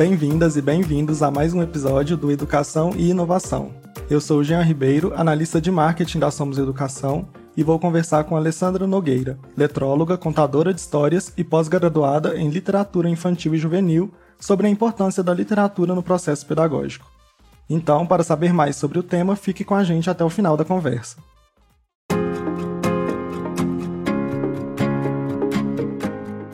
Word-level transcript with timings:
Bem-vindas 0.00 0.56
e 0.56 0.62
bem-vindos 0.62 1.22
a 1.22 1.30
mais 1.30 1.52
um 1.52 1.60
episódio 1.60 2.16
do 2.16 2.32
Educação 2.32 2.94
e 2.96 3.10
Inovação. 3.10 3.70
Eu 4.08 4.18
sou 4.18 4.42
Jean 4.42 4.62
Ribeiro, 4.62 5.12
analista 5.14 5.60
de 5.60 5.70
marketing 5.70 6.20
da 6.20 6.30
Somos 6.30 6.56
Educação, 6.56 7.28
e 7.54 7.62
vou 7.62 7.78
conversar 7.78 8.24
com 8.24 8.34
Alessandra 8.34 8.86
Nogueira, 8.86 9.38
letróloga, 9.54 10.16
contadora 10.16 10.72
de 10.72 10.80
histórias 10.80 11.34
e 11.36 11.44
pós-graduada 11.44 12.34
em 12.38 12.48
literatura 12.48 13.10
infantil 13.10 13.54
e 13.54 13.58
juvenil, 13.58 14.10
sobre 14.38 14.66
a 14.66 14.70
importância 14.70 15.22
da 15.22 15.34
literatura 15.34 15.94
no 15.94 16.02
processo 16.02 16.46
pedagógico. 16.46 17.06
Então, 17.68 18.06
para 18.06 18.24
saber 18.24 18.54
mais 18.54 18.76
sobre 18.76 18.98
o 18.98 19.02
tema, 19.02 19.36
fique 19.36 19.64
com 19.64 19.74
a 19.74 19.84
gente 19.84 20.08
até 20.08 20.24
o 20.24 20.30
final 20.30 20.56
da 20.56 20.64
conversa. 20.64 21.18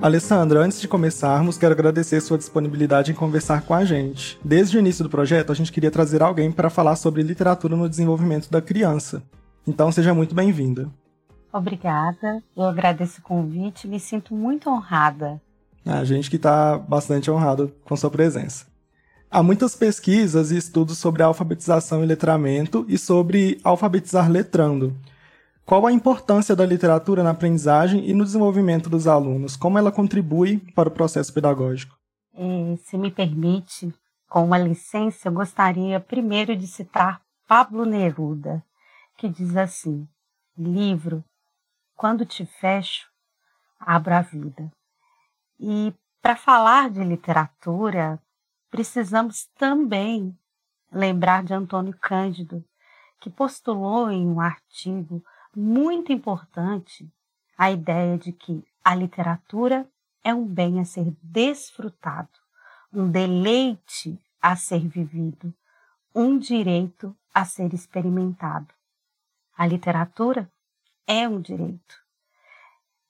Alessandra, 0.06 0.60
antes 0.60 0.80
de 0.80 0.86
começarmos, 0.86 1.58
quero 1.58 1.74
agradecer 1.74 2.20
sua 2.20 2.38
disponibilidade 2.38 3.10
em 3.10 3.14
conversar 3.14 3.62
com 3.62 3.74
a 3.74 3.84
gente. 3.84 4.38
Desde 4.44 4.76
o 4.76 4.78
início 4.78 5.02
do 5.02 5.10
projeto, 5.10 5.50
a 5.50 5.54
gente 5.54 5.72
queria 5.72 5.90
trazer 5.90 6.22
alguém 6.22 6.52
para 6.52 6.70
falar 6.70 6.94
sobre 6.94 7.24
literatura 7.24 7.74
no 7.74 7.88
desenvolvimento 7.88 8.48
da 8.48 8.62
criança. 8.62 9.20
Então, 9.66 9.90
seja 9.90 10.14
muito 10.14 10.32
bem-vinda. 10.32 10.88
Obrigada, 11.52 12.40
eu 12.56 12.66
agradeço 12.66 13.20
o 13.20 13.24
convite, 13.24 13.88
me 13.88 13.98
sinto 13.98 14.32
muito 14.32 14.70
honrada. 14.70 15.42
A 15.84 16.04
gente 16.04 16.30
que 16.30 16.36
está 16.36 16.78
bastante 16.78 17.28
honrado 17.28 17.72
com 17.84 17.96
sua 17.96 18.10
presença. 18.10 18.64
Há 19.28 19.42
muitas 19.42 19.74
pesquisas 19.74 20.52
e 20.52 20.56
estudos 20.56 20.98
sobre 20.98 21.24
alfabetização 21.24 22.04
e 22.04 22.06
letramento 22.06 22.86
e 22.88 22.96
sobre 22.96 23.58
alfabetizar 23.64 24.30
letrando. 24.30 24.96
Qual 25.66 25.84
a 25.84 25.90
importância 25.90 26.54
da 26.54 26.64
literatura 26.64 27.24
na 27.24 27.30
aprendizagem 27.30 28.08
e 28.08 28.14
no 28.14 28.24
desenvolvimento 28.24 28.88
dos 28.88 29.08
alunos? 29.08 29.56
Como 29.56 29.76
ela 29.76 29.90
contribui 29.90 30.58
para 30.76 30.88
o 30.88 30.92
processo 30.92 31.34
pedagógico? 31.34 31.98
E, 32.38 32.76
se 32.84 32.96
me 32.96 33.10
permite, 33.10 33.92
com 34.28 34.44
uma 34.44 34.58
licença, 34.58 35.26
eu 35.26 35.32
gostaria 35.32 35.98
primeiro 35.98 36.54
de 36.54 36.68
citar 36.68 37.20
Pablo 37.48 37.84
Neruda, 37.84 38.64
que 39.18 39.28
diz 39.28 39.56
assim: 39.56 40.06
Livro, 40.56 41.24
quando 41.96 42.24
te 42.24 42.46
fecho, 42.46 43.08
abro 43.80 44.14
a 44.14 44.20
vida. 44.20 44.70
E 45.58 45.92
para 46.22 46.36
falar 46.36 46.90
de 46.90 47.02
literatura, 47.02 48.22
precisamos 48.70 49.48
também 49.58 50.32
lembrar 50.92 51.42
de 51.42 51.52
Antônio 51.52 51.96
Cândido, 52.00 52.64
que 53.20 53.28
postulou 53.28 54.08
em 54.12 54.28
um 54.28 54.40
artigo 54.40 55.24
muito 55.56 56.12
importante 56.12 57.10
a 57.56 57.70
ideia 57.70 58.18
de 58.18 58.30
que 58.30 58.62
a 58.84 58.94
literatura 58.94 59.88
é 60.22 60.34
um 60.34 60.44
bem 60.44 60.78
a 60.80 60.84
ser 60.84 61.16
desfrutado, 61.22 62.28
um 62.92 63.10
deleite 63.10 64.20
a 64.40 64.54
ser 64.54 64.86
vivido, 64.86 65.54
um 66.14 66.38
direito 66.38 67.16
a 67.32 67.46
ser 67.46 67.72
experimentado. 67.72 68.68
A 69.56 69.66
literatura 69.66 70.50
é 71.06 71.26
um 71.26 71.40
direito. 71.40 72.04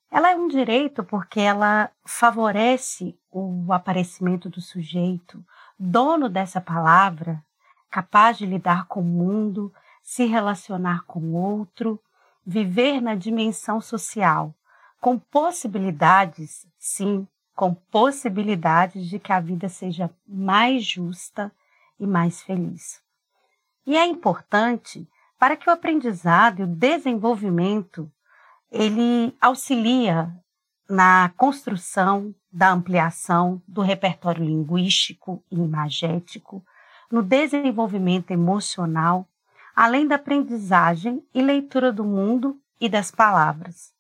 Ela 0.09 0.31
é 0.31 0.37
um 0.37 0.47
direito 0.47 1.03
porque 1.03 1.41
ela 1.41 1.91
favorece 2.05 3.19
o 3.29 3.73
aparecimento 3.73 4.49
do 4.49 4.61
sujeito, 4.61 5.45
dono 5.77 6.29
dessa 6.29 6.61
palavra, 6.61 7.45
capaz 7.91 8.39
de 8.39 8.47
lidar 8.47 8.87
com 8.87 9.01
o 9.01 9.05
mundo, 9.05 9.75
se 10.01 10.27
relacionar 10.27 11.05
com 11.07 11.19
o 11.19 11.35
outro, 11.35 12.01
viver 12.47 13.01
na 13.01 13.15
dimensão 13.15 13.81
social, 13.81 14.55
com 15.01 15.19
possibilidades, 15.19 16.67
sim, 16.79 17.27
com 17.55 17.75
possibilidades 17.75 19.09
de 19.09 19.19
que 19.19 19.33
a 19.33 19.41
vida 19.41 19.69
seja 19.69 20.11
mais 20.27 20.85
justa 20.85 21.51
e 21.99 22.07
mais 22.07 22.43
feliz. 22.43 23.03
E 23.87 23.97
é 23.97 24.07
importante 24.07 25.09
para 25.39 25.57
que 25.57 25.69
o 25.69 25.73
aprendizado 25.73 26.61
e 26.61 26.63
o 26.65 26.67
desenvolvimento 26.67 28.11
ele 28.71 29.35
auxilia 29.41 30.33
na 30.89 31.31
construção 31.37 32.35
da 32.53 32.71
ampliação 32.71 33.61
do 33.67 33.83
repertório 33.83 34.45
linguístico 34.45 35.43
e 35.51 35.57
imagético, 35.57 36.65
no 37.11 37.23
desenvolvimento 37.23 38.31
emocional 38.31 39.29
além 39.77 40.09
da 40.09 40.15
aprendizagem 40.15 41.23
e 41.35 41.43
leitura 41.43 41.93
do 41.93 42.03
mundo 42.03 42.59
e 42.81 42.89
das 42.89 43.11
palavras. 43.11 43.93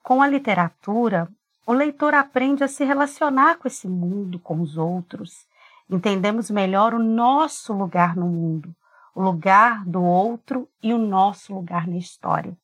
Com 0.00 0.22
a 0.22 0.28
literatura, 0.28 1.28
o 1.66 1.72
leitor 1.72 2.14
aprende 2.14 2.62
a 2.62 2.68
se 2.68 2.84
relacionar 2.84 3.56
com 3.56 3.66
esse 3.66 3.88
mundo, 3.88 4.38
com 4.38 4.60
os 4.60 4.78
outros. 4.78 5.48
Entendemos 5.90 6.48
melhor 6.48 6.94
o 6.94 7.02
nosso 7.02 7.72
lugar 7.72 8.14
no 8.14 8.28
mundo, 8.28 8.72
o 9.12 9.20
lugar 9.20 9.84
do 9.84 10.00
outro 10.00 10.68
e 10.80 10.94
o 10.94 10.98
nosso 10.98 11.52
lugar 11.52 11.88
na 11.88 11.96
história. 11.96 12.56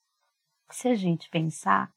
Se 0.70 0.86
a 0.86 0.94
gente 0.94 1.28
pensar, 1.30 1.90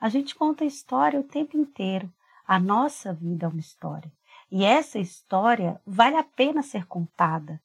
a 0.00 0.08
gente 0.08 0.34
conta 0.34 0.64
a 0.64 0.66
história 0.66 1.20
o 1.20 1.24
tempo 1.24 1.58
inteiro. 1.58 2.10
A 2.48 2.58
nossa 2.58 3.12
vida 3.12 3.44
é 3.44 3.48
uma 3.48 3.60
história. 3.60 4.10
E 4.50 4.64
essa 4.64 4.98
história 4.98 5.78
vale 5.86 6.16
a 6.16 6.24
pena 6.24 6.62
ser 6.62 6.86
contada, 6.86 7.60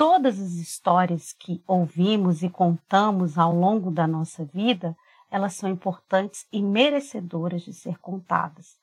todas 0.00 0.40
as 0.40 0.52
histórias 0.52 1.34
que 1.38 1.62
ouvimos 1.66 2.42
e 2.42 2.48
contamos 2.48 3.36
ao 3.36 3.54
longo 3.54 3.90
da 3.90 4.06
nossa 4.06 4.46
vida, 4.46 4.96
elas 5.30 5.52
são 5.52 5.68
importantes 5.68 6.46
e 6.50 6.62
merecedoras 6.62 7.60
de 7.60 7.74
ser 7.74 7.98
contadas. 7.98 8.78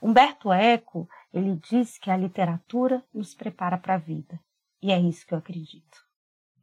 Humberto 0.00 0.52
Eco, 0.52 1.08
ele 1.34 1.60
diz 1.68 1.98
que 1.98 2.08
a 2.08 2.16
literatura 2.16 3.02
nos 3.12 3.34
prepara 3.34 3.76
para 3.76 3.96
a 3.96 3.98
vida. 3.98 4.38
E 4.80 4.92
é 4.92 5.00
isso 5.00 5.26
que 5.26 5.34
eu 5.34 5.38
acredito. 5.38 6.04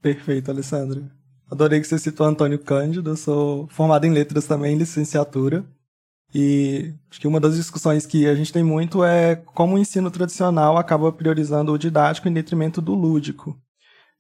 Perfeito, 0.02 0.50
Alessandra. 0.50 1.12
Adorei 1.52 1.82
que 1.82 1.88
você 1.88 2.00
citou 2.00 2.28
Antônio 2.28 2.60
Cândido. 2.60 3.10
Eu 3.10 3.18
sou 3.18 3.68
formado 3.68 4.06
em 4.06 4.14
letras 4.14 4.48
também, 4.48 4.78
licenciatura. 4.78 5.66
E 6.34 6.94
acho 7.12 7.20
que 7.20 7.28
uma 7.28 7.42
das 7.42 7.58
discussões 7.58 8.06
que 8.06 8.26
a 8.26 8.36
gente 8.36 8.54
tem 8.54 8.64
muito 8.64 9.04
é 9.04 9.36
como 9.36 9.76
o 9.76 9.78
ensino 9.78 10.10
tradicional 10.10 10.78
acaba 10.78 11.12
priorizando 11.12 11.74
o 11.74 11.78
didático 11.78 12.30
em 12.30 12.34
detrimento 12.34 12.82
do 12.82 12.96
lúdico. 12.96 13.62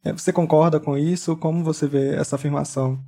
É, 0.03 0.11
você 0.11 0.31
concorda 0.31 0.79
com 0.79 0.97
isso? 0.97 1.35
Como 1.37 1.63
você 1.63 1.87
vê 1.87 2.15
essa 2.15 2.35
afirmação? 2.35 2.99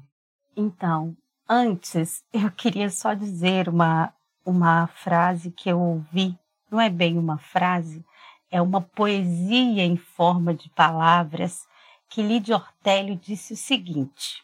Então, 0.56 1.16
antes 1.48 2.24
eu 2.34 2.52
queria 2.56 2.90
só 2.90 3.14
dizer 3.14 3.70
uma, 3.70 4.14
uma 4.46 4.88
frase 4.88 5.52
que 5.52 5.70
eu 5.70 5.80
ouvi. 5.80 6.38
Não 6.72 6.80
é 6.80 6.90
bem 6.90 7.18
uma 7.18 7.38
frase, 7.38 8.06
é 8.52 8.62
uma 8.62 8.82
poesia 8.82 9.84
em 9.84 9.98
forma 9.98 10.54
de 10.54 10.70
palavras 10.70 11.68
que 12.10 12.22
Lídia 12.22 12.56
Ortélio 12.56 13.16
disse 13.16 13.54
o 13.54 13.58
seguinte: 13.58 14.44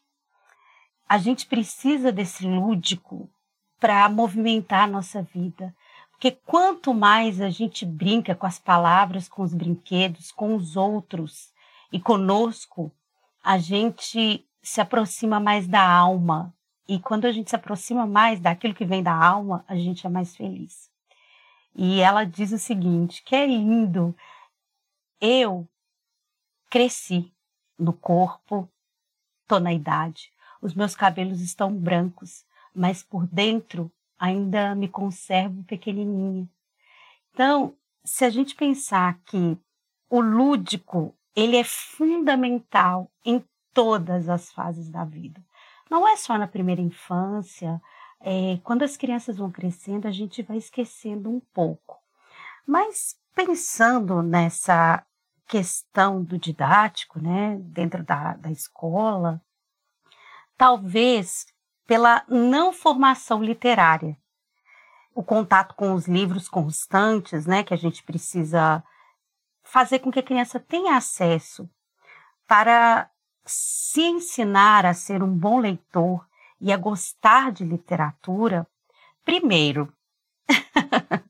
a 1.08 1.18
gente 1.18 1.46
precisa 1.46 2.12
desse 2.12 2.48
lúdico 2.48 3.30
para 3.80 4.08
movimentar 4.10 4.84
a 4.84 4.88
nossa 4.88 5.22
vida. 5.22 5.76
Porque 6.12 6.32
quanto 6.32 6.94
mais 6.94 7.42
a 7.42 7.50
gente 7.50 7.86
brinca 7.86 8.34
com 8.34 8.48
as 8.48 8.58
palavras, 8.58 9.28
com 9.28 9.44
os 9.44 9.54
brinquedos, 9.54 10.32
com 10.32 10.56
os 10.56 10.78
outros, 10.78 11.54
e 11.96 12.00
conosco, 12.02 12.92
a 13.42 13.58
gente 13.58 14.46
se 14.62 14.82
aproxima 14.82 15.40
mais 15.40 15.66
da 15.66 15.82
alma. 15.82 16.54
E 16.86 17.00
quando 17.00 17.24
a 17.24 17.32
gente 17.32 17.50
se 17.50 17.56
aproxima 17.56 18.06
mais 18.06 18.38
daquilo 18.38 18.74
que 18.74 18.84
vem 18.84 19.02
da 19.02 19.16
alma, 19.16 19.64
a 19.66 19.78
gente 19.78 20.06
é 20.06 20.10
mais 20.10 20.36
feliz. 20.36 20.92
E 21.74 22.02
ela 22.02 22.26
diz 22.26 22.52
o 22.52 22.58
seguinte: 22.58 23.24
que 23.24 23.34
é 23.34 23.48
lindo. 23.48 24.14
Eu 25.22 25.66
cresci 26.70 27.34
no 27.80 27.94
corpo, 27.94 28.70
tô 29.48 29.58
na 29.58 29.72
idade. 29.72 30.34
Os 30.62 30.74
meus 30.74 30.98
cabelos 30.98 31.40
estão 31.40 31.74
brancos, 31.74 32.46
mas 32.76 33.02
por 33.02 33.26
dentro 33.26 33.90
ainda 34.20 34.76
me 34.76 34.90
conservo 34.90 35.64
pequenininha. 35.64 36.46
Então, 37.32 37.74
se 38.04 38.26
a 38.26 38.30
gente 38.30 38.54
pensar 38.54 39.18
que 39.22 39.58
o 40.10 40.20
lúdico 40.20 41.16
ele 41.36 41.58
é 41.58 41.64
fundamental 41.64 43.12
em 43.24 43.44
todas 43.74 44.30
as 44.30 44.52
fases 44.52 44.90
da 44.90 45.04
vida. 45.04 45.44
Não 45.90 46.08
é 46.08 46.16
só 46.16 46.38
na 46.38 46.48
primeira 46.48 46.82
infância, 46.82 47.82
é, 48.22 48.58
quando 48.64 48.84
as 48.84 48.98
crianças 48.98 49.38
vão 49.38 49.52
crescendo, 49.52 50.08
a 50.08 50.12
gente 50.12 50.42
vai 50.42 50.58
esquecendo 50.58 51.30
um 51.30 51.40
pouco. 51.54 52.00
Mas 52.66 53.16
pensando 53.36 54.24
nessa 54.24 55.06
questão 55.48 56.24
do 56.24 56.40
didático, 56.40 57.22
né, 57.22 57.58
dentro 57.60 58.04
da, 58.04 58.34
da 58.36 58.50
escola, 58.50 59.42
talvez 60.58 61.46
pela 61.86 62.24
não 62.28 62.74
formação 62.74 63.44
literária, 63.44 64.18
o 65.14 65.24
contato 65.24 65.76
com 65.76 65.94
os 65.94 66.08
livros 66.08 66.50
constantes, 66.50 67.46
né, 67.46 67.64
que 67.64 67.74
a 67.74 67.78
gente 67.78 68.02
precisa 68.04 68.84
fazer 69.66 70.00
com 70.00 70.12
que 70.12 70.20
a 70.20 70.24
criança 70.24 70.60
tenha 70.60 70.96
acesso 70.96 71.70
para 72.48 73.10
se 73.46 74.02
ensinar 74.02 74.86
a 74.86 74.94
ser 74.94 75.22
um 75.22 75.36
bom 75.36 75.60
leitor 75.60 76.26
e 76.62 76.72
a 76.72 76.78
gostar 76.78 77.52
de 77.52 77.66
literatura, 77.66 78.66
primeiro, 79.24 79.92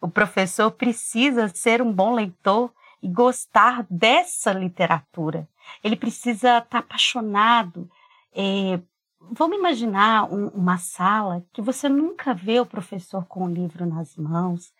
o 0.00 0.08
professor 0.08 0.70
precisa 0.72 1.48
ser 1.48 1.80
um 1.80 1.92
bom 1.92 2.12
leitor 2.12 2.72
e 3.02 3.08
gostar 3.08 3.86
dessa 3.88 4.52
literatura. 4.52 5.48
Ele 5.82 5.96
precisa 5.96 6.58
estar 6.58 6.62
tá 6.62 6.78
apaixonado. 6.78 7.90
É, 8.34 8.78
vamos 9.20 9.56
imaginar 9.56 10.24
um, 10.24 10.48
uma 10.48 10.76
sala 10.76 11.44
que 11.52 11.62
você 11.62 11.88
nunca 11.88 12.34
vê 12.34 12.60
o 12.60 12.66
professor 12.66 13.24
com 13.26 13.44
o 13.44 13.52
livro 13.52 13.86
nas 13.86 14.16
mãos, 14.16 14.72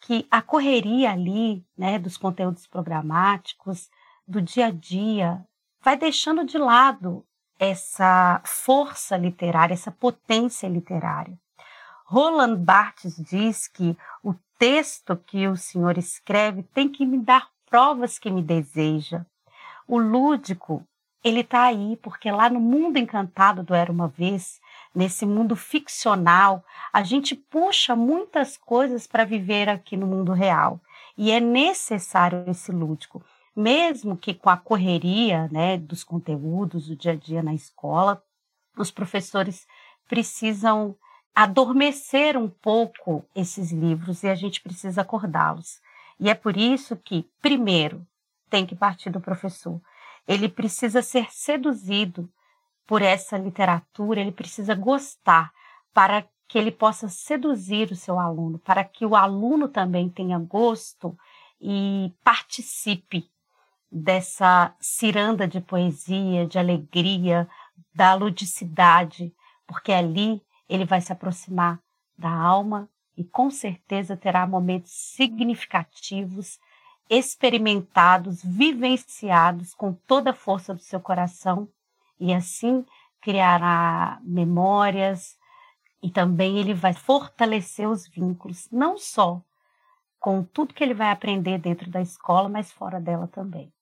que 0.00 0.26
a 0.30 0.40
correria 0.42 1.12
ali, 1.12 1.64
né, 1.76 1.98
dos 1.98 2.16
conteúdos 2.16 2.66
programáticos, 2.66 3.90
do 4.26 4.40
dia 4.42 4.66
a 4.66 4.70
dia, 4.70 5.44
vai 5.80 5.96
deixando 5.96 6.44
de 6.44 6.58
lado 6.58 7.24
essa 7.58 8.40
força 8.44 9.16
literária, 9.16 9.74
essa 9.74 9.90
potência 9.90 10.68
literária. 10.68 11.38
Roland 12.04 12.56
Barthes 12.56 13.16
diz 13.16 13.66
que 13.66 13.96
o 14.22 14.34
texto 14.58 15.16
que 15.16 15.48
o 15.48 15.56
senhor 15.56 15.98
escreve 15.98 16.62
tem 16.62 16.88
que 16.88 17.04
me 17.04 17.18
dar 17.18 17.48
provas 17.68 18.18
que 18.18 18.30
me 18.30 18.42
deseja. 18.42 19.24
O 19.88 19.98
lúdico, 19.98 20.86
ele 21.22 21.40
está 21.40 21.64
aí 21.64 21.96
porque 21.96 22.30
lá 22.30 22.48
no 22.48 22.60
mundo 22.60 22.96
encantado 22.98 23.62
do 23.62 23.74
Era 23.74 23.90
Uma 23.90 24.08
Vez, 24.08 24.60
nesse 24.96 25.26
mundo 25.26 25.54
ficcional, 25.54 26.64
a 26.92 27.02
gente 27.02 27.36
puxa 27.36 27.94
muitas 27.94 28.56
coisas 28.56 29.06
para 29.06 29.24
viver 29.24 29.68
aqui 29.68 29.96
no 29.96 30.06
mundo 30.06 30.32
real. 30.32 30.80
E 31.16 31.30
é 31.30 31.38
necessário 31.38 32.44
esse 32.48 32.72
lúdico 32.72 33.22
mesmo 33.56 34.18
que 34.18 34.34
com 34.34 34.50
a 34.50 34.56
correria 34.56 35.48
né, 35.50 35.78
dos 35.78 36.04
conteúdos 36.04 36.88
do 36.88 36.94
dia 36.94 37.12
a 37.12 37.16
dia 37.16 37.42
na 37.42 37.54
escola, 37.54 38.22
os 38.76 38.90
professores 38.90 39.66
precisam 40.06 40.94
adormecer 41.34 42.36
um 42.36 42.48
pouco 42.48 43.24
esses 43.34 43.72
livros 43.72 44.22
e 44.22 44.28
a 44.28 44.34
gente 44.34 44.60
precisa 44.60 45.00
acordá-los. 45.00 45.80
E 46.20 46.28
é 46.28 46.34
por 46.34 46.56
isso 46.56 46.96
que, 46.96 47.26
primeiro, 47.40 48.06
tem 48.50 48.66
que 48.66 48.74
partir 48.74 49.10
do 49.10 49.20
professor. 49.20 49.80
Ele 50.28 50.48
precisa 50.48 51.00
ser 51.00 51.32
seduzido 51.32 52.30
por 52.86 53.02
essa 53.02 53.36
literatura, 53.36 54.20
ele 54.20 54.32
precisa 54.32 54.74
gostar 54.74 55.52
para 55.92 56.24
que 56.48 56.56
ele 56.58 56.70
possa 56.70 57.08
seduzir 57.08 57.90
o 57.90 57.96
seu 57.96 58.18
aluno, 58.18 58.58
para 58.60 58.84
que 58.84 59.04
o 59.04 59.16
aluno 59.16 59.68
também 59.68 60.08
tenha 60.08 60.38
gosto 60.38 61.16
e 61.60 62.12
participe 62.22 63.28
dessa 63.90 64.74
ciranda 64.80 65.48
de 65.48 65.60
poesia, 65.60 66.46
de 66.46 66.58
alegria, 66.58 67.48
da 67.94 68.14
ludicidade, 68.14 69.34
porque 69.66 69.92
ali 69.92 70.40
ele 70.68 70.84
vai 70.84 71.00
se 71.00 71.12
aproximar 71.12 71.80
da 72.16 72.30
alma 72.30 72.88
e 73.16 73.24
com 73.24 73.50
certeza 73.50 74.16
terá 74.16 74.46
momentos 74.46 74.92
significativos, 74.92 76.58
experimentados, 77.08 78.42
vivenciados 78.44 79.74
com 79.74 79.92
toda 79.92 80.30
a 80.30 80.34
força 80.34 80.74
do 80.74 80.82
seu 80.82 81.00
coração 81.00 81.68
e 82.18 82.32
assim 82.32 82.84
criará 83.20 84.20
memórias 84.22 85.36
e 86.02 86.10
também 86.10 86.58
ele 86.58 86.74
vai 86.74 86.92
fortalecer 86.92 87.88
os 87.88 88.06
vínculos, 88.08 88.68
não 88.70 88.96
só 88.96 89.42
com 90.18 90.42
tudo 90.42 90.74
que 90.74 90.82
ele 90.82 90.94
vai 90.94 91.10
aprender 91.10 91.58
dentro 91.58 91.90
da 91.90 92.00
escola, 92.00 92.48
mas 92.48 92.72
fora 92.72 93.00
dela 93.00 93.26
também. 93.26 93.72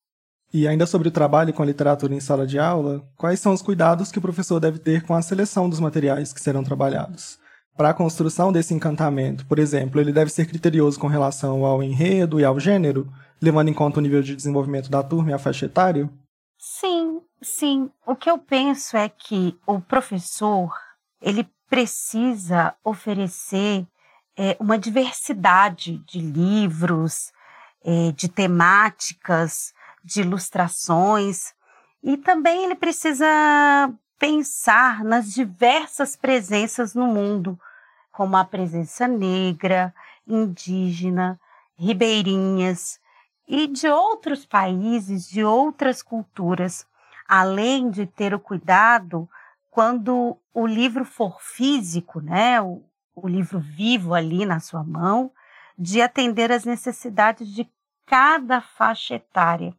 E 0.52 0.68
ainda 0.68 0.86
sobre 0.86 1.08
o 1.08 1.10
trabalho 1.10 1.52
com 1.52 1.62
a 1.62 1.66
literatura 1.66 2.14
em 2.14 2.20
sala 2.20 2.46
de 2.46 2.58
aula, 2.58 3.04
quais 3.16 3.40
são 3.40 3.52
os 3.52 3.60
cuidados 3.60 4.12
que 4.12 4.18
o 4.18 4.22
professor 4.22 4.60
deve 4.60 4.78
ter 4.78 5.02
com 5.02 5.14
a 5.14 5.22
seleção 5.22 5.68
dos 5.68 5.80
materiais 5.80 6.32
que 6.32 6.40
serão 6.40 6.62
trabalhados? 6.62 7.38
Para 7.76 7.90
a 7.90 7.94
construção 7.94 8.52
desse 8.52 8.72
encantamento, 8.72 9.44
por 9.46 9.58
exemplo, 9.58 10.00
ele 10.00 10.12
deve 10.12 10.30
ser 10.30 10.46
criterioso 10.46 10.98
com 11.00 11.08
relação 11.08 11.64
ao 11.64 11.82
enredo 11.82 12.38
e 12.38 12.44
ao 12.44 12.60
gênero, 12.60 13.12
levando 13.42 13.68
em 13.68 13.74
conta 13.74 13.98
o 13.98 14.02
nível 14.02 14.22
de 14.22 14.36
desenvolvimento 14.36 14.88
da 14.88 15.02
turma 15.02 15.32
e 15.32 15.34
a 15.34 15.38
faixa 15.38 15.66
etária? 15.66 16.08
Sim, 16.56 17.20
sim. 17.44 17.90
O 18.06 18.16
que 18.16 18.30
eu 18.30 18.38
penso 18.38 18.96
é 18.96 19.08
que 19.08 19.58
o 19.66 19.80
professor 19.80 20.72
ele 21.20 21.48
precisa 21.68 22.74
oferecer 22.82 23.86
é, 24.36 24.56
uma 24.58 24.78
diversidade 24.78 25.98
de 25.98 26.20
livros, 26.20 27.32
é, 27.84 28.12
de 28.12 28.28
temáticas, 28.28 29.72
de 30.02 30.20
ilustrações, 30.20 31.54
e 32.02 32.16
também 32.16 32.64
ele 32.64 32.74
precisa 32.74 33.26
pensar 34.18 35.02
nas 35.04 35.32
diversas 35.32 36.16
presenças 36.16 36.94
no 36.94 37.06
mundo, 37.06 37.58
como 38.12 38.36
a 38.36 38.44
presença 38.44 39.08
negra, 39.08 39.94
indígena, 40.26 41.40
ribeirinhas 41.76 43.00
e 43.48 43.66
de 43.66 43.88
outros 43.88 44.46
países, 44.46 45.28
de 45.28 45.44
outras 45.44 46.02
culturas, 46.02 46.86
além 47.28 47.90
de 47.90 48.06
ter 48.06 48.34
o 48.34 48.40
cuidado 48.40 49.28
quando 49.70 50.36
o 50.52 50.66
livro 50.66 51.04
for 51.04 51.40
físico, 51.40 52.20
né, 52.20 52.60
o, 52.60 52.82
o 53.14 53.26
livro 53.26 53.58
vivo 53.58 54.14
ali 54.14 54.46
na 54.46 54.60
sua 54.60 54.84
mão, 54.84 55.30
de 55.76 56.00
atender 56.00 56.52
às 56.52 56.64
necessidades 56.64 57.48
de 57.48 57.68
cada 58.06 58.60
faixa 58.60 59.14
etária. 59.14 59.74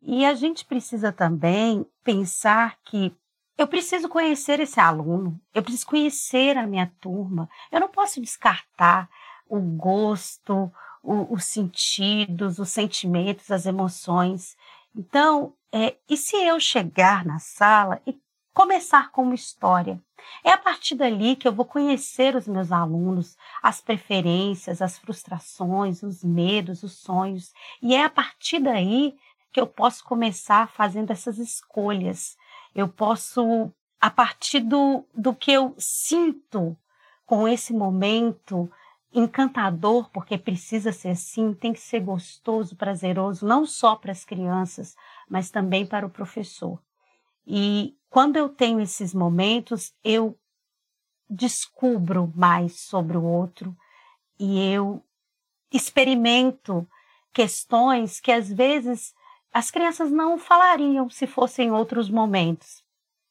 E 0.00 0.24
a 0.24 0.34
gente 0.34 0.64
precisa 0.64 1.12
também 1.12 1.86
pensar 2.02 2.76
que 2.84 3.14
eu 3.56 3.68
preciso 3.68 4.08
conhecer 4.08 4.58
esse 4.58 4.80
aluno, 4.80 5.40
eu 5.54 5.62
preciso 5.62 5.86
conhecer 5.86 6.56
a 6.56 6.66
minha 6.66 6.90
turma. 7.00 7.48
Eu 7.70 7.78
não 7.78 7.88
posso 7.88 8.20
descartar 8.20 9.08
o 9.46 9.60
gosto, 9.60 10.72
o, 11.02 11.32
os 11.32 11.44
sentidos, 11.44 12.58
os 12.58 12.70
sentimentos, 12.70 13.50
as 13.50 13.66
emoções. 13.66 14.56
Então, 14.94 15.54
é, 15.72 15.96
e 16.08 16.16
se 16.16 16.36
eu 16.36 16.60
chegar 16.60 17.24
na 17.24 17.38
sala 17.38 18.00
e 18.06 18.20
começar 18.52 19.10
com 19.10 19.22
uma 19.22 19.34
história? 19.34 20.00
É 20.44 20.50
a 20.50 20.58
partir 20.58 20.94
dali 20.94 21.34
que 21.34 21.48
eu 21.48 21.52
vou 21.52 21.64
conhecer 21.64 22.36
os 22.36 22.46
meus 22.46 22.70
alunos, 22.70 23.36
as 23.62 23.80
preferências, 23.80 24.80
as 24.80 24.98
frustrações, 24.98 26.02
os 26.02 26.22
medos, 26.22 26.82
os 26.82 26.92
sonhos. 26.92 27.52
E 27.80 27.94
é 27.94 28.04
a 28.04 28.10
partir 28.10 28.60
daí 28.60 29.16
que 29.52 29.60
eu 29.60 29.66
posso 29.66 30.04
começar 30.04 30.68
fazendo 30.68 31.10
essas 31.10 31.38
escolhas. 31.38 32.36
Eu 32.74 32.88
posso, 32.88 33.70
a 34.00 34.10
partir 34.10 34.60
do, 34.60 35.04
do 35.14 35.34
que 35.34 35.52
eu 35.52 35.74
sinto 35.78 36.76
com 37.26 37.48
esse 37.48 37.72
momento 37.72 38.70
encantador, 39.14 40.08
porque 40.10 40.38
precisa 40.38 40.92
ser 40.92 41.10
assim, 41.10 41.52
tem 41.52 41.72
que 41.72 41.80
ser 41.80 42.00
gostoso, 42.00 42.76
prazeroso, 42.76 43.46
não 43.46 43.66
só 43.66 43.94
para 43.94 44.12
as 44.12 44.24
crianças, 44.24 44.96
mas 45.28 45.50
também 45.50 45.86
para 45.86 46.06
o 46.06 46.10
professor. 46.10 46.80
E 47.46 47.96
quando 48.08 48.36
eu 48.36 48.48
tenho 48.48 48.80
esses 48.80 49.12
momentos, 49.12 49.92
eu 50.02 50.38
descubro 51.28 52.32
mais 52.34 52.80
sobre 52.80 53.16
o 53.16 53.22
outro 53.22 53.76
e 54.38 54.60
eu 54.72 55.02
experimento 55.70 56.86
questões 57.32 58.20
que 58.20 58.30
às 58.30 58.52
vezes 58.52 59.14
as 59.52 59.70
crianças 59.70 60.10
não 60.10 60.38
falariam 60.38 61.08
se 61.08 61.26
fossem 61.26 61.70
outros 61.70 62.08
momentos. 62.08 62.84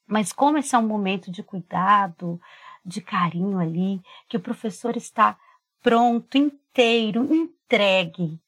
Mas 0.06 0.32
como 0.32 0.58
esse 0.58 0.74
é 0.74 0.78
um 0.78 0.86
momento 0.86 1.30
de 1.30 1.42
cuidado, 1.42 2.40
de 2.84 3.00
carinho 3.00 3.58
ali, 3.58 4.02
que 4.28 4.36
o 4.36 4.40
professor 4.40 4.96
está 4.96 5.38
pronto, 5.82 6.38
inteiro, 6.38 7.34
entregue, 7.34 8.40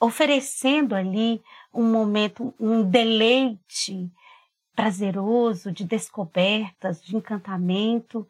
oferecendo 0.00 0.94
ali 0.94 1.40
um 1.72 1.90
momento, 1.90 2.52
um 2.58 2.82
deleite 2.82 4.10
prazeroso 4.74 5.70
de 5.70 5.84
descobertas, 5.84 7.02
de 7.02 7.16
encantamento 7.16 8.26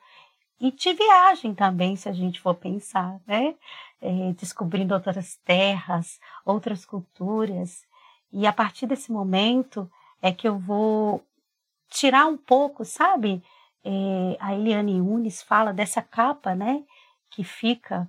e 0.60 0.70
de 0.70 0.92
viagem 0.92 1.54
também, 1.54 1.96
se 1.96 2.08
a 2.08 2.12
gente 2.12 2.40
for 2.40 2.54
pensar, 2.54 3.20
né? 3.26 3.54
É, 4.00 4.32
descobrindo 4.32 4.94
outras 4.94 5.36
terras, 5.44 6.20
outras 6.44 6.84
culturas. 6.84 7.84
E 8.32 8.46
a 8.46 8.52
partir 8.52 8.86
desse 8.86 9.10
momento 9.10 9.90
é 10.20 10.32
que 10.32 10.46
eu 10.46 10.58
vou 10.58 11.24
tirar 11.88 12.26
um 12.26 12.36
pouco, 12.36 12.84
sabe? 12.84 13.42
É, 13.84 14.36
a 14.40 14.54
Eliane 14.54 15.00
Unes 15.00 15.42
fala 15.42 15.72
dessa 15.72 16.02
capa, 16.02 16.54
né? 16.54 16.84
Que 17.30 17.44
fica 17.44 18.08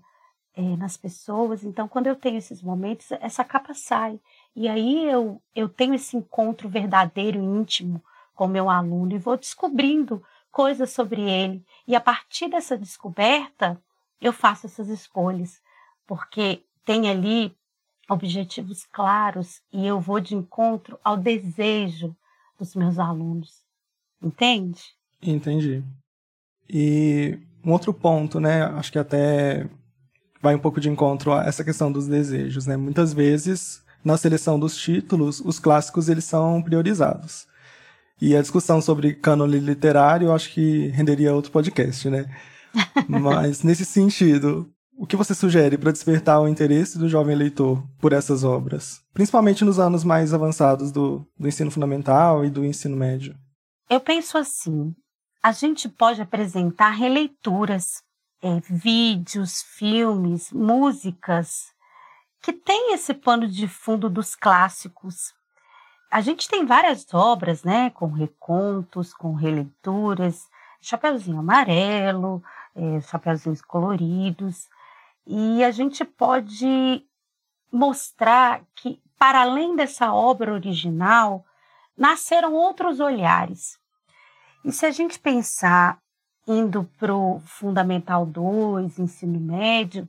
é, 0.55 0.62
nas 0.77 0.98
pessoas. 0.98 1.63
Então, 1.63 1.88
quando 1.88 2.07
eu 2.07 2.15
tenho 2.15 2.38
esses 2.38 2.62
momentos, 2.62 3.12
essa 3.13 3.43
capa 3.43 3.74
sai. 3.74 4.19
E 4.55 4.67
aí 4.67 5.05
eu, 5.10 5.41
eu 5.55 5.67
tenho 5.67 5.93
esse 5.93 6.15
encontro 6.15 6.69
verdadeiro, 6.69 7.39
íntimo 7.39 8.03
com 8.36 8.45
o 8.45 8.50
meu 8.50 8.69
aluno 8.69 9.13
e 9.13 9.19
vou 9.19 9.38
descobrindo 9.38 10.24
coisas 10.51 10.91
sobre 10.91 11.22
ele. 11.22 11.65
E 11.88 11.95
a 11.95 12.01
partir 12.01 12.50
dessa 12.50 12.77
descoberta, 12.77 13.81
eu 14.22 14.31
faço 14.31 14.67
essas 14.67 14.89
escolhas, 14.89 15.62
porque 16.05 16.63
tem 16.86 17.10
ali 17.10 17.55
objetivos 18.10 18.86
claros 18.86 19.62
e 19.72 19.86
eu 19.86 20.00
vou 20.00 20.19
de 20.19 20.36
encontro 20.36 21.00
ao 21.03 21.17
desejo 21.17 22.15
dos 22.57 22.75
meus 22.75 23.00
alunos. 23.00 23.63
Entende? 24.22 24.81
Entendi. 25.22 25.83
E 26.69 27.39
um 27.63 27.72
outro 27.72 27.93
ponto, 27.93 28.39
né? 28.39 28.63
Acho 28.63 28.91
que 28.91 29.00
até 29.00 29.69
vai 30.43 30.53
um 30.53 30.59
pouco 30.59 30.81
de 30.81 30.89
encontro 30.89 31.31
a 31.31 31.45
essa 31.45 31.63
questão 31.63 31.89
dos 31.89 32.05
desejos, 32.05 32.67
né? 32.67 32.75
Muitas 32.75 33.13
vezes 33.13 33.81
na 34.03 34.17
seleção 34.17 34.59
dos 34.59 34.75
títulos, 34.75 35.39
os 35.39 35.57
clássicos 35.57 36.09
eles 36.09 36.25
são 36.25 36.62
priorizados. 36.62 37.47
E 38.21 38.35
a 38.35 38.41
discussão 38.41 38.81
sobre 38.81 39.13
cânone 39.13 39.57
literário, 39.57 40.27
eu 40.27 40.33
acho 40.33 40.51
que 40.51 40.88
renderia 40.89 41.33
outro 41.33 41.50
podcast, 41.50 42.09
né? 42.09 42.25
Mas 43.07 43.63
nesse 43.63 43.85
sentido, 43.85 44.69
o 44.97 45.07
que 45.07 45.15
você 45.15 45.33
sugere 45.33 45.77
para 45.77 45.93
despertar 45.93 46.41
o 46.41 46.47
interesse 46.47 46.97
do 46.97 47.07
jovem 47.07 47.35
leitor 47.35 47.81
por 47.97 48.12
essas 48.12 48.43
obras, 48.43 49.00
principalmente 49.13 49.63
nos 49.63 49.79
anos 49.79 50.03
mais 50.03 50.33
avançados 50.33 50.91
do, 50.91 51.25
do 51.39 51.47
ensino 51.47 51.71
fundamental 51.71 52.43
e 52.43 52.50
do 52.50 52.65
ensino 52.65 52.97
médio? 52.97 53.33
Eu 53.89 54.01
penso 54.01 54.38
assim: 54.38 54.93
a 55.41 55.53
gente 55.53 55.88
pode 55.88 56.21
apresentar 56.21 56.89
releituras, 56.91 58.01
é, 58.43 58.59
vídeos, 58.59 59.62
filmes, 59.62 60.51
músicas 60.51 61.73
que 62.41 62.51
tem 62.51 62.93
esse 62.93 63.13
pano 63.13 63.47
de 63.47 63.69
fundo 63.69 64.09
dos 64.09 64.35
clássicos. 64.35 65.33
A 66.12 66.19
gente 66.19 66.50
tem 66.50 66.65
várias 66.65 67.12
obras, 67.13 67.63
né, 67.63 67.89
com 67.91 68.07
recontos, 68.07 69.13
com 69.13 69.33
releituras, 69.33 70.50
Chapeuzinho 70.81 71.39
Amarelo, 71.39 72.43
é, 72.75 73.00
Chapeuzinhos 73.00 73.62
Coloridos, 73.62 74.67
e 75.25 75.63
a 75.63 75.71
gente 75.71 76.03
pode 76.03 77.07
mostrar 77.71 78.62
que, 78.75 79.01
para 79.17 79.41
além 79.41 79.73
dessa 79.73 80.13
obra 80.13 80.53
original, 80.53 81.45
nasceram 81.97 82.53
outros 82.53 83.00
olhares. 83.00 83.79
E 84.65 84.71
se 84.73 84.85
a 84.85 84.91
gente 84.91 85.17
pensar 85.17 86.02
indo 86.47 86.89
para 87.00 87.13
o 87.15 87.39
Fundamental 87.45 88.25
2, 88.25 89.00
ensino 89.00 89.39
médio, 89.39 90.07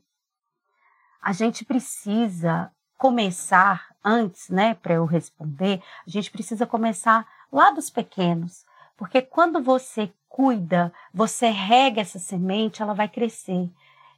a 1.22 1.32
gente 1.32 1.64
precisa 1.64 2.70
começar 2.98 3.88
antes, 4.04 4.48
né, 4.50 4.74
para 4.74 4.94
eu 4.94 5.04
responder, 5.04 5.82
a 6.06 6.10
gente 6.10 6.30
precisa 6.30 6.66
começar 6.66 7.26
lá 7.50 7.70
dos 7.70 7.88
pequenos, 7.88 8.64
porque 8.96 9.22
quando 9.22 9.62
você 9.62 10.12
cuida, 10.28 10.92
você 11.12 11.48
rega 11.48 12.00
essa 12.00 12.18
semente, 12.18 12.82
ela 12.82 12.92
vai 12.92 13.08
crescer. 13.08 13.70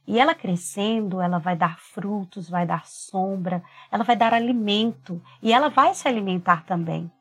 E 0.07 0.19
ela 0.19 0.33
crescendo, 0.33 1.21
ela 1.21 1.37
vai 1.37 1.55
dar 1.55 1.77
frutos, 1.79 2.49
vai 2.49 2.65
dar 2.65 2.87
sombra, 2.87 3.61
ela 3.91 4.03
vai 4.03 4.15
dar 4.15 4.33
alimento 4.33 5.21
e 5.43 5.51
ela 5.51 5.69
vai 5.69 5.93
se 5.93 6.07
alimentar 6.07 6.65
também. 6.65 7.11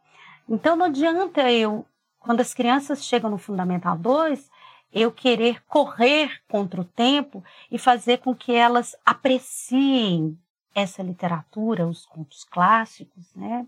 Então 0.48 0.76
não 0.76 0.86
adianta 0.86 1.50
eu, 1.50 1.84
quando 2.18 2.40
as 2.40 2.54
crianças 2.54 3.04
chegam 3.04 3.28
no 3.28 3.38
Fundamental 3.38 3.98
2, 3.98 4.48
eu 4.92 5.12
querer 5.12 5.62
correr 5.64 6.42
contra 6.48 6.80
o 6.80 6.84
tempo 6.84 7.44
e 7.70 7.78
fazer 7.78 8.18
com 8.18 8.34
que 8.34 8.52
elas 8.52 8.96
apreciem 9.04 10.38
essa 10.74 11.02
literatura, 11.02 11.86
os 11.86 12.04
contos 12.04 12.44
clássicos, 12.44 13.34
né? 13.34 13.66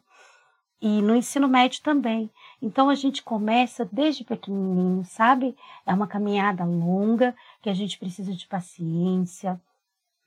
E 0.80 1.02
no 1.02 1.16
ensino 1.16 1.48
médio 1.48 1.82
também. 1.82 2.30
Então 2.62 2.88
a 2.88 2.94
gente 2.94 3.22
começa 3.22 3.84
desde 3.90 4.24
pequenininho, 4.24 5.04
sabe? 5.04 5.56
É 5.84 5.92
uma 5.92 6.06
caminhada 6.06 6.64
longa 6.64 7.34
que 7.60 7.68
a 7.68 7.74
gente 7.74 7.98
precisa 7.98 8.32
de 8.32 8.46
paciência, 8.46 9.60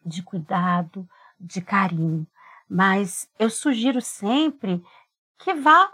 de 0.05 0.21
cuidado, 0.21 1.07
de 1.39 1.61
carinho. 1.61 2.27
Mas 2.69 3.29
eu 3.39 3.49
sugiro 3.49 4.01
sempre 4.01 4.83
que 5.37 5.53
vá 5.53 5.91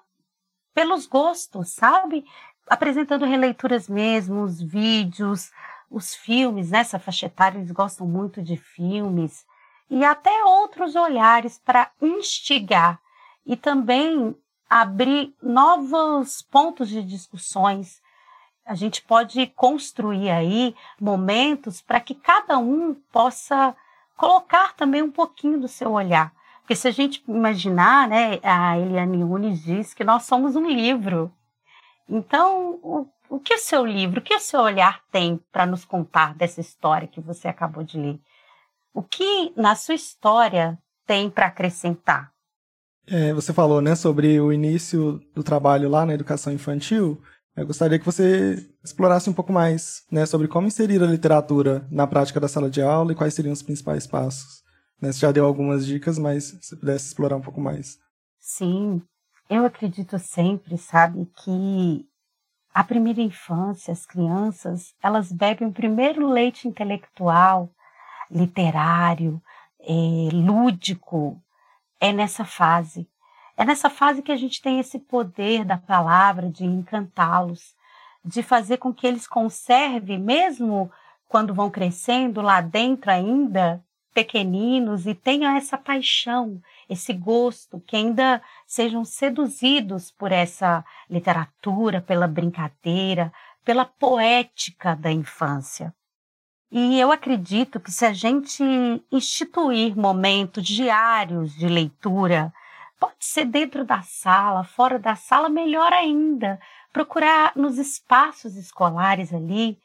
pelos 0.73 1.05
gostos, 1.05 1.69
sabe? 1.73 2.25
Apresentando 2.69 3.25
releituras 3.25 3.87
mesmo, 3.87 4.43
os 4.43 4.61
vídeos, 4.61 5.51
os 5.89 6.13
filmes, 6.13 6.71
nessa 6.71 6.97
né? 6.97 7.03
faixa 7.03 7.25
etária 7.25 7.57
eles 7.57 7.71
gostam 7.71 8.05
muito 8.05 8.41
de 8.41 8.57
filmes, 8.57 9.45
e 9.89 10.03
até 10.03 10.43
outros 10.43 10.95
olhares 10.95 11.61
para 11.63 11.89
instigar 12.01 12.99
e 13.45 13.55
também 13.55 14.35
abrir 14.69 15.33
novos 15.41 16.41
pontos 16.41 16.89
de 16.89 17.01
discussões. 17.01 18.01
A 18.65 18.75
gente 18.75 19.01
pode 19.01 19.47
construir 19.47 20.29
aí 20.29 20.75
momentos 20.99 21.81
para 21.81 22.01
que 22.01 22.13
cada 22.13 22.57
um 22.57 22.93
possa 23.13 23.73
colocar 24.17 24.73
também 24.73 25.01
um 25.01 25.11
pouquinho 25.11 25.57
do 25.57 25.69
seu 25.69 25.93
olhar. 25.93 26.33
Porque 26.59 26.75
se 26.75 26.85
a 26.89 26.91
gente 26.91 27.23
imaginar, 27.25 28.09
né, 28.09 28.39
a 28.43 28.77
Eliane 28.77 29.19
Nunes 29.19 29.63
diz 29.63 29.93
que 29.93 30.03
nós 30.03 30.23
somos 30.23 30.57
um 30.57 30.67
livro. 30.67 31.31
Então, 32.09 32.79
o, 32.81 33.07
o 33.29 33.39
que 33.39 33.53
o 33.53 33.59
seu 33.59 33.85
livro, 33.85 34.19
o 34.19 34.23
que 34.23 34.35
o 34.35 34.39
seu 34.39 34.61
olhar 34.61 35.01
tem 35.11 35.39
para 35.51 35.65
nos 35.65 35.83
contar 35.83 36.33
dessa 36.35 36.61
história 36.61 37.07
que 37.07 37.19
você 37.19 37.47
acabou 37.47 37.83
de 37.83 37.97
ler? 37.97 38.19
O 38.93 39.03
que 39.03 39.53
na 39.55 39.75
sua 39.75 39.95
história 39.95 40.77
tem 41.05 41.29
para 41.29 41.47
acrescentar? 41.47 42.31
É, 43.05 43.33
você 43.33 43.53
falou 43.53 43.81
né, 43.81 43.95
sobre 43.95 44.39
o 44.39 44.51
início 44.51 45.21
do 45.33 45.43
trabalho 45.43 45.89
lá 45.89 46.05
na 46.05 46.13
educação 46.13 46.51
infantil. 46.51 47.21
Eu 47.55 47.65
gostaria 47.65 47.97
que 47.97 48.05
você 48.05 48.69
explorasse 48.83 49.29
um 49.29 49.33
pouco 49.33 49.51
mais 49.51 50.03
né, 50.11 50.25
sobre 50.25 50.47
como 50.47 50.67
inserir 50.67 51.01
a 51.01 51.07
literatura 51.07 51.87
na 51.89 52.05
prática 52.05 52.39
da 52.39 52.47
sala 52.47 52.69
de 52.69 52.81
aula 52.81 53.11
e 53.11 53.15
quais 53.15 53.33
seriam 53.33 53.53
os 53.53 53.63
principais 53.63 54.05
passos. 54.05 54.61
Né, 55.01 55.11
você 55.11 55.19
já 55.19 55.31
deu 55.31 55.45
algumas 55.45 55.85
dicas, 55.85 56.19
mas 56.19 56.57
se 56.61 56.75
pudesse 56.75 57.07
explorar 57.07 57.35
um 57.35 57.41
pouco 57.41 57.61
mais. 57.61 57.97
Sim, 58.39 59.01
eu 59.49 59.65
acredito 59.65 60.19
sempre, 60.19 60.77
sabe, 60.77 61.25
que 61.43 62.07
a 62.73 62.83
primeira 62.83 63.21
infância, 63.21 63.91
as 63.91 64.05
crianças, 64.05 64.93
elas 65.01 65.31
bebem 65.31 65.67
o 65.67 65.73
primeiro 65.73 66.29
leite 66.29 66.67
intelectual, 66.67 67.71
literário, 68.29 69.41
é, 69.79 70.29
lúdico, 70.33 71.41
é 71.99 72.13
nessa 72.13 72.45
fase. 72.45 73.09
É 73.55 73.65
nessa 73.65 73.89
fase 73.89 74.21
que 74.21 74.31
a 74.31 74.37
gente 74.37 74.61
tem 74.61 74.79
esse 74.79 74.99
poder 74.99 75.65
da 75.65 75.77
palavra 75.77 76.49
de 76.49 76.63
encantá-los, 76.63 77.75
de 78.23 78.43
fazer 78.43 78.77
com 78.77 78.93
que 78.93 79.07
eles 79.07 79.25
conservem, 79.25 80.19
mesmo 80.19 80.91
quando 81.27 81.53
vão 81.53 81.69
crescendo 81.69 82.41
lá 82.41 82.61
dentro 82.61 83.09
ainda, 83.09 83.83
pequeninos 84.13 85.07
e 85.07 85.15
tenham 85.15 85.55
essa 85.55 85.77
paixão, 85.77 86.61
esse 86.89 87.13
gosto, 87.13 87.79
que 87.81 87.95
ainda 87.95 88.41
sejam 88.65 89.03
seduzidos 89.03 90.11
por 90.11 90.31
essa 90.31 90.83
literatura, 91.09 92.01
pela 92.01 92.27
brincadeira, 92.27 93.31
pela 93.63 93.85
poética 93.85 94.95
da 94.95 95.11
infância. 95.11 95.93
E 96.71 96.99
eu 96.99 97.11
acredito 97.11 97.79
que 97.79 97.91
se 97.91 98.05
a 98.05 98.13
gente 98.13 98.63
instituir 99.11 99.97
momentos 99.97 100.65
diários 100.65 101.53
de 101.53 101.67
leitura, 101.67 102.53
pode 102.99 103.15
ser 103.19 103.45
dentro 103.45 103.85
da 103.85 104.01
sala, 104.01 104.63
fora 104.63 104.99
da 104.99 105.15
sala, 105.15 105.47
melhor 105.47 105.93
ainda. 105.93 106.59
Procurar 106.91 107.53
nos 107.55 107.77
espaços 107.77 108.55
escolares 108.55 109.33
ali 109.33 109.79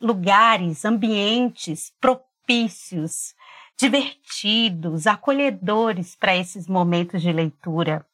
lugares, 0.00 0.84
ambientes 0.84 1.92
propícios 2.00 3.34
divertidos, 3.76 5.06
acolhedores 5.06 6.14
para 6.14 6.34
esses 6.34 6.66
momentos 6.66 7.20
de 7.20 7.32
leitura. 7.32 8.06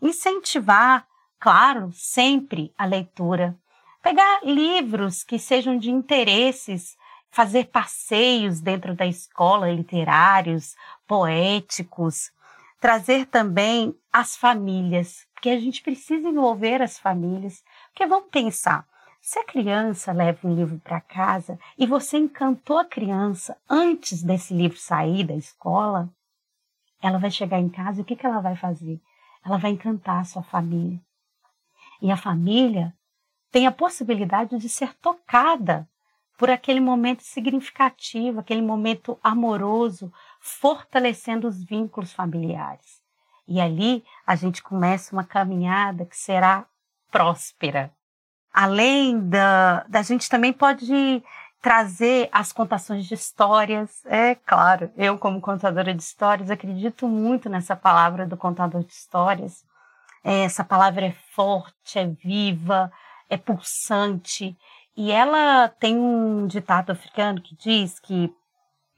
Incentivar, 0.00 1.06
claro, 1.38 1.90
sempre 1.92 2.72
a 2.76 2.84
leitura. 2.84 3.56
Pegar 4.02 4.40
livros 4.44 5.24
que 5.24 5.38
sejam 5.38 5.78
de 5.78 5.90
interesses, 5.90 6.96
fazer 7.30 7.66
passeios 7.66 8.60
dentro 8.60 8.94
da 8.94 9.06
escola, 9.06 9.70
literários, 9.70 10.76
poéticos, 11.06 12.30
trazer 12.80 13.26
também 13.26 13.94
as 14.12 14.36
famílias, 14.36 15.26
porque 15.34 15.50
a 15.50 15.58
gente 15.58 15.82
precisa 15.82 16.28
envolver 16.28 16.82
as 16.82 16.98
famílias, 16.98 17.62
porque 17.88 18.06
vamos 18.06 18.28
pensar, 18.30 18.86
se 19.28 19.38
a 19.38 19.44
criança 19.44 20.10
leva 20.10 20.48
um 20.48 20.54
livro 20.54 20.78
para 20.78 21.02
casa 21.02 21.60
e 21.76 21.86
você 21.86 22.16
encantou 22.16 22.78
a 22.78 22.84
criança 22.86 23.58
antes 23.68 24.22
desse 24.22 24.54
livro 24.54 24.78
sair 24.78 25.22
da 25.22 25.34
escola, 25.34 26.08
ela 27.02 27.18
vai 27.18 27.30
chegar 27.30 27.60
em 27.60 27.68
casa 27.68 27.98
e 27.98 28.02
o 28.02 28.06
que, 28.06 28.16
que 28.16 28.24
ela 28.24 28.40
vai 28.40 28.56
fazer? 28.56 28.98
Ela 29.44 29.58
vai 29.58 29.72
encantar 29.72 30.22
a 30.22 30.24
sua 30.24 30.42
família. 30.42 30.98
E 32.00 32.10
a 32.10 32.16
família 32.16 32.96
tem 33.52 33.66
a 33.66 33.70
possibilidade 33.70 34.56
de 34.56 34.66
ser 34.66 34.94
tocada 34.94 35.86
por 36.38 36.48
aquele 36.48 36.80
momento 36.80 37.22
significativo, 37.22 38.40
aquele 38.40 38.62
momento 38.62 39.20
amoroso, 39.22 40.10
fortalecendo 40.40 41.46
os 41.46 41.62
vínculos 41.62 42.14
familiares. 42.14 43.02
E 43.46 43.60
ali 43.60 44.02
a 44.26 44.34
gente 44.34 44.62
começa 44.62 45.14
uma 45.14 45.24
caminhada 45.24 46.06
que 46.06 46.16
será 46.16 46.64
próspera 47.10 47.92
além 48.58 49.20
da, 49.20 49.84
da 49.88 50.02
gente 50.02 50.28
também 50.28 50.52
pode 50.52 51.22
trazer 51.62 52.28
as 52.32 52.52
contações 52.52 53.06
de 53.06 53.14
histórias. 53.14 54.04
É 54.04 54.34
claro, 54.34 54.90
eu, 54.96 55.16
como 55.16 55.40
contadora 55.40 55.94
de 55.94 56.02
histórias, 56.02 56.50
acredito 56.50 57.06
muito 57.06 57.48
nessa 57.48 57.76
palavra 57.76 58.26
do 58.26 58.36
contador 58.36 58.82
de 58.82 58.90
histórias. 58.90 59.64
É, 60.24 60.40
essa 60.40 60.64
palavra 60.64 61.06
é 61.06 61.12
forte, 61.36 62.00
é 62.00 62.06
viva, 62.08 62.90
é 63.30 63.36
pulsante. 63.36 64.58
E 64.96 65.12
ela 65.12 65.68
tem 65.68 65.96
um 65.96 66.44
ditado 66.48 66.90
africano 66.90 67.40
que 67.40 67.54
diz 67.54 68.00
que 68.00 68.28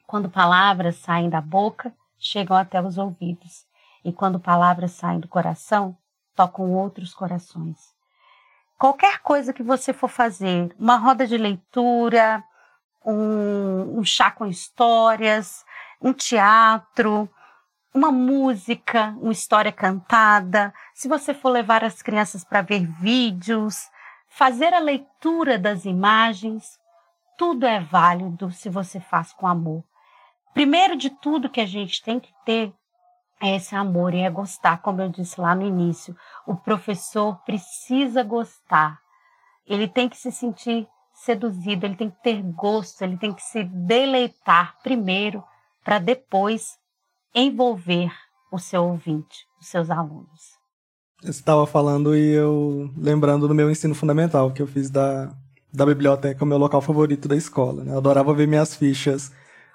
quando 0.07 0.31
palavras 0.31 0.97
saem 0.97 1.29
da 1.29 1.43
boca, 1.43 1.93
chegam 2.19 2.57
até 2.57 2.81
os 2.81 2.97
ouvidos. 2.97 3.67
E 4.03 4.11
quando 4.11 4.41
palavras 4.41 4.93
saem 4.93 5.21
do 5.21 5.29
coração, 5.29 5.95
tocam 6.35 6.73
outros 6.73 7.13
corações. 7.13 8.00
Qualquer 8.81 9.19
coisa 9.19 9.53
que 9.53 9.63
você 9.63 9.93
for 9.93 10.09
fazer, 10.09 10.75
uma 10.79 10.97
roda 10.97 11.27
de 11.27 11.37
leitura, 11.37 12.43
um, 13.05 13.99
um 13.99 14.03
chá 14.03 14.31
com 14.31 14.47
histórias, 14.47 15.67
um 16.01 16.15
teatro, 16.15 17.29
uma 17.93 18.11
música, 18.11 19.15
uma 19.21 19.33
história 19.33 19.71
cantada, 19.71 20.73
se 20.95 21.09
você 21.09 21.35
for 21.35 21.51
levar 21.51 21.85
as 21.85 22.01
crianças 22.01 22.43
para 22.43 22.63
ver 22.63 22.87
vídeos, 22.87 23.87
fazer 24.31 24.73
a 24.73 24.79
leitura 24.79 25.59
das 25.59 25.85
imagens, 25.85 26.81
tudo 27.37 27.67
é 27.67 27.81
válido 27.81 28.51
se 28.51 28.71
você 28.71 28.99
faz 28.99 29.31
com 29.35 29.47
amor. 29.47 29.85
Primeiro 30.55 30.97
de 30.97 31.11
tudo 31.11 31.51
que 31.51 31.61
a 31.61 31.67
gente 31.67 32.03
tem 32.03 32.19
que 32.19 32.33
ter 32.47 32.73
é 33.41 33.57
esse 33.57 33.75
amor 33.75 34.13
e 34.13 34.21
é 34.21 34.31
gostar, 34.31 34.83
como 34.83 35.01
eu 35.01 35.09
disse 35.09 35.41
lá 35.41 35.55
no 35.55 35.67
início. 35.67 36.15
O 36.47 36.55
professor 36.55 37.37
precisa 37.45 38.23
gostar. 38.23 38.99
Ele 39.67 39.89
tem 39.89 40.09
que 40.09 40.17
se 40.17 40.31
sentir 40.31 40.87
seduzido, 41.15 41.87
ele 41.87 41.97
tem 41.97 42.11
que 42.11 42.23
ter 42.23 42.43
gosto, 42.43 43.03
ele 43.03 43.17
tem 43.17 43.33
que 43.33 43.43
se 43.43 43.65
deleitar 43.65 44.77
primeiro 44.83 45.43
para 45.85 45.99
depois 45.99 46.79
envolver 47.35 48.13
o 48.53 48.59
seu 48.59 48.85
ouvinte, 48.85 49.47
os 49.61 49.69
seus 49.69 49.91
alunos. 49.91 50.59
Você 51.23 51.31
estava 51.31 51.67
falando 51.67 52.17
e 52.17 52.33
eu 52.33 52.91
lembrando 52.97 53.47
do 53.47 53.55
meu 53.55 53.71
ensino 53.71 53.95
fundamental, 53.95 54.51
que 54.53 54.63
eu 54.63 54.67
fiz 54.67 54.91
da, 54.91 55.31
da 55.73 55.85
biblioteca, 55.85 56.45
o 56.45 56.47
meu 56.47 56.59
local 56.59 56.81
favorito 56.81 57.29
da 57.29 57.37
escola. 57.37 57.85
Né? 57.85 57.93
Eu 57.93 57.99
adorava 57.99 58.35
ver 58.35 58.49
minhas 58.49 58.75
fichas 58.75 59.31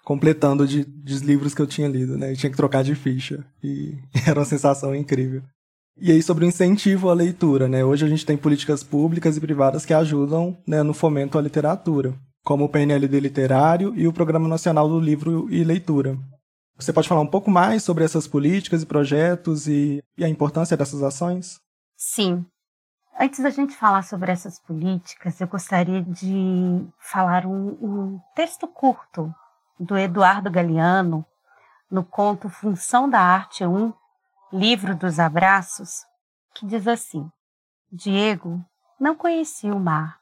completando 0.06 0.68
de, 0.68 0.86
de 0.86 1.18
livros 1.26 1.56
que 1.56 1.62
eu 1.62 1.68
tinha 1.68 1.88
lido, 1.88 2.16
né? 2.16 2.32
E 2.32 2.38
tinha 2.38 2.50
que 2.52 2.56
trocar 2.56 2.84
de 2.84 2.94
ficha. 2.94 3.44
E 3.62 3.98
era 4.26 4.40
uma 4.40 4.46
sensação 4.46 4.96
incrível. 4.96 5.42
E 5.98 6.12
aí 6.12 6.22
sobre 6.22 6.46
o 6.46 6.48
incentivo 6.48 7.10
à 7.10 7.14
leitura, 7.14 7.68
né? 7.68 7.84
Hoje 7.84 8.06
a 8.06 8.08
gente 8.08 8.26
tem 8.26 8.38
políticas 8.38 8.84
públicas 8.84 9.36
e 9.36 9.42
privadas 9.42 9.84
que 9.84 9.94
ajudam 9.94 10.56
né, 10.68 10.84
no 10.84 10.94
fomento 10.94 11.38
à 11.38 11.42
literatura, 11.42 12.14
como 12.44 12.66
o 12.66 12.70
PNLD 12.70 13.20
Literário 13.20 13.94
e 13.96 14.08
o 14.08 14.14
Programa 14.14 14.48
Nacional 14.48 14.88
do 14.88 15.00
Livro 15.00 15.48
e 15.50 15.64
Leitura. 15.64 16.18
Você 16.78 16.94
pode 16.94 17.08
falar 17.08 17.22
um 17.22 17.28
pouco 17.28 17.50
mais 17.50 17.82
sobre 17.82 18.04
essas 18.04 18.28
políticas 18.28 18.84
e 18.84 18.86
projetos 18.86 19.68
e, 19.68 20.04
e 20.18 20.24
a 20.24 20.30
importância 20.30 20.78
dessas 20.78 21.02
ações? 21.02 21.58
Sim. 21.98 22.46
Antes 23.18 23.40
da 23.40 23.50
gente 23.50 23.74
falar 23.74 24.04
sobre 24.04 24.30
essas 24.30 24.60
políticas, 24.60 25.40
eu 25.40 25.48
gostaria 25.48 26.04
de 26.04 26.86
falar 27.00 27.46
um, 27.46 27.70
um 27.82 28.20
texto 28.36 28.68
curto 28.68 29.34
do 29.80 29.98
Eduardo 29.98 30.50
Galeano, 30.50 31.26
no 31.90 32.04
conto 32.04 32.50
Função 32.50 33.10
da 33.10 33.20
Arte 33.20 33.66
1, 33.66 33.94
Livro 34.52 34.96
dos 34.96 35.20
Abraços, 35.20 36.06
que 36.54 36.66
diz 36.66 36.88
assim: 36.88 37.30
Diego 37.92 38.64
não 39.00 39.16
conhecia 39.16 39.74
o 39.74 39.80
mar. 39.80 40.20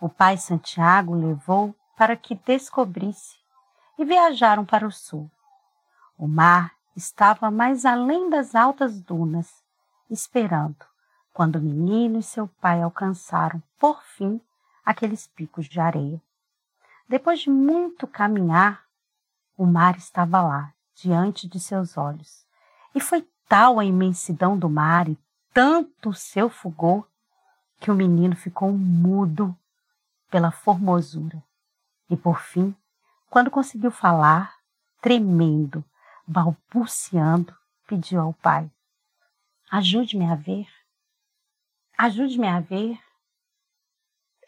O 0.00 0.08
pai 0.08 0.36
Santiago 0.36 1.14
levou 1.14 1.74
para 1.96 2.16
que 2.16 2.34
descobrisse 2.34 3.36
e 3.98 4.04
viajaram 4.04 4.64
para 4.64 4.86
o 4.86 4.92
sul. 4.92 5.30
O 6.16 6.28
mar 6.28 6.72
estava 6.94 7.50
mais 7.50 7.84
além 7.84 8.28
das 8.28 8.54
altas 8.54 9.00
dunas, 9.00 9.62
esperando, 10.10 10.84
quando 11.32 11.56
o 11.56 11.62
menino 11.62 12.18
e 12.18 12.22
seu 12.22 12.48
pai 12.60 12.82
alcançaram, 12.82 13.62
por 13.78 14.02
fim, 14.02 14.40
aqueles 14.84 15.26
picos 15.26 15.66
de 15.66 15.80
areia. 15.80 16.20
Depois 17.08 17.40
de 17.40 17.48
muito 17.48 18.06
caminhar, 18.06 18.84
o 19.56 19.64
mar 19.64 19.96
estava 19.96 20.42
lá, 20.42 20.74
diante 20.94 21.48
de 21.48 21.58
seus 21.58 21.96
olhos. 21.96 22.46
E 22.94 23.00
foi 23.00 23.26
tal 23.48 23.80
a 23.80 23.84
imensidão 23.84 24.58
do 24.58 24.68
mar 24.68 25.08
e 25.08 25.18
tanto 25.54 26.10
o 26.10 26.14
seu 26.14 26.50
fulgor 26.50 27.08
que 27.80 27.90
o 27.90 27.94
menino 27.94 28.36
ficou 28.36 28.72
mudo 28.72 29.56
pela 30.30 30.50
formosura. 30.50 31.42
E 32.10 32.16
por 32.16 32.40
fim, 32.40 32.76
quando 33.30 33.50
conseguiu 33.50 33.90
falar, 33.90 34.56
tremendo, 35.00 35.82
balbuciando, 36.26 37.56
pediu 37.86 38.20
ao 38.20 38.34
pai: 38.34 38.70
Ajude-me 39.70 40.26
a 40.30 40.34
ver. 40.34 40.68
Ajude-me 41.96 42.48
a 42.48 42.60
ver. 42.60 43.00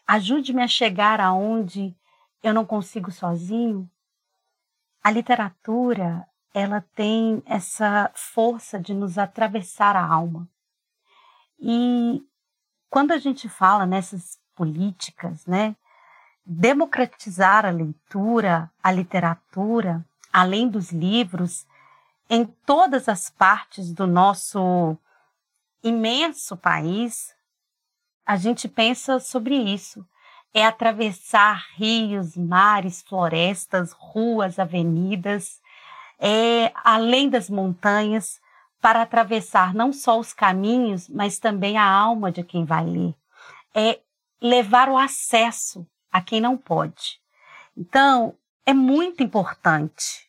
Ajude-me 0.07 0.63
a 0.63 0.69
chegar 0.69 1.21
aonde 1.21 1.97
eu 2.43 2.55
não 2.55 2.65
consigo 2.65 3.11
sozinho. 3.11 3.89
A 5.03 5.11
literatura, 5.11 6.27
ela 6.53 6.85
tem 6.95 7.43
essa 7.47 8.11
força 8.15 8.79
de 8.79 8.95
nos 8.95 9.19
atravessar 9.19 9.97
a 9.97 10.05
alma. 10.05 10.49
E 11.59 12.25
quando 12.89 13.13
a 13.13 13.19
gente 13.19 13.49
fala 13.49 13.87
nessas 13.87 14.39
políticas, 14.55 15.47
né, 15.47 15.77
democratizar 16.45 17.65
a 17.65 17.71
leitura, 17.71 18.71
a 18.83 18.91
literatura, 18.91 20.05
além 20.33 20.69
dos 20.69 20.91
livros, 20.91 21.67
em 22.29 22.45
todas 22.45 23.09
as 23.09 23.31
partes 23.31 23.93
do 23.93 24.07
nosso 24.07 24.97
imenso 25.83 26.57
país, 26.57 27.35
a 28.25 28.37
gente 28.37 28.69
pensa 28.69 29.19
sobre 29.19 29.57
isso. 29.57 30.07
É 30.53 30.65
atravessar 30.67 31.65
rios, 31.77 32.37
mares, 32.37 33.03
florestas, 33.03 33.93
ruas, 33.93 34.59
avenidas, 34.59 35.61
é 36.19 36.73
além 36.85 37.29
das 37.29 37.49
montanhas, 37.49 38.41
para 38.81 39.03
atravessar 39.03 39.75
não 39.75 39.93
só 39.93 40.19
os 40.19 40.33
caminhos, 40.33 41.09
mas 41.09 41.39
também 41.39 41.77
a 41.77 41.85
alma 41.85 42.33
de 42.33 42.43
quem 42.43 42.65
vai 42.65 42.85
ler. 42.85 43.15
É 43.75 44.01
levar 44.41 44.89
o 44.89 44.97
acesso 44.97 45.87
a 46.11 46.21
quem 46.21 46.41
não 46.41 46.57
pode. 46.57 47.21
Então, 47.77 48.35
é 48.65 48.73
muito 48.73 49.23
importante 49.23 50.29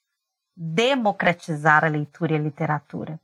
democratizar 0.56 1.84
a 1.84 1.88
leitura 1.88 2.34
e 2.34 2.36
a 2.36 2.40
literatura. 2.40 3.20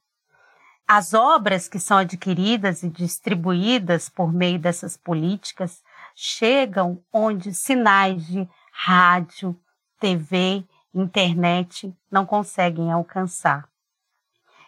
As 0.87 1.13
obras 1.13 1.67
que 1.67 1.79
são 1.79 1.97
adquiridas 1.97 2.81
e 2.81 2.89
distribuídas 2.89 4.07
por 4.07 4.31
meio 4.31 4.57
dessas 4.57 4.95
políticas 4.95 5.83
chegam 6.19 6.99
onde 7.13 7.53
sinais 7.53 8.25
de 8.25 8.49
rádio, 8.71 9.55
TV, 9.99 10.65
internet 10.91 11.95
não 12.09 12.25
conseguem 12.25 12.91
alcançar. 12.91 13.69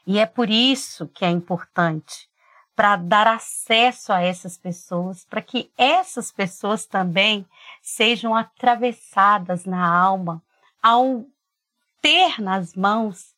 E 0.06 0.20
é 0.20 0.28
por 0.28 0.48
isso 0.48 1.08
que 1.08 1.26
é 1.26 1.30
importante 1.30 2.30
para 2.76 2.96
dar 2.96 3.26
acesso 3.26 4.14
a 4.14 4.22
essas 4.22 4.60
pessoas, 4.60 5.26
para 5.26 5.42
que 5.42 5.72
essas 5.76 6.32
pessoas 6.32 6.86
também 6.86 7.44
sejam 7.82 8.36
atravessadas 8.36 9.66
na 9.66 9.92
alma 9.92 10.44
ao 10.84 11.26
ter 12.00 12.40
nas 12.40 12.76
mãos 12.76 13.36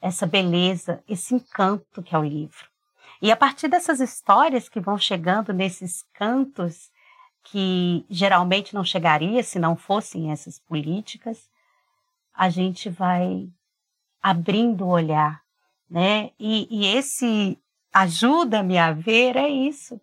essa 0.00 0.26
beleza, 0.26 1.02
esse 1.08 1.34
encanto 1.34 2.04
que 2.04 2.14
é 2.14 2.18
o 2.18 2.24
livro. 2.24 2.70
E 3.20 3.32
a 3.32 3.36
partir 3.36 3.66
dessas 3.66 3.98
histórias 3.98 4.68
que 4.68 4.80
vão 4.80 4.96
chegando 4.96 5.52
nesses 5.52 6.04
cantos 6.14 6.92
que 7.44 8.04
geralmente 8.08 8.74
não 8.74 8.84
chegaria 8.84 9.42
se 9.42 9.58
não 9.58 9.76
fossem 9.76 10.30
essas 10.30 10.58
políticas, 10.58 11.48
a 12.34 12.48
gente 12.48 12.88
vai 12.88 13.48
abrindo 14.22 14.84
o 14.84 14.90
olhar, 14.90 15.42
né? 15.90 16.30
E, 16.38 16.66
e 16.70 16.86
esse 16.86 17.58
ajuda-me 17.92 18.78
a 18.78 18.92
ver 18.92 19.36
é 19.36 19.48
isso. 19.48 20.00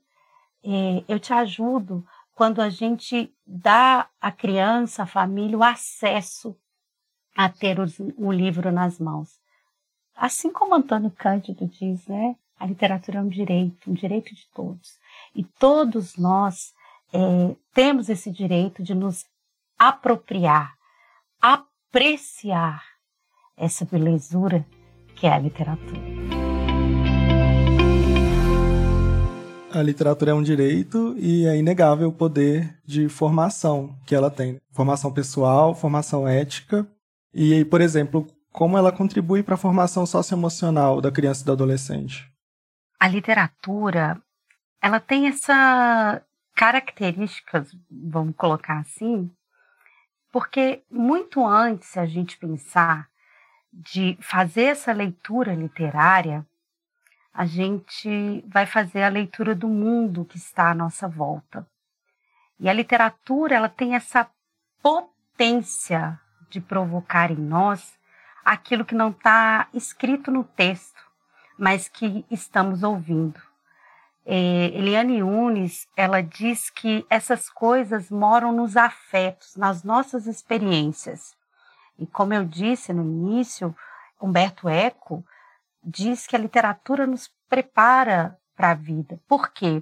É, 0.63 1.03
eu 1.07 1.19
te 1.19 1.33
ajudo 1.33 2.05
quando 2.35 2.61
a 2.61 2.69
gente 2.69 3.33
dá 3.45 4.07
à 4.21 4.31
criança, 4.31 5.03
à 5.03 5.05
família, 5.05 5.57
o 5.57 5.63
acesso 5.63 6.55
a 7.35 7.49
ter 7.49 7.79
o, 7.79 7.85
o 8.17 8.31
livro 8.31 8.71
nas 8.71 8.99
mãos. 8.99 9.39
Assim 10.15 10.51
como 10.51 10.75
Antônio 10.75 11.11
Cândido 11.11 11.65
diz, 11.65 12.05
né? 12.07 12.35
A 12.59 12.65
literatura 12.65 13.19
é 13.19 13.21
um 13.21 13.29
direito, 13.29 13.89
um 13.89 13.93
direito 13.93 14.35
de 14.35 14.45
todos. 14.53 14.99
E 15.33 15.43
todos 15.43 16.17
nós 16.17 16.73
é, 17.13 17.55
temos 17.73 18.09
esse 18.09 18.31
direito 18.31 18.83
de 18.83 18.93
nos 18.93 19.25
apropriar, 19.77 20.73
apreciar 21.41 22.83
essa 23.57 23.85
belezura 23.85 24.65
que 25.15 25.27
é 25.27 25.33
a 25.33 25.39
literatura. 25.39 25.99
A 29.71 29.83
literatura 29.83 30.31
é 30.31 30.33
um 30.33 30.41
direito 30.41 31.15
e 31.17 31.45
é 31.45 31.55
inegável 31.55 32.09
o 32.09 32.13
poder 32.13 32.79
de 32.83 33.07
formação 33.07 33.95
que 34.05 34.15
ela 34.15 34.31
tem. 34.31 34.59
Formação 34.71 35.11
pessoal, 35.11 35.75
formação 35.75 36.27
ética 36.27 36.87
e, 37.33 37.63
por 37.65 37.79
exemplo, 37.79 38.25
como 38.51 38.77
ela 38.77 38.91
contribui 38.91 39.43
para 39.43 39.53
a 39.53 39.57
formação 39.57 40.05
socioemocional 40.05 40.99
da 40.99 41.11
criança 41.11 41.43
e 41.43 41.45
do 41.45 41.51
adolescente? 41.51 42.27
A 42.99 43.07
literatura, 43.07 44.19
ela 44.81 44.99
tem 44.99 45.27
essa 45.27 46.21
características, 46.59 47.73
vamos 47.89 48.35
colocar 48.35 48.79
assim, 48.79 49.31
porque 50.29 50.83
muito 50.91 51.47
antes 51.47 51.95
a 51.95 52.05
gente 52.05 52.37
pensar 52.37 53.07
de 53.71 54.17
fazer 54.19 54.63
essa 54.63 54.91
leitura 54.91 55.55
literária, 55.55 56.45
a 57.33 57.45
gente 57.45 58.43
vai 58.45 58.65
fazer 58.65 59.03
a 59.03 59.07
leitura 59.07 59.55
do 59.55 59.69
mundo 59.69 60.25
que 60.25 60.35
está 60.35 60.71
à 60.71 60.73
nossa 60.73 61.07
volta. 61.07 61.65
E 62.59 62.67
a 62.67 62.73
literatura, 62.73 63.55
ela 63.55 63.69
tem 63.69 63.95
essa 63.95 64.29
potência 64.81 66.19
de 66.49 66.59
provocar 66.59 67.31
em 67.31 67.37
nós 67.37 67.97
aquilo 68.43 68.83
que 68.83 68.95
não 68.95 69.11
está 69.11 69.69
escrito 69.73 70.29
no 70.29 70.43
texto, 70.43 70.99
mas 71.57 71.87
que 71.87 72.25
estamos 72.29 72.83
ouvindo. 72.83 73.48
É, 74.31 74.67
Eliane 74.77 75.21
Nunes, 75.21 75.87
ela 75.97 76.21
diz 76.21 76.69
que 76.69 77.03
essas 77.09 77.49
coisas 77.49 78.11
moram 78.11 78.51
nos 78.51 78.77
afetos, 78.77 79.55
nas 79.55 79.83
nossas 79.83 80.27
experiências. 80.27 81.35
E 81.97 82.05
como 82.05 82.35
eu 82.35 82.45
disse 82.45 82.93
no 82.93 83.01
início, 83.01 83.75
Humberto 84.21 84.69
Eco 84.69 85.25
diz 85.83 86.27
que 86.27 86.35
a 86.35 86.39
literatura 86.39 87.07
nos 87.07 87.33
prepara 87.49 88.37
para 88.55 88.69
a 88.69 88.75
vida. 88.75 89.19
Por 89.27 89.49
quê? 89.49 89.81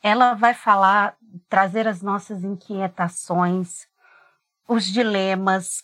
Ela 0.00 0.34
vai 0.34 0.54
falar, 0.54 1.16
trazer 1.48 1.88
as 1.88 2.00
nossas 2.00 2.44
inquietações, 2.44 3.88
os 4.68 4.84
dilemas, 4.84 5.82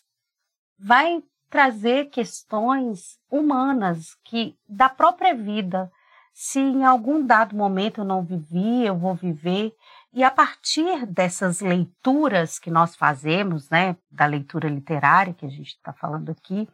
vai 0.79 1.25
trazer 1.51 2.09
questões 2.11 3.19
humanas 3.29 4.17
que 4.23 4.57
da 4.69 4.89
própria 4.89 5.35
vida. 5.35 5.91
Se 6.39 6.61
em 6.61 6.85
algum 6.85 7.27
dado 7.27 7.57
momento 7.57 8.03
eu 8.03 8.05
não 8.05 8.23
vivi, 8.23 8.85
eu 8.85 8.95
vou 8.95 9.15
viver. 9.15 9.75
E 10.13 10.23
a 10.23 10.31
partir 10.31 11.07
dessas 11.07 11.63
leituras 11.63 12.59
que 12.59 12.71
nós 12.71 12.95
fazemos, 12.95 13.71
né, 13.71 13.97
da 14.11 14.27
leitura 14.27 14.69
literária 14.69 15.33
que 15.33 15.47
a 15.47 15.49
gente 15.49 15.69
está 15.69 15.95
falando 15.95 16.29
aqui, 16.29 16.69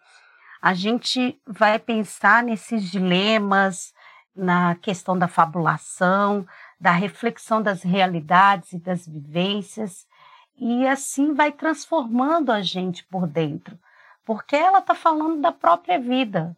a 0.61 0.75
gente 0.75 1.41
vai 1.47 1.79
pensar 1.79 2.43
nesses 2.43 2.91
dilemas, 2.91 3.95
na 4.35 4.75
questão 4.75 5.17
da 5.17 5.29
fabulação, 5.29 6.45
da 6.81 6.91
reflexão 6.91 7.63
das 7.63 7.85
realidades 7.85 8.73
e 8.73 8.81
das 8.81 9.07
vivências, 9.07 10.09
e 10.57 10.89
assim 10.89 11.35
vai 11.35 11.53
transformando 11.53 12.51
a 12.51 12.63
gente 12.63 13.05
por 13.05 13.29
dentro, 13.29 13.79
porque 14.25 14.57
ela 14.57 14.81
está 14.81 14.97
falando 14.97 15.41
da 15.41 15.53
própria 15.53 16.01
vida. 16.01 16.57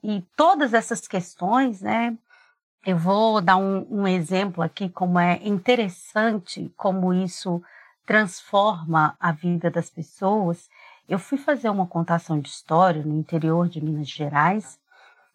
E 0.00 0.24
todas 0.36 0.72
essas 0.72 1.08
questões, 1.08 1.80
né? 1.80 2.16
Eu 2.86 2.96
vou 2.96 3.40
dar 3.40 3.56
um, 3.56 3.84
um 3.90 4.06
exemplo 4.06 4.62
aqui, 4.62 4.88
como 4.88 5.18
é 5.18 5.40
interessante 5.42 6.72
como 6.76 7.12
isso 7.12 7.60
transforma 8.06 9.16
a 9.18 9.32
vida 9.32 9.68
das 9.68 9.90
pessoas. 9.90 10.70
Eu 11.08 11.18
fui 11.18 11.36
fazer 11.36 11.68
uma 11.68 11.88
contação 11.88 12.38
de 12.38 12.48
história 12.48 13.02
no 13.02 13.18
interior 13.18 13.68
de 13.68 13.82
Minas 13.82 14.08
Gerais, 14.08 14.78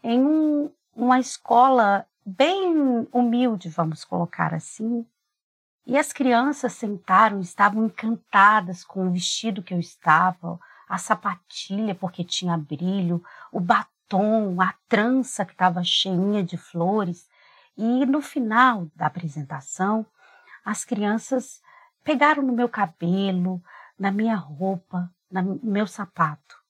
em 0.01 0.25
um, 0.25 0.71
uma 0.95 1.19
escola 1.19 2.07
bem 2.25 3.05
humilde, 3.11 3.67
vamos 3.67 4.05
colocar 4.05 4.53
assim. 4.53 5.05
E 5.85 5.97
as 5.97 6.13
crianças 6.13 6.71
sentaram, 6.71 7.41
estavam 7.41 7.87
encantadas 7.87 8.85
com 8.85 9.07
o 9.07 9.11
vestido 9.11 9.61
que 9.61 9.73
eu 9.73 9.79
estava, 9.79 10.57
a 10.87 10.97
sapatilha 10.97 11.95
porque 11.95 12.23
tinha 12.23 12.57
brilho, 12.57 13.21
o 13.51 13.59
batom, 13.59 14.61
a 14.61 14.73
trança 14.87 15.43
que 15.43 15.51
estava 15.51 15.83
cheinha 15.83 16.41
de 16.41 16.55
flores. 16.55 17.29
E 17.83 18.05
no 18.05 18.21
final 18.21 18.85
da 18.95 19.07
apresentação, 19.07 20.05
as 20.63 20.85
crianças 20.85 21.63
pegaram 22.03 22.43
no 22.43 22.53
meu 22.53 22.69
cabelo, 22.69 23.59
na 23.97 24.11
minha 24.11 24.35
roupa, 24.35 25.11
no 25.31 25.59
meu 25.63 25.87
sapato. 25.87 26.61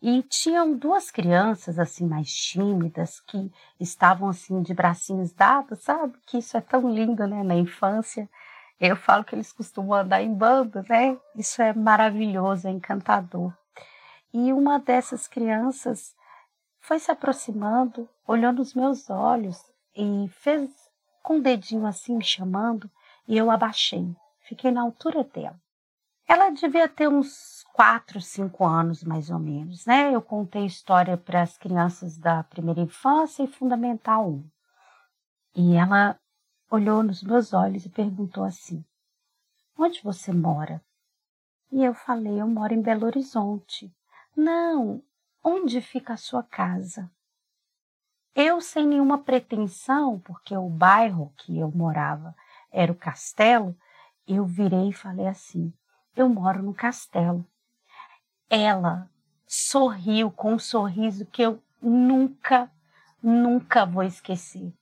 E 0.00 0.22
tinham 0.22 0.76
duas 0.76 1.10
crianças 1.10 1.80
assim 1.80 2.06
mais 2.06 2.32
tímidas 2.32 3.18
que 3.18 3.52
estavam 3.80 4.28
assim 4.28 4.62
de 4.62 4.72
bracinhos 4.72 5.32
dados, 5.32 5.80
sabe? 5.80 6.16
Que 6.26 6.38
isso 6.38 6.56
é 6.56 6.60
tão 6.60 6.88
lindo, 6.88 7.26
né, 7.26 7.42
na 7.42 7.56
infância. 7.56 8.30
Eu 8.78 8.94
falo 8.94 9.24
que 9.24 9.34
eles 9.34 9.52
costumam 9.52 9.98
andar 9.98 10.22
em 10.22 10.32
bando, 10.32 10.84
né? 10.88 11.18
Isso 11.34 11.60
é 11.60 11.72
maravilhoso, 11.72 12.68
é 12.68 12.70
encantador. 12.70 13.52
E 14.32 14.52
uma 14.52 14.78
dessas 14.78 15.26
crianças 15.26 16.14
foi 16.78 17.00
se 17.00 17.10
aproximando, 17.10 18.08
olhou 18.24 18.52
nos 18.52 18.74
meus 18.74 19.10
olhos 19.10 19.71
e 19.94 20.28
fez 20.28 20.70
com 21.22 21.38
o 21.38 21.42
dedinho 21.42 21.86
assim 21.86 22.16
me 22.16 22.24
chamando, 22.24 22.90
e 23.26 23.36
eu 23.36 23.50
abaixei. 23.50 24.14
Fiquei 24.40 24.70
na 24.70 24.82
altura 24.82 25.24
dela. 25.24 25.60
Ela 26.28 26.50
devia 26.50 26.88
ter 26.88 27.08
uns 27.08 27.64
quatro, 27.72 28.20
cinco 28.20 28.64
anos 28.64 29.02
mais 29.04 29.30
ou 29.30 29.38
menos, 29.38 29.84
né? 29.86 30.14
Eu 30.14 30.22
contei 30.22 30.64
história 30.64 31.16
para 31.16 31.42
as 31.42 31.56
crianças 31.58 32.16
da 32.16 32.42
primeira 32.42 32.80
infância 32.80 33.42
e 33.42 33.46
fundamental 33.46 34.28
1. 34.28 34.50
E 35.56 35.74
ela 35.74 36.18
olhou 36.70 37.02
nos 37.02 37.22
meus 37.22 37.52
olhos 37.52 37.84
e 37.84 37.90
perguntou 37.90 38.44
assim: 38.44 38.84
Onde 39.78 40.02
você 40.02 40.32
mora? 40.32 40.82
E 41.70 41.84
eu 41.84 41.94
falei: 41.94 42.40
Eu 42.40 42.48
moro 42.48 42.72
em 42.72 42.82
Belo 42.82 43.06
Horizonte. 43.06 43.94
Não, 44.34 45.02
onde 45.44 45.80
fica 45.80 46.14
a 46.14 46.18
sua 46.18 46.42
casa? 46.42 47.10
Eu, 48.34 48.60
sem 48.60 48.86
nenhuma 48.86 49.18
pretensão, 49.18 50.18
porque 50.20 50.56
o 50.56 50.68
bairro 50.68 51.32
que 51.36 51.58
eu 51.58 51.70
morava 51.70 52.34
era 52.70 52.90
o 52.90 52.96
castelo, 52.96 53.76
eu 54.26 54.46
virei 54.46 54.88
e 54.88 54.94
falei 54.94 55.26
assim: 55.26 55.72
eu 56.16 56.28
moro 56.28 56.62
no 56.62 56.74
castelo. 56.74 57.44
Ela 58.48 59.10
sorriu 59.46 60.30
com 60.30 60.54
um 60.54 60.58
sorriso 60.58 61.26
que 61.26 61.42
eu 61.42 61.62
nunca, 61.80 62.70
nunca 63.22 63.84
vou 63.84 64.02
esquecer. 64.02 64.72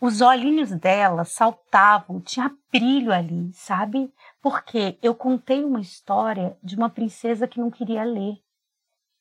Os 0.00 0.20
olhinhos 0.20 0.70
dela 0.70 1.24
saltavam, 1.24 2.20
tinha 2.20 2.56
brilho 2.72 3.12
ali, 3.12 3.52
sabe? 3.52 4.12
Porque 4.40 4.98
eu 5.02 5.14
contei 5.14 5.62
uma 5.62 5.80
história 5.80 6.56
de 6.62 6.74
uma 6.74 6.88
princesa 6.88 7.46
que 7.46 7.60
não 7.60 7.70
queria 7.70 8.02
ler. 8.02 8.42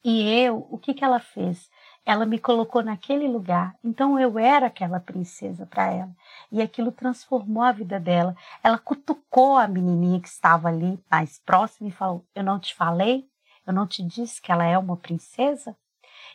E 0.04 0.22
eu, 0.42 0.66
o 0.72 0.78
que, 0.78 0.94
que 0.94 1.04
ela 1.04 1.20
fez? 1.20 1.70
Ela 2.06 2.26
me 2.26 2.40
colocou 2.40 2.82
naquele 2.82 3.28
lugar, 3.28 3.76
então 3.84 4.20
eu 4.20 4.40
era 4.40 4.68
aquela 4.68 5.00
princesa 5.00 5.66
para 5.66 5.92
ela. 5.92 6.16
E 6.52 6.62
aquilo 6.62 6.92
transformou 6.92 7.62
a 7.62 7.72
vida 7.72 8.00
dela. 8.00 8.36
Ela 8.64 8.80
cutucou 8.80 9.58
a 9.58 9.68
menininha 9.68 10.20
que 10.20 10.28
estava 10.28 10.70
ali 10.70 11.00
mais 11.10 11.40
próxima 11.40 11.90
e 11.90 11.92
falou: 11.92 12.26
Eu 12.34 12.44
não 12.44 12.60
te 12.60 12.74
falei? 12.74 13.30
Eu 13.66 13.74
não 13.74 13.86
te 13.86 14.02
disse 14.02 14.42
que 14.42 14.52
ela 14.52 14.66
é 14.66 14.78
uma 14.78 14.98
princesa? 14.98 15.76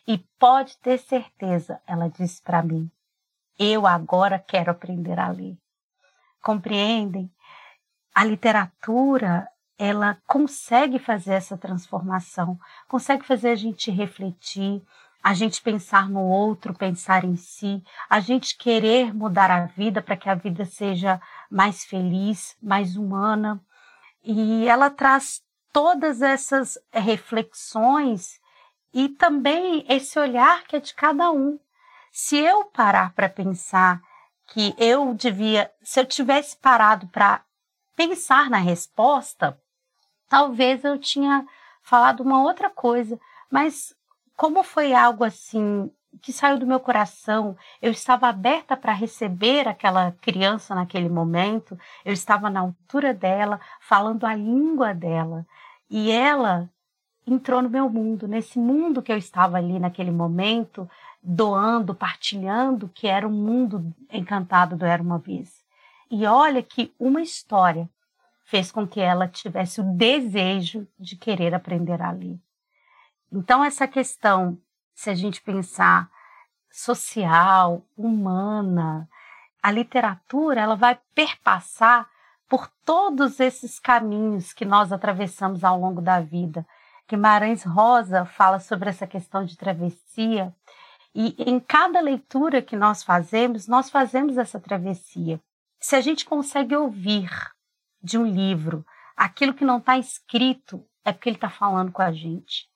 E 0.07 0.18
pode 0.38 0.77
ter 0.79 0.98
certeza, 0.98 1.81
ela 1.87 2.09
disse 2.09 2.40
para 2.42 2.62
mim: 2.62 2.90
Eu 3.59 3.87
agora 3.87 4.38
quero 4.38 4.70
aprender 4.70 5.18
a 5.18 5.29
ler. 5.29 5.57
Compreendem? 6.40 7.33
A 8.14 8.24
literatura 8.24 9.48
ela 9.77 10.18
consegue 10.27 10.98
fazer 10.98 11.33
essa 11.35 11.59
transformação, 11.59 12.59
consegue 12.87 13.24
fazer 13.24 13.48
a 13.50 13.57
gente 13.57 13.90
refletir, 13.90 14.83
a 15.24 15.32
gente 15.32 15.62
pensar 15.62 16.06
no 16.10 16.20
outro, 16.20 16.74
pensar 16.74 17.24
em 17.24 17.34
si, 17.34 17.82
a 18.10 18.20
gente 18.20 18.58
querer 18.58 19.14
mudar 19.14 19.50
a 19.50 19.64
vida 19.64 20.02
para 20.02 20.18
que 20.18 20.28
a 20.28 20.34
vida 20.34 20.66
seja 20.66 21.18
mais 21.50 21.82
feliz, 21.82 22.54
mais 22.62 22.94
humana. 22.94 23.58
E 24.22 24.68
ela 24.68 24.90
traz 24.90 25.42
todas 25.72 26.20
essas 26.20 26.76
reflexões 26.92 28.38
e 28.92 29.08
também 29.08 29.87
esse 29.88 30.18
olhar 30.18 30.62
que 30.64 30.76
é 30.76 30.80
de 30.80 30.92
cada 30.92 31.32
um. 31.32 31.58
Se 32.12 32.37
eu 32.37 32.66
parar 32.66 33.14
para 33.14 33.26
pensar 33.26 34.02
que 34.48 34.74
eu 34.76 35.14
devia, 35.14 35.72
se 35.82 36.00
eu 36.00 36.04
tivesse 36.04 36.54
parado 36.58 37.08
para 37.08 37.40
pensar 37.96 38.50
na 38.50 38.58
resposta, 38.58 39.58
talvez 40.28 40.84
eu 40.84 40.98
tinha 40.98 41.46
falado 41.82 42.20
uma 42.20 42.42
outra 42.42 42.68
coisa, 42.68 43.18
mas 43.50 43.96
como 44.36 44.62
foi 44.62 44.94
algo 44.94 45.24
assim 45.24 45.90
que 46.22 46.32
saiu 46.32 46.58
do 46.58 46.66
meu 46.66 46.80
coração, 46.80 47.56
eu 47.82 47.90
estava 47.90 48.28
aberta 48.28 48.76
para 48.76 48.92
receber 48.92 49.66
aquela 49.66 50.12
criança 50.20 50.74
naquele 50.74 51.08
momento, 51.08 51.78
eu 52.04 52.12
estava 52.12 52.48
na 52.48 52.60
altura 52.60 53.12
dela, 53.12 53.60
falando 53.80 54.24
a 54.24 54.34
língua 54.34 54.94
dela, 54.94 55.46
e 55.90 56.10
ela 56.10 56.70
entrou 57.26 57.62
no 57.62 57.70
meu 57.70 57.88
mundo, 57.88 58.28
nesse 58.28 58.58
mundo 58.58 59.02
que 59.02 59.12
eu 59.12 59.16
estava 59.16 59.56
ali 59.56 59.78
naquele 59.78 60.10
momento, 60.10 60.88
doando, 61.22 61.94
partilhando, 61.94 62.88
que 62.88 63.06
era 63.06 63.26
o 63.26 63.30
um 63.30 63.34
mundo 63.34 63.94
encantado 64.12 64.76
do 64.76 64.84
Era 64.84 65.02
uma 65.02 65.18
Vez. 65.18 65.64
E 66.10 66.26
olha 66.26 66.62
que 66.62 66.94
uma 66.98 67.22
história 67.22 67.88
fez 68.44 68.70
com 68.70 68.86
que 68.86 69.00
ela 69.00 69.26
tivesse 69.26 69.80
o 69.80 69.84
desejo 69.84 70.86
de 70.98 71.16
querer 71.16 71.54
aprender 71.54 72.00
a 72.02 72.10
ler. 72.10 72.38
Então, 73.36 73.64
essa 73.64 73.88
questão, 73.88 74.56
se 74.94 75.10
a 75.10 75.14
gente 75.14 75.42
pensar 75.42 76.08
social, 76.70 77.84
humana, 77.96 79.08
a 79.60 79.72
literatura 79.72 80.60
ela 80.60 80.76
vai 80.76 81.00
perpassar 81.16 82.08
por 82.48 82.70
todos 82.84 83.40
esses 83.40 83.80
caminhos 83.80 84.52
que 84.52 84.64
nós 84.64 84.92
atravessamos 84.92 85.64
ao 85.64 85.80
longo 85.80 86.00
da 86.00 86.20
vida. 86.20 86.64
Guimarães 87.08 87.64
Rosa 87.64 88.24
fala 88.24 88.60
sobre 88.60 88.88
essa 88.88 89.06
questão 89.06 89.44
de 89.44 89.56
travessia. 89.56 90.54
E 91.12 91.34
em 91.38 91.58
cada 91.58 92.00
leitura 92.00 92.62
que 92.62 92.76
nós 92.76 93.02
fazemos, 93.02 93.66
nós 93.66 93.90
fazemos 93.90 94.38
essa 94.38 94.60
travessia. 94.60 95.40
Se 95.80 95.96
a 95.96 96.00
gente 96.00 96.24
consegue 96.24 96.76
ouvir 96.76 97.30
de 98.00 98.16
um 98.16 98.24
livro 98.24 98.86
aquilo 99.16 99.54
que 99.54 99.64
não 99.64 99.78
está 99.78 99.98
escrito, 99.98 100.86
é 101.04 101.12
porque 101.12 101.28
ele 101.28 101.36
está 101.36 101.50
falando 101.50 101.90
com 101.90 102.02
a 102.02 102.12
gente. 102.12 102.72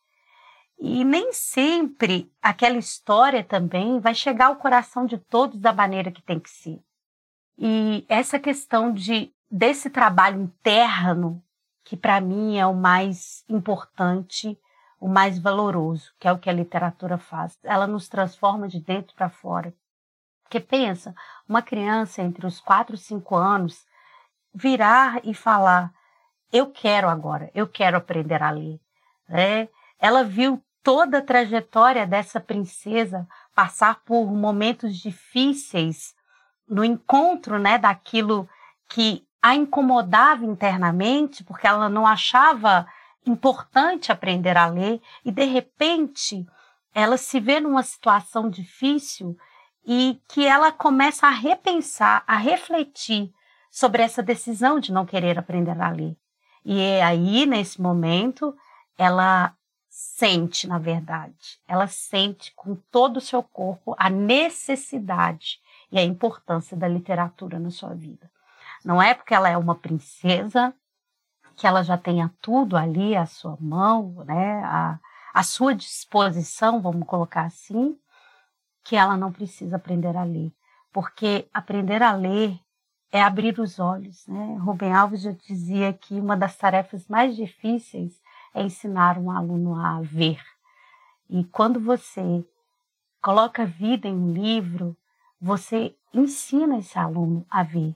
E 0.81 1.05
nem 1.05 1.33
sempre 1.33 2.31
aquela 2.41 2.79
história 2.79 3.43
também 3.43 3.99
vai 3.99 4.15
chegar 4.15 4.47
ao 4.47 4.57
coração 4.57 5.07
de 5.07 5.19
todos 5.19 5.59
da 5.61 5.73
maneira 5.73 6.13
que 6.13 6.23
tem 6.23 6.39
que 6.39 6.51
ser. 6.51 6.81
E 7.57 8.05
essa 8.09 8.39
questão 8.39 8.93
de 8.93 9.33
desse 9.51 9.91
trabalho 9.91 10.43
interno, 10.43 11.43
que 11.83 11.97
para 11.97 12.21
mim 12.21 12.59
é 12.59 12.67
o 12.67 12.75
mais 12.75 13.45
importante, 13.49 14.59
o 15.01 15.09
mais 15.09 15.39
valoroso, 15.39 16.13
que 16.19 16.29
é 16.29 16.33
o 16.33 16.39
que 16.39 16.51
a 16.51 16.53
literatura 16.53 17.19
faz. 17.19 17.59
Ela 17.65 17.87
nos 17.87 18.09
transforma 18.09 18.69
de 18.69 18.79
dentro 18.81 19.15
para 19.15 19.29
fora. 19.29 19.75
Porque 20.43 20.61
pensa, 20.61 21.15
uma 21.49 21.63
criança 21.63 22.23
entre 22.23 22.47
os 22.47 22.61
4 22.61 22.95
e 22.95 22.99
5 22.99 23.35
anos 23.35 23.85
virar 24.55 25.21
e 25.25 25.35
falar: 25.35 25.93
Eu 26.53 26.71
quero 26.71 27.09
agora, 27.09 27.51
eu 27.55 27.67
quero 27.67 27.97
aprender 27.97 28.43
a 28.43 28.51
ler. 28.51 28.81
É, 29.29 29.69
ela 29.99 30.25
viu 30.25 30.63
toda 30.83 31.19
a 31.19 31.23
trajetória 31.23 32.07
dessa 32.07 32.41
princesa 32.41 33.27
passar 33.55 34.01
por 34.05 34.33
momentos 34.33 34.97
difíceis 34.97 36.15
no 36.69 36.85
encontro 36.85 37.59
né, 37.59 37.79
daquilo 37.79 38.49
que 38.89 39.27
a 39.43 39.55
incomodava 39.55 40.45
internamente, 40.45 41.45
porque 41.45 41.67
ela 41.67 41.89
não 41.89 42.07
achava 42.07 42.87
importante 43.27 44.11
aprender 44.11 44.57
a 44.57 44.67
ler, 44.67 45.01
e 45.25 45.31
de 45.31 45.45
repente 45.45 46.47
ela 46.95 47.17
se 47.17 47.39
vê 47.39 47.61
numa 47.61 47.83
situação 47.83 48.51
difícil 48.51 49.37
e 49.87 50.21
que 50.29 50.45
ela 50.45 50.73
começa 50.73 51.27
a 51.27 51.31
repensar, 51.31 52.25
a 52.27 52.37
refletir 52.37 53.33
sobre 53.71 54.03
essa 54.03 54.23
decisão 54.23 54.81
de 54.81 54.93
não 54.93 55.07
querer 55.07 55.39
aprender 55.39 55.81
a 55.81 55.91
ler. 55.91 56.17
E 56.65 57.01
aí, 57.01 57.47
nesse 57.47 57.81
momento, 57.81 58.55
ela 58.97 59.55
sente, 60.01 60.69
na 60.69 60.79
verdade, 60.79 61.59
ela 61.67 61.89
sente 61.89 62.53
com 62.55 62.77
todo 62.77 63.17
o 63.17 63.21
seu 63.21 63.43
corpo 63.43 63.97
a 63.99 64.09
necessidade 64.09 65.59
e 65.91 65.99
a 65.99 66.05
importância 66.05 66.77
da 66.77 66.87
literatura 66.87 67.59
na 67.59 67.69
sua 67.73 67.95
vida. 67.95 68.31
Não 68.85 69.03
é 69.03 69.13
porque 69.13 69.35
ela 69.35 69.49
é 69.49 69.57
uma 69.57 69.75
princesa 69.75 70.73
que 71.57 71.67
ela 71.67 71.83
já 71.83 71.99
tenha 71.99 72.33
tudo 72.41 72.77
ali 72.77 73.17
à 73.17 73.27
sua 73.27 73.57
mão, 73.61 74.23
né, 74.25 74.63
à, 74.65 75.01
à 75.35 75.43
sua 75.43 75.75
disposição, 75.75 76.81
vamos 76.81 77.05
colocar 77.05 77.47
assim, 77.47 77.99
que 78.85 78.95
ela 78.95 79.17
não 79.17 79.33
precisa 79.33 79.75
aprender 79.75 80.17
a 80.17 80.23
ler. 80.23 80.53
Porque 80.93 81.49
aprender 81.53 82.05
a 82.05 82.13
ler 82.13 82.57
é 83.11 83.21
abrir 83.21 83.59
os 83.59 83.81
olhos. 83.81 84.25
Né? 84.29 84.59
Rubem 84.61 84.93
Alves 84.93 85.23
já 85.23 85.33
dizia 85.33 85.93
que 85.93 86.21
uma 86.21 86.37
das 86.37 86.57
tarefas 86.57 87.09
mais 87.09 87.35
difíceis 87.35 88.23
é 88.55 88.63
ensinar 88.63 89.19
um 89.19 89.31
aluno 89.31 89.75
a 89.75 90.01
ver. 90.01 90.41
E 91.29 91.45
quando 91.45 91.79
você 91.79 92.45
coloca 93.23 93.67
vida 93.67 94.09
em 94.09 94.15
um 94.15 94.33
livro, 94.33 94.97
você 95.41 95.95
ensina 96.13 96.79
esse 96.79 96.99
aluno 96.99 97.47
a 97.51 97.63
ver. 97.63 97.95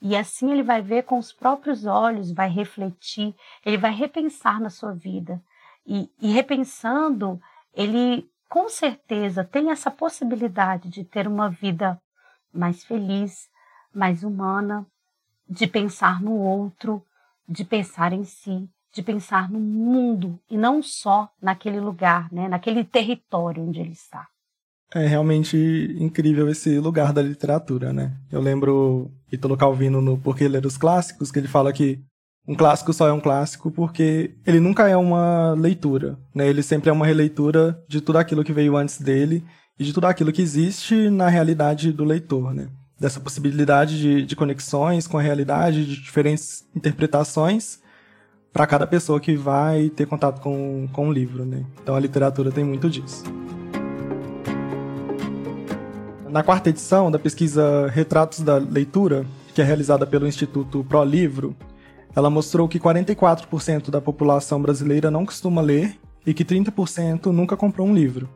E 0.00 0.16
assim 0.16 0.50
ele 0.50 0.64
vai 0.64 0.82
ver 0.82 1.04
com 1.04 1.16
os 1.16 1.32
próprios 1.32 1.86
olhos, 1.86 2.32
vai 2.32 2.48
refletir, 2.48 3.34
ele 3.64 3.78
vai 3.78 3.92
repensar 3.92 4.60
na 4.60 4.68
sua 4.68 4.92
vida. 4.92 5.40
E, 5.86 6.10
e 6.20 6.32
repensando, 6.32 7.40
ele 7.72 8.28
com 8.48 8.68
certeza 8.68 9.44
tem 9.44 9.70
essa 9.70 9.90
possibilidade 9.90 10.88
de 10.88 11.04
ter 11.04 11.26
uma 11.28 11.48
vida 11.48 12.00
mais 12.52 12.84
feliz, 12.84 13.48
mais 13.94 14.24
humana, 14.24 14.86
de 15.48 15.66
pensar 15.66 16.20
no 16.20 16.32
outro, 16.32 17.04
de 17.48 17.64
pensar 17.64 18.12
em 18.12 18.24
si, 18.24 18.68
de 18.92 19.02
pensar 19.02 19.50
no 19.50 19.58
mundo 19.58 20.38
e 20.50 20.56
não 20.56 20.82
só 20.82 21.30
naquele 21.40 21.80
lugar, 21.80 22.30
né, 22.30 22.48
naquele 22.48 22.84
território 22.84 23.62
onde 23.62 23.80
ele 23.80 23.92
está. 23.92 24.28
É 24.94 25.06
realmente 25.06 25.56
incrível 25.98 26.50
esse 26.50 26.78
lugar 26.78 27.14
da 27.14 27.22
literatura, 27.22 27.94
né? 27.94 28.12
Eu 28.30 28.42
lembro 28.42 29.10
Italo 29.32 29.56
Calvino 29.56 30.02
no 30.02 30.18
Porquê 30.18 30.46
Ler 30.46 30.66
os 30.66 30.76
Clássicos, 30.76 31.30
que 31.30 31.38
ele 31.38 31.48
fala 31.48 31.72
que 31.72 31.98
um 32.46 32.54
clássico 32.54 32.92
só 32.92 33.08
é 33.08 33.12
um 33.12 33.20
clássico 33.20 33.70
porque 33.70 34.34
ele 34.46 34.60
nunca 34.60 34.88
é 34.88 34.96
uma 34.96 35.54
leitura, 35.54 36.18
né? 36.34 36.46
Ele 36.46 36.62
sempre 36.62 36.90
é 36.90 36.92
uma 36.92 37.06
releitura 37.06 37.82
de 37.88 38.02
tudo 38.02 38.18
aquilo 38.18 38.44
que 38.44 38.52
veio 38.52 38.76
antes 38.76 39.00
dele 39.00 39.42
e 39.78 39.84
de 39.84 39.94
tudo 39.94 40.06
aquilo 40.06 40.32
que 40.32 40.42
existe 40.42 41.08
na 41.08 41.28
realidade 41.28 41.90
do 41.90 42.04
leitor, 42.04 42.52
né? 42.52 42.68
Dessa 43.00 43.18
possibilidade 43.18 43.98
de, 43.98 44.26
de 44.26 44.36
conexões 44.36 45.06
com 45.06 45.16
a 45.16 45.22
realidade, 45.22 45.86
de 45.86 46.02
diferentes 46.02 46.68
interpretações 46.76 47.81
para 48.52 48.66
cada 48.66 48.86
pessoa 48.86 49.18
que 49.18 49.34
vai 49.34 49.88
ter 49.88 50.06
contato 50.06 50.40
com, 50.40 50.86
com 50.92 51.08
o 51.08 51.12
livro, 51.12 51.44
né? 51.44 51.64
Então 51.82 51.94
a 51.94 52.00
literatura 52.00 52.50
tem 52.52 52.62
muito 52.62 52.90
disso. 52.90 53.24
Na 56.28 56.42
quarta 56.42 56.70
edição 56.70 57.10
da 57.10 57.18
pesquisa 57.18 57.88
Retratos 57.88 58.40
da 58.40 58.56
Leitura, 58.56 59.26
que 59.54 59.60
é 59.60 59.64
realizada 59.64 60.06
pelo 60.06 60.26
Instituto 60.26 60.84
Pro 60.84 61.04
Livro, 61.04 61.54
ela 62.14 62.30
mostrou 62.30 62.68
que 62.68 62.78
44% 62.78 63.90
da 63.90 64.00
população 64.00 64.60
brasileira 64.60 65.10
não 65.10 65.24
costuma 65.24 65.60
ler 65.60 65.98
e 66.26 66.32
que 66.32 66.44
30% 66.44 67.26
nunca 67.26 67.56
comprou 67.56 67.86
um 67.86 67.94
livro. 67.94 68.28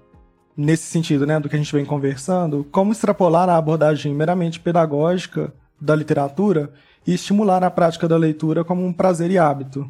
Nesse 0.56 0.84
sentido, 0.84 1.26
né, 1.26 1.38
do 1.38 1.48
que 1.48 1.56
a 1.56 1.58
gente 1.58 1.72
vem 1.72 1.84
conversando, 1.84 2.66
como 2.72 2.92
extrapolar 2.92 3.48
a 3.48 3.56
abordagem 3.56 4.14
meramente 4.14 4.58
pedagógica 4.58 5.52
da 5.78 5.94
literatura 5.94 6.72
e 7.06 7.12
estimular 7.12 7.62
a 7.62 7.70
prática 7.70 8.08
da 8.08 8.16
leitura 8.16 8.64
como 8.64 8.84
um 8.84 8.92
prazer 8.92 9.30
e 9.30 9.38
hábito. 9.38 9.86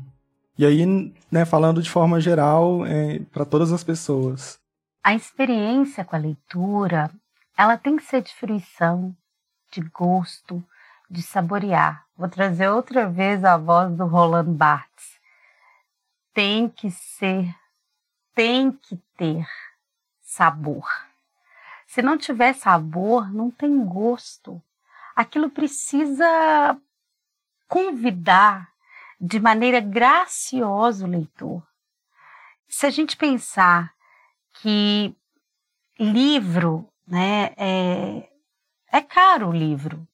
E 0.58 0.64
aí, 0.64 1.12
né, 1.30 1.44
falando 1.44 1.82
de 1.82 1.90
forma 1.90 2.20
geral, 2.20 2.84
é, 2.86 3.18
para 3.32 3.44
todas 3.44 3.72
as 3.72 3.84
pessoas. 3.84 4.58
A 5.04 5.14
experiência 5.14 6.04
com 6.04 6.16
a 6.16 6.18
leitura 6.18 7.10
ela 7.56 7.78
tem 7.78 7.96
que 7.96 8.04
ser 8.04 8.22
de 8.22 8.34
fruição, 8.34 9.16
de 9.72 9.80
gosto, 9.80 10.62
de 11.10 11.22
saborear. 11.22 12.04
Vou 12.14 12.28
trazer 12.28 12.68
outra 12.68 13.08
vez 13.08 13.42
a 13.44 13.56
voz 13.56 13.96
do 13.96 14.04
Roland 14.04 14.52
Barthes. 14.52 15.18
Tem 16.34 16.68
que 16.68 16.90
ser, 16.90 17.54
tem 18.34 18.70
que 18.70 18.96
ter 19.16 19.48
sabor. 20.20 20.86
Se 21.86 22.02
não 22.02 22.18
tiver 22.18 22.52
sabor, 22.52 23.32
não 23.32 23.50
tem 23.50 23.82
gosto. 23.86 24.62
Aquilo 25.14 25.48
precisa 25.48 26.78
convidar 27.66 28.70
de 29.20 29.40
maneira 29.40 29.80
graciosa 29.80 31.06
o 31.06 31.10
leitor. 31.10 31.62
Se 32.68 32.86
a 32.86 32.90
gente 32.90 33.16
pensar 33.16 33.92
que 34.52 35.14
livro 35.98 36.88
né? 37.06 37.52
É, 37.56 38.28
é 38.92 39.00
caro 39.00 39.48
o 39.48 39.52
livro 39.52 40.06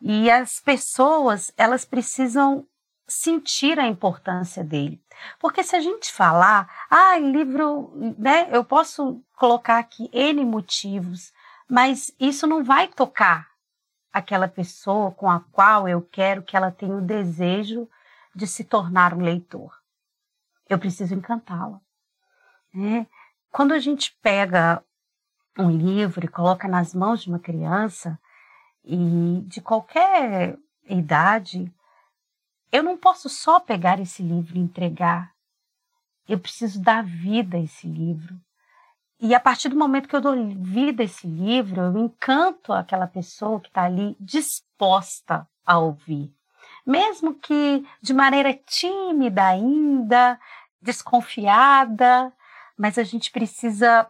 e 0.00 0.30
as 0.30 0.60
pessoas 0.60 1.52
elas 1.56 1.84
precisam 1.84 2.66
sentir 3.06 3.78
a 3.78 3.86
importância 3.86 4.64
dele, 4.64 5.02
porque 5.38 5.62
se 5.62 5.76
a 5.76 5.80
gente 5.80 6.10
falar, 6.10 6.86
ah, 6.90 7.18
livro, 7.18 7.92
né? 8.18 8.48
Eu 8.50 8.64
posso 8.64 9.22
colocar 9.36 9.78
aqui 9.78 10.08
n 10.12 10.44
motivos, 10.44 11.32
mas 11.68 12.14
isso 12.18 12.46
não 12.46 12.64
vai 12.64 12.88
tocar 12.88 13.48
aquela 14.12 14.48
pessoa 14.48 15.10
com 15.10 15.30
a 15.30 15.40
qual 15.40 15.88
eu 15.88 16.00
quero 16.00 16.42
que 16.42 16.56
ela 16.56 16.70
tenha 16.70 16.94
o 16.94 17.02
desejo 17.02 17.88
de 18.34 18.46
se 18.46 18.64
tornar 18.64 19.14
um 19.14 19.22
leitor. 19.22 19.72
Eu 20.68 20.78
preciso 20.78 21.14
encantá-la. 21.14 21.80
Né? 22.72 23.06
Quando 23.50 23.72
a 23.72 23.78
gente 23.78 24.16
pega 24.20 24.82
um 25.58 25.70
livro 25.70 26.24
e 26.24 26.28
coloca 26.28 26.66
nas 26.66 26.94
mãos 26.94 27.22
de 27.22 27.28
uma 27.28 27.38
criança 27.38 28.18
e 28.84 29.42
de 29.46 29.60
qualquer 29.60 30.58
idade, 30.88 31.72
eu 32.72 32.82
não 32.82 32.96
posso 32.96 33.28
só 33.28 33.60
pegar 33.60 34.00
esse 34.00 34.22
livro 34.22 34.56
e 34.56 34.60
entregar. 34.60 35.32
Eu 36.28 36.38
preciso 36.40 36.82
dar 36.82 37.04
vida 37.04 37.56
a 37.56 37.60
esse 37.60 37.86
livro. 37.86 38.34
E 39.20 39.34
a 39.34 39.40
partir 39.40 39.68
do 39.68 39.76
momento 39.76 40.08
que 40.08 40.16
eu 40.16 40.20
dou 40.20 40.34
vida 40.56 41.02
a 41.02 41.06
esse 41.06 41.26
livro, 41.26 41.80
eu 41.80 41.96
encanto 41.96 42.72
aquela 42.72 43.06
pessoa 43.06 43.60
que 43.60 43.68
está 43.68 43.84
ali 43.84 44.16
disposta 44.18 45.48
a 45.64 45.78
ouvir. 45.78 46.34
Mesmo 46.86 47.34
que 47.34 47.84
de 48.02 48.12
maneira 48.12 48.52
tímida 48.52 49.46
ainda, 49.46 50.38
desconfiada, 50.80 52.32
mas 52.76 52.98
a 52.98 53.02
gente 53.02 53.30
precisa 53.30 54.06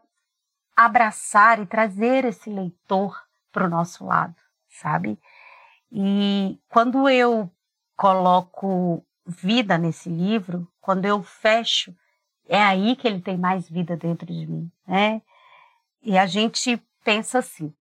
abraçar 0.77 1.61
e 1.61 1.67
trazer 1.67 2.25
esse 2.25 2.51
leitor 2.51 3.23
para 3.53 3.67
o 3.67 3.71
nosso 3.71 4.05
lado, 4.05 4.35
sabe? 4.69 5.19
E 5.93 6.59
quando 6.69 7.09
eu 7.09 7.49
coloco 7.97 9.05
vida 9.25 9.79
nesse 9.79 10.09
livro, 10.09 10.69
quando 10.81 11.05
eu 11.07 11.23
fecho 11.23 11.95
É 12.47 12.61
aí 12.63 12.95
que 12.97 13.09
ele 13.09 13.21
tem 13.23 13.39
mais 13.39 13.69
vida 13.69 13.97
dentro 13.97 14.27
de 14.27 14.47
mim, 14.47 14.71
né? 14.87 15.23
E 16.03 16.19
a 16.19 16.27
gente 16.27 16.77
pensa 17.03 17.39
assim: 17.39 17.75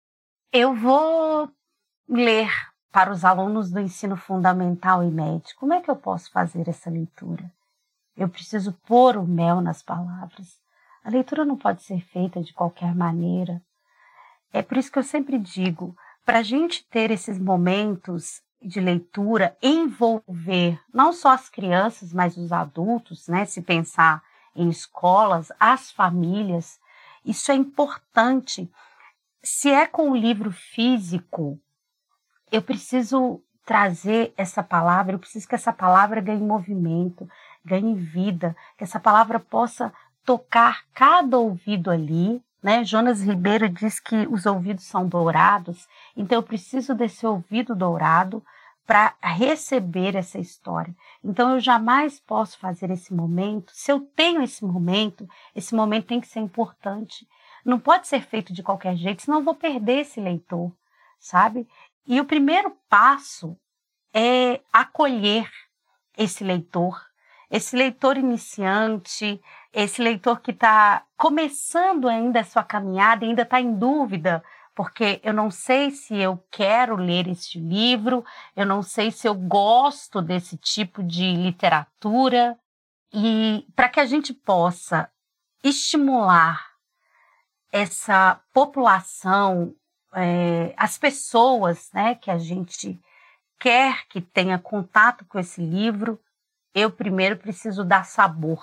eu 0.52 0.74
vou 0.74 1.50
ler 2.08 2.50
para 2.92 3.10
os 3.10 3.24
alunos 3.24 3.70
do 3.70 3.80
ensino 3.80 4.16
fundamental 4.16 5.02
e 5.02 5.10
médio. 5.10 5.56
Como 5.56 5.72
é 5.72 5.80
que 5.80 5.90
eu 5.90 5.96
posso 5.96 6.30
fazer 6.30 6.68
essa 6.68 6.90
leitura? 6.90 7.50
Eu 8.14 8.28
preciso 8.28 8.74
pôr 8.86 9.16
o 9.16 9.26
mel 9.26 9.62
nas 9.62 9.82
palavras. 9.82 10.60
A 11.02 11.08
leitura 11.08 11.44
não 11.44 11.56
pode 11.56 11.82
ser 11.82 12.00
feita 12.02 12.42
de 12.42 12.52
qualquer 12.52 12.94
maneira. 12.94 13.60
É 14.52 14.62
por 14.62 14.76
isso 14.76 14.92
que 14.92 14.98
eu 14.98 15.02
sempre 15.02 15.38
digo: 15.38 15.96
para 16.24 16.40
a 16.40 16.42
gente 16.42 16.84
ter 16.84 17.10
esses 17.10 17.38
momentos 17.38 18.42
de 18.60 18.78
leitura, 18.78 19.56
envolver 19.60 20.78
não 20.92 21.12
só 21.12 21.30
as 21.30 21.48
crianças, 21.48 22.12
mas 22.12 22.36
os 22.36 22.52
adultos, 22.52 23.26
né? 23.26 23.46
Se 23.46 23.62
pensar 23.62 24.22
em 24.54 24.68
escolas, 24.68 25.50
as 25.58 25.90
famílias, 25.90 26.78
isso 27.24 27.50
é 27.50 27.54
importante. 27.54 28.70
Se 29.42 29.70
é 29.70 29.86
com 29.86 30.10
o 30.10 30.16
livro 30.16 30.52
físico, 30.52 31.58
eu 32.52 32.62
preciso 32.62 33.40
trazer 33.64 34.32
essa 34.36 34.62
palavra, 34.62 35.14
eu 35.14 35.18
preciso 35.18 35.48
que 35.48 35.54
essa 35.54 35.72
palavra 35.72 36.20
ganhe 36.20 36.42
movimento, 36.42 37.28
ganhe 37.64 37.94
vida, 37.94 38.54
que 38.76 38.84
essa 38.84 39.00
palavra 39.00 39.40
possa 39.40 39.92
tocar 40.24 40.84
cada 40.94 41.38
ouvido 41.38 41.90
ali, 41.90 42.42
né? 42.62 42.84
Jonas 42.84 43.22
Ribeiro 43.22 43.68
diz 43.68 43.98
que 43.98 44.26
os 44.28 44.46
ouvidos 44.46 44.84
são 44.84 45.08
dourados, 45.08 45.88
então 46.16 46.38
eu 46.38 46.42
preciso 46.42 46.94
desse 46.94 47.26
ouvido 47.26 47.74
dourado 47.74 48.44
para 48.86 49.14
receber 49.22 50.14
essa 50.16 50.38
história. 50.38 50.94
Então 51.24 51.52
eu 51.52 51.60
jamais 51.60 52.20
posso 52.20 52.58
fazer 52.58 52.90
esse 52.90 53.14
momento. 53.14 53.72
Se 53.74 53.90
eu 53.90 54.00
tenho 54.00 54.42
esse 54.42 54.64
momento, 54.64 55.28
esse 55.54 55.74
momento 55.74 56.08
tem 56.08 56.20
que 56.20 56.28
ser 56.28 56.40
importante. 56.40 57.26
Não 57.64 57.78
pode 57.78 58.08
ser 58.08 58.20
feito 58.22 58.52
de 58.52 58.62
qualquer 58.62 58.96
jeito, 58.96 59.22
senão 59.22 59.38
eu 59.38 59.44
vou 59.44 59.54
perder 59.54 60.00
esse 60.00 60.20
leitor, 60.20 60.72
sabe? 61.18 61.66
E 62.06 62.20
o 62.20 62.24
primeiro 62.24 62.76
passo 62.88 63.56
é 64.12 64.60
acolher 64.72 65.48
esse 66.16 66.44
leitor, 66.44 67.00
esse 67.50 67.76
leitor 67.76 68.16
iniciante, 68.16 69.40
esse 69.72 70.02
leitor 70.02 70.40
que 70.40 70.50
está 70.50 71.04
começando 71.16 72.08
ainda 72.08 72.40
a 72.40 72.44
sua 72.44 72.64
caminhada, 72.64 73.24
ainda 73.24 73.42
está 73.42 73.60
em 73.60 73.74
dúvida, 73.74 74.42
porque 74.74 75.20
eu 75.22 75.32
não 75.32 75.50
sei 75.50 75.90
se 75.90 76.16
eu 76.16 76.42
quero 76.50 76.96
ler 76.96 77.28
este 77.28 77.58
livro, 77.58 78.24
eu 78.56 78.66
não 78.66 78.82
sei 78.82 79.10
se 79.10 79.28
eu 79.28 79.34
gosto 79.34 80.20
desse 80.20 80.56
tipo 80.56 81.02
de 81.02 81.34
literatura. 81.34 82.58
E 83.12 83.66
para 83.76 83.88
que 83.88 84.00
a 84.00 84.06
gente 84.06 84.32
possa 84.32 85.10
estimular 85.62 86.72
essa 87.70 88.40
população, 88.52 89.74
é, 90.14 90.74
as 90.76 90.98
pessoas 90.98 91.90
né, 91.92 92.14
que 92.14 92.30
a 92.30 92.38
gente 92.38 93.00
quer 93.58 94.06
que 94.08 94.20
tenha 94.20 94.58
contato 94.58 95.24
com 95.24 95.38
esse 95.38 95.60
livro, 95.60 96.20
eu 96.74 96.90
primeiro 96.90 97.36
preciso 97.36 97.84
dar 97.84 98.04
sabor. 98.04 98.62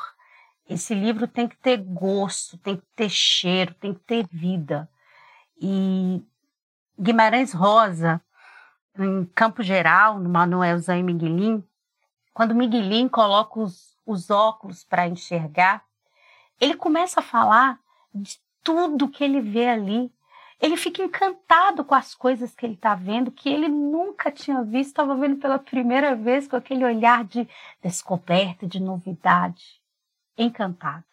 Esse 0.69 0.93
livro 0.93 1.27
tem 1.27 1.47
que 1.47 1.57
ter 1.57 1.77
gosto, 1.77 2.57
tem 2.57 2.77
que 2.77 2.85
ter 2.95 3.09
cheiro, 3.09 3.73
tem 3.75 3.93
que 3.93 4.01
ter 4.01 4.27
vida. 4.31 4.89
E 5.59 6.23
Guimarães 6.99 7.53
Rosa, 7.53 8.21
em 8.97 9.25
Campo 9.33 9.63
Geral, 9.63 10.19
no 10.19 10.29
Manuelzão 10.29 10.97
e 10.97 11.03
Miguelin, 11.03 11.63
quando 12.33 12.55
Miguelin 12.55 13.07
coloca 13.07 13.59
os, 13.59 13.97
os 14.05 14.29
óculos 14.29 14.83
para 14.83 15.07
enxergar, 15.07 15.83
ele 16.59 16.75
começa 16.75 17.19
a 17.19 17.23
falar 17.23 17.79
de 18.13 18.39
tudo 18.63 19.09
que 19.09 19.23
ele 19.23 19.41
vê 19.41 19.67
ali. 19.67 20.11
Ele 20.59 20.75
fica 20.75 21.01
encantado 21.01 21.85
com 21.85 21.95
as 21.95 22.13
coisas 22.13 22.53
que 22.53 22.65
ele 22.65 22.73
está 22.73 22.93
vendo, 22.93 23.31
que 23.31 23.47
ele 23.47 23.69
nunca 23.69 24.29
tinha 24.29 24.61
visto, 24.61 24.89
estava 24.89 25.15
vendo 25.15 25.37
pela 25.37 25.57
primeira 25.57 26.15
vez 26.15 26.47
com 26.47 26.55
aquele 26.57 26.83
olhar 26.83 27.23
de 27.23 27.47
descoberta, 27.81 28.67
de 28.67 28.79
novidade 28.79 29.81
encantado. 30.37 31.05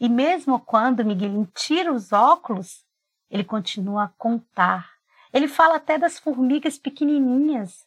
E 0.00 0.08
mesmo 0.08 0.58
quando 0.58 1.04
Miguelinho 1.04 1.48
tira 1.54 1.92
os 1.92 2.12
óculos, 2.12 2.84
ele 3.30 3.44
continua 3.44 4.04
a 4.04 4.08
contar. 4.08 4.90
Ele 5.32 5.48
fala 5.48 5.76
até 5.76 5.98
das 5.98 6.18
formigas 6.18 6.78
pequenininhas. 6.78 7.86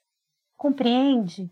Compreende? 0.55 1.51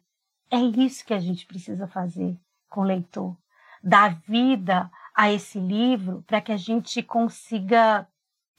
É 0.50 0.58
isso 0.58 1.06
que 1.06 1.14
a 1.14 1.20
gente 1.20 1.46
precisa 1.46 1.88
fazer 1.88 2.38
com 2.70 2.82
o 2.82 2.86
leitor. 2.86 3.36
Dar 3.84 4.16
vida 4.22 4.90
a 5.14 5.32
esse 5.32 5.60
livro 5.60 6.24
para 6.26 6.42
que 6.42 6.52
a 6.52 6.58
gente 6.58 7.02
consiga 7.04 8.08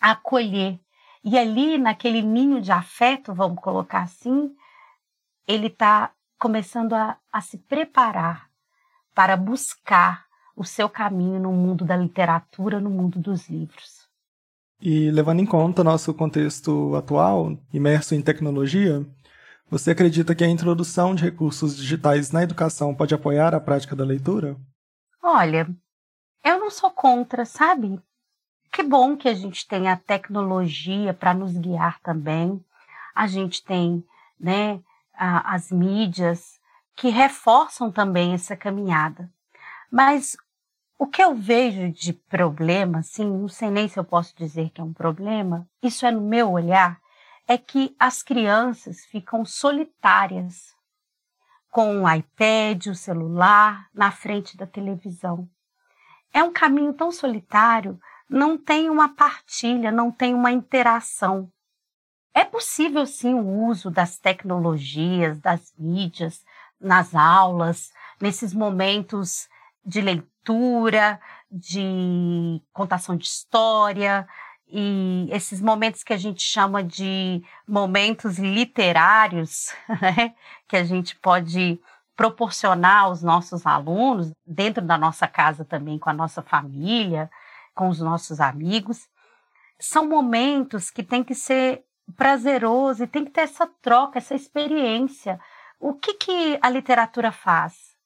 acolher. 0.00 0.78
E 1.24 1.38
ali, 1.38 1.78
naquele 1.78 2.22
ninho 2.22 2.60
de 2.60 2.70
afeto, 2.70 3.34
vamos 3.34 3.60
colocar 3.60 4.02
assim, 4.02 4.54
ele 5.46 5.66
está 5.66 6.12
começando 6.38 6.92
a, 6.94 7.18
a 7.32 7.40
se 7.40 7.58
preparar 7.58 8.48
para 9.14 9.36
buscar 9.36 10.26
o 10.54 10.64
seu 10.64 10.88
caminho 10.88 11.40
no 11.40 11.52
mundo 11.52 11.84
da 11.84 11.96
literatura, 11.96 12.80
no 12.80 12.90
mundo 12.90 13.18
dos 13.18 13.48
livros. 13.48 14.06
E 14.80 15.10
levando 15.10 15.40
em 15.40 15.46
conta 15.46 15.82
nosso 15.82 16.12
contexto 16.12 16.94
atual, 16.94 17.58
imerso 17.72 18.14
em 18.14 18.22
tecnologia, 18.22 19.06
você 19.68 19.90
acredita 19.90 20.34
que 20.34 20.44
a 20.44 20.48
introdução 20.48 21.14
de 21.14 21.24
recursos 21.24 21.76
digitais 21.76 22.30
na 22.30 22.42
educação 22.42 22.94
pode 22.94 23.14
apoiar 23.14 23.54
a 23.54 23.60
prática 23.60 23.96
da 23.96 24.04
leitura? 24.04 24.56
Olha, 25.22 25.68
eu 26.44 26.60
não 26.60 26.70
sou 26.70 26.90
contra, 26.90 27.44
sabe? 27.44 28.00
Que 28.76 28.82
bom 28.82 29.16
que 29.16 29.26
a 29.26 29.32
gente 29.32 29.66
tem 29.66 29.88
a 29.88 29.96
tecnologia 29.96 31.14
para 31.14 31.32
nos 31.32 31.56
guiar 31.56 31.98
também. 32.00 32.62
A 33.14 33.26
gente 33.26 33.64
tem, 33.64 34.04
né, 34.38 34.82
as 35.14 35.72
mídias 35.72 36.60
que 36.94 37.08
reforçam 37.08 37.90
também 37.90 38.34
essa 38.34 38.54
caminhada. 38.54 39.32
Mas 39.90 40.36
o 40.98 41.06
que 41.06 41.24
eu 41.24 41.34
vejo 41.34 41.90
de 41.90 42.12
problema, 42.12 42.98
assim, 42.98 43.24
não 43.24 43.48
sei 43.48 43.70
nem 43.70 43.88
se 43.88 43.98
eu 43.98 44.04
posso 44.04 44.36
dizer 44.36 44.68
que 44.68 44.82
é 44.82 44.84
um 44.84 44.92
problema, 44.92 45.66
isso 45.82 46.04
é 46.04 46.10
no 46.10 46.20
meu 46.20 46.52
olhar, 46.52 47.00
é 47.48 47.56
que 47.56 47.96
as 47.98 48.22
crianças 48.22 49.06
ficam 49.06 49.42
solitárias 49.42 50.76
com 51.70 52.02
o 52.02 52.14
iPad, 52.14 52.88
o 52.88 52.94
celular, 52.94 53.88
na 53.94 54.10
frente 54.10 54.54
da 54.54 54.66
televisão. 54.66 55.48
É 56.30 56.42
um 56.42 56.52
caminho 56.52 56.92
tão 56.92 57.10
solitário, 57.10 57.98
não 58.28 58.58
tem 58.58 58.90
uma 58.90 59.08
partilha, 59.08 59.90
não 59.90 60.10
tem 60.10 60.34
uma 60.34 60.50
interação. 60.50 61.50
É 62.34 62.44
possível 62.44 63.06
sim 63.06 63.34
o 63.34 63.66
uso 63.66 63.90
das 63.90 64.18
tecnologias, 64.18 65.40
das 65.40 65.72
mídias, 65.78 66.44
nas 66.80 67.14
aulas, 67.14 67.90
nesses 68.20 68.52
momentos 68.52 69.48
de 69.84 70.00
leitura, 70.00 71.20
de 71.50 72.60
contação 72.72 73.16
de 73.16 73.24
história 73.26 74.28
e 74.68 75.28
esses 75.30 75.60
momentos 75.60 76.02
que 76.02 76.12
a 76.12 76.16
gente 76.16 76.42
chama 76.42 76.82
de 76.82 77.42
momentos 77.66 78.38
literários, 78.38 79.72
né? 80.02 80.34
que 80.68 80.76
a 80.76 80.84
gente 80.84 81.16
pode 81.16 81.80
proporcionar 82.16 83.04
aos 83.04 83.22
nossos 83.22 83.66
alunos, 83.66 84.32
dentro 84.44 84.82
da 84.84 84.98
nossa 84.98 85.28
casa 85.28 85.64
também, 85.64 85.98
com 85.98 86.10
a 86.10 86.14
nossa 86.14 86.42
família, 86.42 87.30
com 87.76 87.88
os 87.88 88.00
nossos 88.00 88.40
amigos. 88.40 89.08
São 89.78 90.08
momentos 90.08 90.90
que 90.90 91.04
tem 91.04 91.22
que 91.22 91.36
ser 91.36 91.84
prazeroso 92.16 93.04
e 93.04 93.06
tem 93.06 93.24
que 93.24 93.30
ter 93.30 93.42
essa 93.42 93.68
troca, 93.80 94.18
essa 94.18 94.34
experiência. 94.34 95.38
O 95.78 95.94
que, 95.94 96.14
que 96.14 96.58
a 96.60 96.68
literatura 96.68 97.30
faz? 97.30 97.96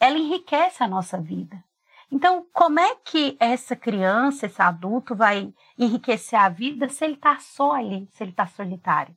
ela 0.00 0.18
enriquece 0.18 0.82
a 0.82 0.88
nossa 0.88 1.20
vida. 1.20 1.62
Então, 2.10 2.44
como 2.52 2.80
é 2.80 2.96
que 3.04 3.36
essa 3.38 3.76
criança, 3.76 4.46
esse 4.46 4.60
adulto 4.60 5.14
vai 5.14 5.52
enriquecer 5.78 6.40
a 6.40 6.48
vida 6.48 6.88
se 6.88 7.04
ele 7.04 7.14
está 7.14 7.38
só 7.38 7.72
ali, 7.72 8.08
se 8.10 8.24
ele 8.24 8.32
está 8.32 8.46
solitário? 8.46 9.14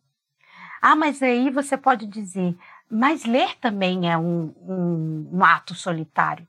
Ah, 0.79 0.95
mas 0.95 1.23
aí 1.23 1.49
você 1.49 1.77
pode 1.77 2.05
dizer, 2.05 2.55
mas 2.91 3.23
ler 3.23 3.57
também 3.59 4.11
é 4.11 4.17
um, 4.17 4.53
um, 4.57 5.29
um 5.31 5.43
ato 5.43 5.73
solitário. 5.73 6.45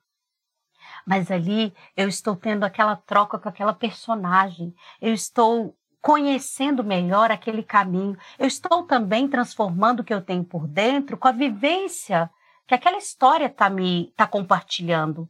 Mas 1.06 1.30
ali 1.30 1.74
eu 1.96 2.08
estou 2.08 2.34
tendo 2.34 2.64
aquela 2.64 2.96
troca 2.96 3.38
com 3.38 3.48
aquela 3.48 3.72
personagem, 3.72 4.74
eu 5.00 5.12
estou 5.12 5.76
conhecendo 6.00 6.84
melhor 6.84 7.30
aquele 7.30 7.62
caminho, 7.62 8.16
eu 8.38 8.46
estou 8.46 8.82
também 8.82 9.26
transformando 9.26 10.00
o 10.00 10.04
que 10.04 10.12
eu 10.12 10.20
tenho 10.20 10.44
por 10.44 10.66
dentro 10.66 11.16
com 11.16 11.28
a 11.28 11.32
vivência 11.32 12.30
que 12.66 12.74
aquela 12.74 12.98
história 12.98 13.46
está 13.46 13.68
me 13.70 14.12
tá 14.16 14.26
compartilhando. 14.26 15.28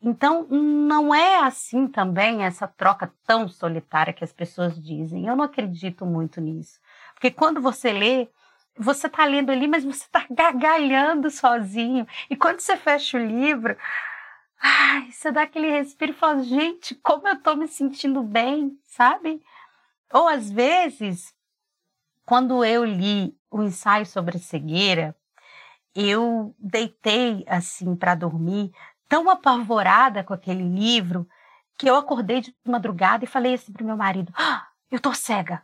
Então, 0.00 0.46
não 0.48 1.14
é 1.14 1.40
assim 1.40 1.88
também 1.88 2.44
essa 2.44 2.68
troca 2.68 3.12
tão 3.26 3.48
solitária 3.48 4.12
que 4.12 4.22
as 4.22 4.32
pessoas 4.32 4.80
dizem. 4.80 5.26
Eu 5.26 5.34
não 5.34 5.44
acredito 5.44 6.04
muito 6.04 6.40
nisso. 6.40 6.78
Porque 7.14 7.30
quando 7.30 7.60
você 7.60 7.92
lê, 7.92 8.28
você 8.78 9.06
está 9.06 9.24
lendo 9.24 9.50
ali, 9.50 9.66
mas 9.66 9.84
você 9.84 10.04
está 10.04 10.24
gargalhando 10.30 11.30
sozinho. 11.30 12.06
E 12.28 12.36
quando 12.36 12.60
você 12.60 12.76
fecha 12.76 13.16
o 13.16 13.24
livro, 13.24 13.76
ai, 14.60 15.10
você 15.10 15.30
dá 15.30 15.42
aquele 15.42 15.70
respiro 15.70 16.12
e 16.12 16.14
fala, 16.14 16.42
gente, 16.42 16.94
como 16.96 17.28
eu 17.28 17.40
tô 17.40 17.54
me 17.54 17.68
sentindo 17.68 18.22
bem, 18.22 18.78
sabe? 18.84 19.42
Ou 20.12 20.28
às 20.28 20.50
vezes, 20.50 21.34
quando 22.24 22.64
eu 22.64 22.84
li 22.84 23.36
o 23.50 23.62
ensaio 23.62 24.06
sobre 24.06 24.38
cegueira, 24.38 25.16
eu 25.94 26.54
deitei 26.58 27.44
assim 27.48 27.96
para 27.96 28.14
dormir, 28.14 28.72
tão 29.08 29.30
apavorada 29.30 30.22
com 30.22 30.34
aquele 30.34 30.62
livro, 30.62 31.28
que 31.78 31.88
eu 31.88 31.96
acordei 31.96 32.40
de 32.40 32.54
madrugada 32.66 33.24
e 33.24 33.28
falei 33.28 33.54
assim 33.54 33.72
pro 33.72 33.84
meu 33.84 33.96
marido: 33.96 34.32
ah, 34.36 34.66
eu 34.90 35.00
tô 35.00 35.12
cega, 35.12 35.62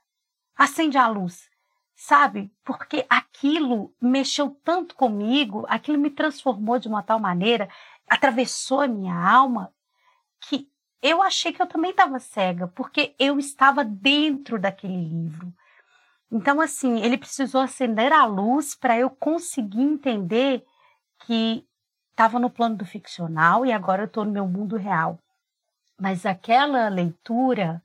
acende 0.56 0.98
a 0.98 1.08
luz, 1.08 1.48
sabe? 1.94 2.52
Porque 2.64 3.06
aquilo 3.08 3.94
mexeu 4.00 4.50
tanto 4.64 4.94
comigo, 4.94 5.64
aquilo 5.68 5.98
me 5.98 6.10
transformou 6.10 6.78
de 6.78 6.88
uma 6.88 7.02
tal 7.02 7.18
maneira, 7.18 7.68
atravessou 8.12 8.82
a 8.82 8.86
minha 8.86 9.14
alma, 9.14 9.72
que 10.42 10.70
eu 11.00 11.22
achei 11.22 11.50
que 11.50 11.62
eu 11.62 11.66
também 11.66 11.92
estava 11.92 12.18
cega, 12.18 12.68
porque 12.68 13.14
eu 13.18 13.38
estava 13.38 13.82
dentro 13.82 14.58
daquele 14.58 15.02
livro. 15.02 15.50
Então, 16.30 16.60
assim, 16.60 17.00
ele 17.00 17.16
precisou 17.16 17.62
acender 17.62 18.12
a 18.12 18.26
luz 18.26 18.74
para 18.74 18.98
eu 18.98 19.08
conseguir 19.08 19.80
entender 19.80 20.62
que 21.20 21.66
estava 22.10 22.38
no 22.38 22.50
plano 22.50 22.76
do 22.76 22.84
ficcional 22.84 23.64
e 23.64 23.72
agora 23.72 24.02
eu 24.02 24.06
estou 24.06 24.26
no 24.26 24.30
meu 24.30 24.46
mundo 24.46 24.76
real. 24.76 25.18
Mas 25.98 26.26
aquela 26.26 26.90
leitura 26.90 27.82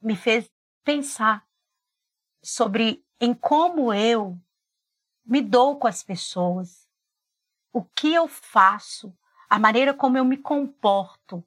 me 0.00 0.14
fez 0.14 0.48
pensar 0.84 1.44
sobre 2.40 3.04
em 3.20 3.34
como 3.34 3.92
eu 3.92 4.38
me 5.26 5.42
dou 5.42 5.80
com 5.80 5.88
as 5.88 6.04
pessoas, 6.04 6.88
o 7.72 7.82
que 7.82 8.14
eu 8.14 8.28
faço, 8.28 9.12
a 9.48 9.58
maneira 9.58 9.94
como 9.94 10.18
eu 10.18 10.24
me 10.24 10.36
comporto, 10.36 11.44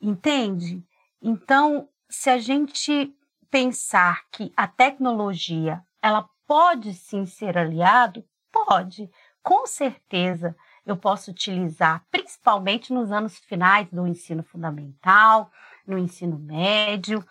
entende? 0.00 0.84
Então, 1.20 1.88
se 2.08 2.30
a 2.30 2.38
gente 2.38 3.14
pensar 3.50 4.24
que 4.30 4.52
a 4.56 4.66
tecnologia 4.66 5.84
ela 6.02 6.28
pode 6.46 6.94
sim 6.94 7.26
ser 7.26 7.58
aliado, 7.58 8.24
pode, 8.50 9.10
com 9.42 9.66
certeza 9.66 10.56
eu 10.86 10.96
posso 10.96 11.30
utilizar, 11.30 12.04
principalmente 12.10 12.92
nos 12.92 13.12
anos 13.12 13.38
finais 13.38 13.88
do 13.90 14.06
ensino 14.06 14.42
fundamental, 14.42 15.50
no 15.86 15.98
ensino 15.98 16.38
médio, 16.38 17.24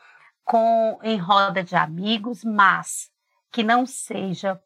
com 0.43 0.99
em 1.03 1.17
roda 1.17 1.63
de 1.63 1.75
amigos, 1.75 2.43
mas 2.43 3.11
que 3.51 3.63
não 3.63 3.85
seja 3.85 4.61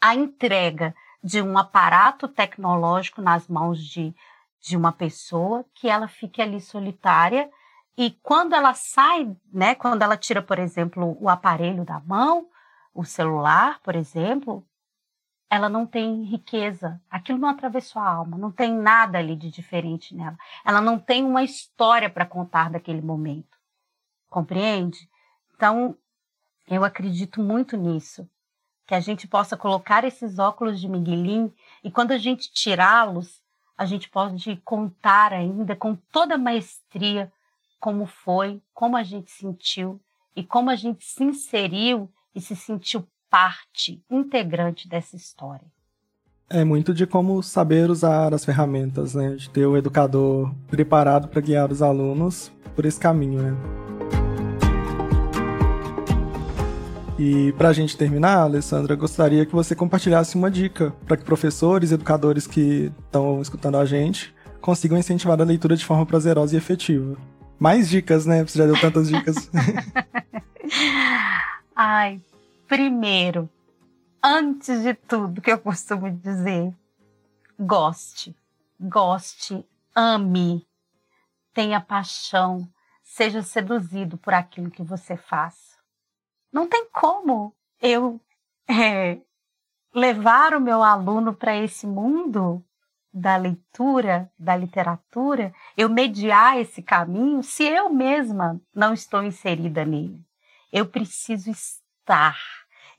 a 0.00 0.14
entrega 0.14 0.94
de 1.22 1.42
um 1.42 1.58
aparato 1.58 2.26
tecnológico 2.26 3.20
nas 3.20 3.46
mãos 3.46 3.84
de, 3.84 4.14
de 4.60 4.76
uma 4.76 4.92
pessoa 4.92 5.64
que 5.74 5.88
ela 5.88 6.06
fique 6.06 6.42
ali 6.42 6.60
solitária 6.60 7.50
e 7.96 8.12
quando 8.22 8.54
ela 8.54 8.74
sai, 8.74 9.36
né, 9.52 9.74
quando 9.74 10.02
ela 10.02 10.16
tira, 10.16 10.40
por 10.40 10.58
exemplo, 10.58 11.16
o 11.20 11.28
aparelho 11.28 11.84
da 11.84 12.00
mão, 12.00 12.48
o 12.94 13.04
celular, 13.04 13.80
por 13.82 13.94
exemplo, 13.94 14.66
ela 15.50 15.68
não 15.68 15.84
tem 15.84 16.22
riqueza. 16.22 17.00
Aquilo 17.10 17.38
não 17.38 17.48
atravessou 17.48 18.00
a 18.00 18.08
alma, 18.08 18.38
não 18.38 18.52
tem 18.52 18.72
nada 18.72 19.18
ali 19.18 19.34
de 19.34 19.50
diferente 19.50 20.14
nela. 20.14 20.38
Ela 20.64 20.80
não 20.80 20.98
tem 20.98 21.24
uma 21.24 21.42
história 21.42 22.08
para 22.08 22.24
contar 22.24 22.70
daquele 22.70 23.02
momento. 23.02 23.58
Compreende? 24.28 25.08
Então, 25.54 25.96
eu 26.68 26.84
acredito 26.84 27.42
muito 27.42 27.76
nisso. 27.76 28.28
Que 28.86 28.94
a 28.94 29.00
gente 29.00 29.26
possa 29.28 29.56
colocar 29.56 30.04
esses 30.04 30.38
óculos 30.38 30.80
de 30.80 30.88
Miguelin 30.88 31.52
e 31.82 31.90
quando 31.90 32.12
a 32.12 32.18
gente 32.18 32.52
tirá-los, 32.52 33.39
a 33.80 33.86
gente 33.86 34.10
pode 34.10 34.60
contar 34.62 35.32
ainda 35.32 35.74
com 35.74 35.96
toda 36.12 36.34
a 36.34 36.38
maestria 36.38 37.32
como 37.80 38.04
foi, 38.04 38.60
como 38.74 38.94
a 38.94 39.02
gente 39.02 39.30
sentiu 39.30 39.98
e 40.36 40.44
como 40.44 40.68
a 40.68 40.76
gente 40.76 41.02
se 41.02 41.24
inseriu 41.24 42.12
e 42.34 42.42
se 42.42 42.54
sentiu 42.54 43.08
parte 43.30 44.04
integrante 44.10 44.86
dessa 44.86 45.16
história. 45.16 45.66
É 46.50 46.62
muito 46.62 46.92
de 46.92 47.06
como 47.06 47.42
saber 47.42 47.88
usar 47.88 48.34
as 48.34 48.44
ferramentas, 48.44 49.14
né? 49.14 49.34
De 49.36 49.48
ter 49.48 49.64
o 49.64 49.78
educador 49.78 50.54
preparado 50.68 51.28
para 51.28 51.40
guiar 51.40 51.72
os 51.72 51.80
alunos 51.80 52.52
por 52.76 52.84
esse 52.84 53.00
caminho, 53.00 53.40
né? 53.40 53.89
E 57.22 57.52
para 57.52 57.68
a 57.68 57.72
gente 57.74 57.98
terminar, 57.98 58.38
Alessandra, 58.38 58.96
gostaria 58.96 59.44
que 59.44 59.52
você 59.52 59.76
compartilhasse 59.76 60.36
uma 60.36 60.50
dica 60.50 60.90
para 61.06 61.18
que 61.18 61.22
professores 61.22 61.90
e 61.90 61.94
educadores 61.94 62.46
que 62.46 62.90
estão 63.04 63.42
escutando 63.42 63.76
a 63.76 63.84
gente 63.84 64.34
consigam 64.58 64.96
incentivar 64.96 65.38
a 65.38 65.44
leitura 65.44 65.76
de 65.76 65.84
forma 65.84 66.06
prazerosa 66.06 66.54
e 66.54 66.56
efetiva. 66.56 67.18
Mais 67.58 67.90
dicas, 67.90 68.24
né? 68.24 68.42
Você 68.42 68.56
já 68.56 68.64
deu 68.64 68.80
tantas 68.80 69.08
dicas. 69.08 69.50
Ai, 71.76 72.22
primeiro, 72.66 73.50
antes 74.24 74.82
de 74.82 74.94
tudo 74.94 75.42
que 75.42 75.52
eu 75.52 75.58
costumo 75.58 76.10
dizer, 76.10 76.72
goste, 77.58 78.34
goste, 78.80 79.62
ame, 79.94 80.66
tenha 81.52 81.82
paixão, 81.82 82.66
seja 83.02 83.42
seduzido 83.42 84.16
por 84.16 84.32
aquilo 84.32 84.70
que 84.70 84.82
você 84.82 85.18
faz. 85.18 85.69
Não 86.52 86.66
tem 86.66 86.88
como 86.90 87.54
eu 87.80 88.20
é, 88.68 89.20
levar 89.94 90.54
o 90.54 90.60
meu 90.60 90.82
aluno 90.82 91.34
para 91.34 91.56
esse 91.56 91.86
mundo 91.86 92.64
da 93.12 93.36
leitura, 93.36 94.30
da 94.38 94.56
literatura, 94.56 95.52
eu 95.76 95.88
mediar 95.88 96.58
esse 96.58 96.82
caminho 96.82 97.42
se 97.42 97.64
eu 97.64 97.90
mesma 97.90 98.60
não 98.74 98.94
estou 98.94 99.22
inserida 99.22 99.84
nele. 99.84 100.24
Eu 100.72 100.86
preciso 100.86 101.50
estar, 101.50 102.38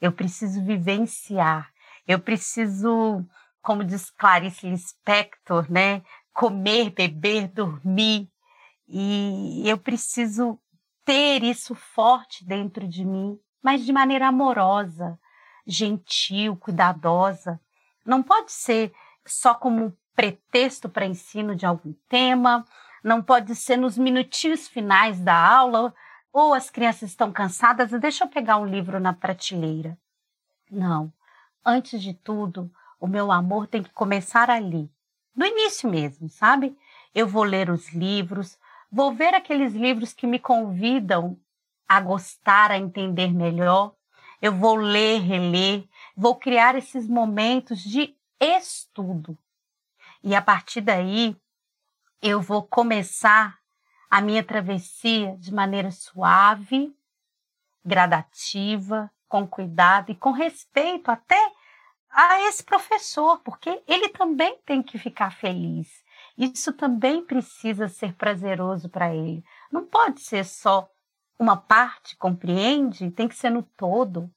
eu 0.02 0.12
preciso 0.12 0.64
vivenciar, 0.66 1.72
eu 2.06 2.20
preciso, 2.20 3.26
como 3.62 3.86
diz 3.86 4.10
Clarice 4.10 4.68
Lispector, 4.68 5.72
né, 5.72 6.02
comer, 6.34 6.90
beber, 6.90 7.48
dormir, 7.48 8.30
e 8.86 9.64
eu 9.66 9.78
preciso 9.78 10.60
ter 11.12 11.44
isso 11.44 11.76
forte 11.76 12.46
dentro 12.46 12.88
de 12.88 13.04
mim, 13.04 13.38
mas 13.62 13.86
de 13.86 13.92
maneira 13.92 14.30
amorosa, 14.30 15.20
gentil, 15.68 16.56
cuidadosa. 16.56 17.60
Não 18.06 18.24
pode 18.24 18.54
ser 18.54 18.94
só 19.26 19.54
como 19.54 19.94
pretexto 20.16 20.88
para 20.88 21.06
ensino 21.06 21.54
de 21.54 21.66
algum 21.66 21.92
tema, 22.08 22.66
não 23.04 23.22
pode 23.22 23.54
ser 23.56 23.76
nos 23.76 23.98
minutinhos 23.98 24.70
finais 24.70 25.20
da 25.20 25.36
aula, 25.36 25.94
ou 26.32 26.54
as 26.54 26.70
crianças 26.70 27.10
estão 27.10 27.30
cansadas 27.30 27.92
deixa 28.00 28.24
eu 28.24 28.30
pegar 28.30 28.58
um 28.58 28.66
livro 28.66 28.98
na 28.98 29.12
prateleira. 29.12 29.98
Não. 30.72 31.12
Antes 31.66 32.02
de 32.02 32.14
tudo, 32.14 32.72
o 33.02 33.06
meu 33.06 33.34
amor 33.34 33.68
tem 33.68 33.84
que 33.84 33.92
começar 33.92 34.50
ali, 34.50 34.90
no 35.36 35.46
início 35.46 35.90
mesmo, 35.90 36.30
sabe? 36.30 36.74
Eu 37.14 37.28
vou 37.28 37.44
ler 37.44 37.70
os 37.70 37.92
livros, 37.94 38.58
vou 38.92 39.14
ver 39.14 39.34
aqueles 39.34 39.74
livros 39.74 40.14
que 40.14 40.28
me 40.28 40.40
convidam 40.40 41.40
a 41.88 42.00
gostar, 42.00 42.72
a 42.72 42.78
entender 42.78 43.34
melhor. 43.34 43.94
Eu 44.42 44.56
vou 44.56 44.76
ler, 44.76 45.20
reler, 45.20 45.88
vou 46.16 46.36
criar 46.36 46.76
esses 46.76 47.08
momentos 47.08 47.84
de 47.84 48.16
estudo, 48.40 49.38
e 50.24 50.36
a 50.36 50.42
partir 50.42 50.82
daí, 50.82 51.36
eu 52.22 52.42
vou 52.42 52.64
começar 52.64 53.58
a 54.10 54.22
minha 54.22 54.44
travessia 54.44 55.36
de 55.38 55.54
maneira 55.54 55.90
suave, 55.90 56.96
gradativa, 57.84 59.10
com 59.28 59.48
cuidado 59.48 60.12
e 60.12 60.16
com 60.16 60.32
respeito 60.32 61.10
até 61.10 61.52
a 62.10 62.42
esse 62.42 62.64
professor, 62.64 63.40
porque 63.40 63.82
ele 63.88 64.10
também 64.10 64.60
tem 64.66 64.84
que 64.84 65.00
ficar 65.00 65.32
feliz. 65.32 66.04
Isso 66.38 66.74
também 66.74 67.26
precisa 67.26 67.88
ser 67.88 68.14
prazeroso 68.14 68.90
para 68.90 69.14
ele. 69.14 69.44
Não 69.72 69.86
pode 69.86 70.22
ser 70.22 70.46
só 70.46 70.90
uma 71.38 71.58
parte, 71.58 72.16
compreende? 72.16 73.12
Tem 73.12 73.28
que 73.28 73.36
ser 73.36 73.50
no 73.50 73.64
todo. 73.64 74.32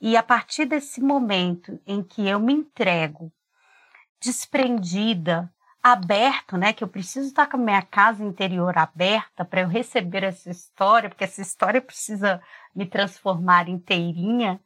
E 0.00 0.16
a 0.16 0.22
partir 0.22 0.66
desse 0.66 1.00
momento 1.00 1.80
em 1.86 2.02
que 2.02 2.26
eu 2.28 2.38
me 2.38 2.52
entrego 2.52 3.32
desprendida, 4.20 5.52
aberto, 5.82 6.56
né? 6.56 6.72
Que 6.72 6.82
eu 6.82 6.88
preciso 6.88 7.28
estar 7.28 7.46
com 7.46 7.58
a 7.58 7.60
minha 7.60 7.82
casa 7.82 8.24
interior 8.24 8.76
aberta 8.78 9.44
para 9.44 9.60
eu 9.60 9.68
receber 9.68 10.24
essa 10.24 10.50
história, 10.50 11.10
porque 11.10 11.24
essa 11.24 11.42
história 11.42 11.80
precisa 11.80 12.42
me 12.74 12.86
transformar 12.86 13.68
inteirinha 13.68 14.60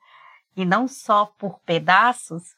e 0.57 0.65
não 0.65 0.87
só 0.87 1.27
por 1.27 1.59
pedaços. 1.61 2.57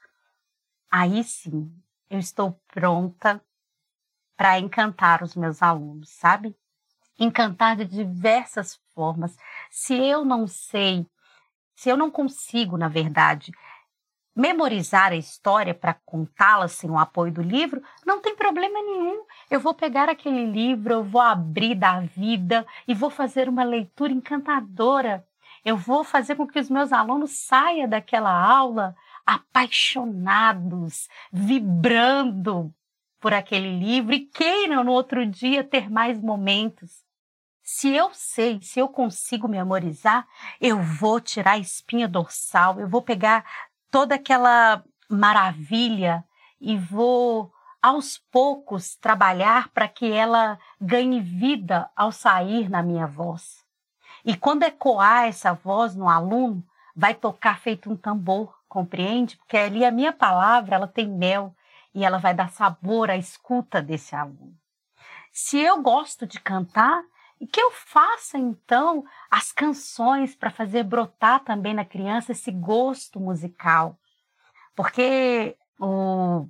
Aí 0.91 1.25
sim, 1.25 1.73
eu 2.11 2.19
estou 2.19 2.61
pronta 2.69 3.43
para 4.41 4.59
encantar 4.59 5.23
os 5.23 5.37
meus 5.37 5.63
alunos, 5.63 6.09
sabe? 6.09 6.57
Encantar 7.19 7.77
de 7.77 7.85
diversas 7.85 8.81
formas. 8.95 9.37
Se 9.71 9.93
eu 9.93 10.25
não 10.25 10.47
sei, 10.47 11.07
se 11.77 11.91
eu 11.91 11.97
não 11.99 12.11
consigo, 12.11 12.79
na 12.79 12.89
verdade, 12.89 13.53
memorizar 14.35 15.13
a 15.13 15.17
história 15.17 15.75
para 15.75 15.93
contá-la 15.93 16.69
sem 16.69 16.89
o 16.89 16.99
apoio 16.99 17.31
do 17.31 17.43
livro, 17.43 17.83
não 18.07 18.23
tem 18.23 18.35
problema 18.35 18.81
nenhum. 18.81 19.27
Eu 19.51 19.61
vou 19.61 19.75
pegar 19.75 20.09
aquele 20.09 20.47
livro, 20.47 20.95
eu 20.95 21.05
vou 21.05 21.21
abrir 21.21 21.75
da 21.75 22.01
vida 22.01 22.67
e 22.89 22.95
vou 22.95 23.11
fazer 23.11 23.47
uma 23.47 23.63
leitura 23.63 24.11
encantadora. 24.11 25.23
Eu 25.63 25.77
vou 25.77 26.03
fazer 26.03 26.35
com 26.35 26.47
que 26.47 26.59
os 26.59 26.71
meus 26.71 26.95
alunos 26.95 27.33
saiam 27.33 27.87
daquela 27.87 28.33
aula 28.33 28.97
apaixonados, 29.27 31.11
vibrando 31.31 32.75
por 33.21 33.35
aquele 33.35 33.79
livro 33.79 34.15
e 34.15 34.21
queiram 34.21 34.83
no 34.83 34.93
outro 34.93 35.27
dia 35.27 35.63
ter 35.63 35.91
mais 35.91 36.21
momentos. 36.21 37.05
Se 37.63 37.95
eu 37.95 38.11
sei, 38.13 38.61
se 38.63 38.81
eu 38.81 38.89
consigo 38.89 39.47
memorizar, 39.47 40.27
eu 40.61 40.83
vou 40.83 41.21
tirar 41.21 41.53
a 41.53 41.59
espinha 41.59 42.09
dorsal, 42.09 42.81
eu 42.81 42.89
vou 42.89 43.03
pegar 43.03 43.45
toda 43.91 44.15
aquela 44.15 44.83
maravilha 45.09 46.25
e 46.61 46.77
vou 46.77 47.53
aos 47.83 48.19
poucos 48.31 48.97
trabalhar 48.97 49.69
para 49.69 49.89
que 49.89 50.11
ela 50.11 50.59
ganhe 50.81 51.21
vida 51.21 51.89
ao 51.95 52.11
sair 52.11 52.69
na 52.69 52.83
minha 52.83 53.07
voz. 53.07 53.65
E 54.25 54.37
quando 54.37 54.65
ecoar 54.65 55.25
essa 55.25 55.53
voz 55.53 55.95
no 55.95 56.09
aluno, 56.09 56.63
vai 56.95 57.15
tocar 57.15 57.59
feito 57.59 57.91
um 57.91 57.97
tambor, 57.97 58.55
compreende? 58.69 59.37
Porque 59.37 59.57
ali 59.57 59.85
a 59.85 59.91
minha 59.91 60.13
palavra, 60.13 60.77
ela 60.77 60.89
tem 60.89 61.09
mel 61.09 61.55
e 61.95 62.05
ela 62.05 62.19
vai 62.19 62.35
dar 62.35 62.51
sabor 62.51 63.11
à 63.11 63.17
escuta 63.17 63.83
desse 63.83 64.15
aluno. 64.15 64.55
Se 65.33 65.59
eu 65.59 65.83
gosto 65.83 66.27
de 66.27 66.41
cantar, 66.41 67.03
e 67.41 67.47
que 67.47 67.61
eu 67.61 67.71
faça 67.71 68.37
então 68.37 69.03
as 69.31 69.51
canções 69.51 70.35
para 70.35 70.51
fazer 70.51 70.85
brotar 70.85 71.41
também 71.41 71.73
na 71.73 71.85
criança 71.85 72.33
esse 72.33 72.53
gosto 72.53 73.19
musical. 73.19 73.99
Porque 74.77 75.57
o 75.79 76.47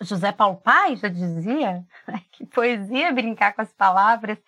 José 0.00 0.32
Paulo 0.32 0.56
Pai 0.56 0.96
já 0.96 1.08
dizia 1.08 1.86
né, 2.08 2.22
que 2.32 2.44
poesia 2.46 3.08
é 3.08 3.12
brincar 3.12 3.54
com 3.54 3.62
as 3.62 3.72
palavras 3.72 4.38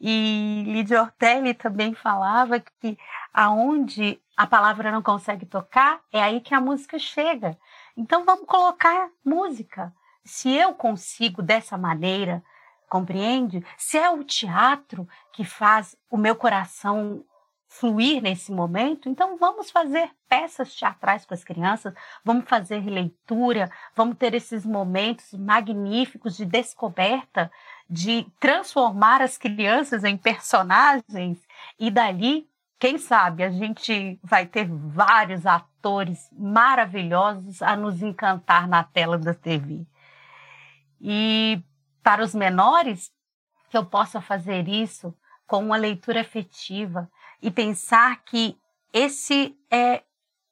e 0.00 0.62
Lídia 0.66 1.02
Ortelli 1.02 1.54
também 1.54 1.94
falava 1.94 2.58
que 2.60 2.98
aonde 3.32 4.20
a 4.36 4.46
palavra 4.46 4.90
não 4.90 5.02
consegue 5.02 5.46
tocar, 5.46 6.00
é 6.12 6.22
aí 6.22 6.40
que 6.40 6.54
a 6.54 6.60
música 6.60 6.98
chega. 6.98 7.58
Então 7.96 8.24
vamos 8.24 8.46
colocar 8.46 9.08
música. 9.24 9.92
Se 10.24 10.50
eu 10.50 10.74
consigo 10.74 11.42
dessa 11.42 11.78
maneira 11.78 12.42
compreende? 12.88 13.64
Se 13.76 13.98
é 13.98 14.10
o 14.10 14.24
teatro 14.24 15.08
que 15.32 15.44
faz 15.44 15.96
o 16.10 16.16
meu 16.16 16.36
coração 16.36 17.24
fluir 17.68 18.22
nesse 18.22 18.52
momento, 18.52 19.08
então 19.08 19.36
vamos 19.36 19.70
fazer 19.70 20.10
peças 20.28 20.74
teatrais 20.74 21.26
com 21.26 21.34
as 21.34 21.44
crianças, 21.44 21.92
vamos 22.24 22.48
fazer 22.48 22.80
leitura, 22.88 23.70
vamos 23.94 24.16
ter 24.16 24.34
esses 24.34 24.64
momentos 24.64 25.32
magníficos 25.32 26.36
de 26.36 26.44
descoberta, 26.46 27.50
de 27.90 28.26
transformar 28.40 29.20
as 29.20 29.36
crianças 29.36 30.04
em 30.04 30.16
personagens 30.16 31.38
e 31.78 31.90
dali, 31.90 32.48
quem 32.78 32.98
sabe, 32.98 33.42
a 33.42 33.50
gente 33.50 34.18
vai 34.22 34.46
ter 34.46 34.68
vários 34.68 35.46
atores 35.46 36.28
maravilhosos 36.32 37.62
a 37.62 37.74
nos 37.74 38.02
encantar 38.02 38.68
na 38.68 38.84
tela 38.84 39.16
da 39.16 39.32
TV. 39.32 39.86
E 41.00 41.62
para 42.02 42.22
os 42.22 42.34
menores, 42.34 43.10
que 43.70 43.76
eu 43.76 43.84
possa 43.84 44.20
fazer 44.20 44.68
isso 44.68 45.14
com 45.46 45.64
uma 45.64 45.76
leitura 45.76 46.20
afetiva 46.20 47.10
e 47.40 47.50
pensar 47.50 48.22
que 48.24 48.58
esse 48.92 49.56
é 49.70 50.02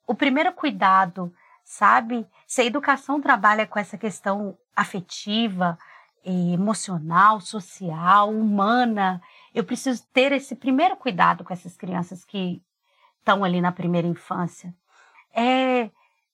o 0.06 0.14
primeiro 0.14 0.52
cuidado, 0.52 1.34
sabe? 1.62 2.26
Se 2.46 2.60
a 2.60 2.64
educação 2.64 3.20
trabalha 3.20 3.66
com 3.66 3.78
essa 3.78 3.98
questão 3.98 4.56
afetiva, 4.74 5.78
emocional, 6.24 7.40
social, 7.40 8.30
humana, 8.30 9.20
eu 9.54 9.64
preciso 9.64 10.04
ter 10.12 10.32
esse 10.32 10.56
primeiro 10.56 10.96
cuidado 10.96 11.44
com 11.44 11.52
essas 11.52 11.76
crianças 11.76 12.24
que 12.24 12.60
estão 13.18 13.44
ali 13.44 13.60
na 13.60 13.70
primeira 13.70 14.08
infância. 14.08 14.74
É 15.32 15.90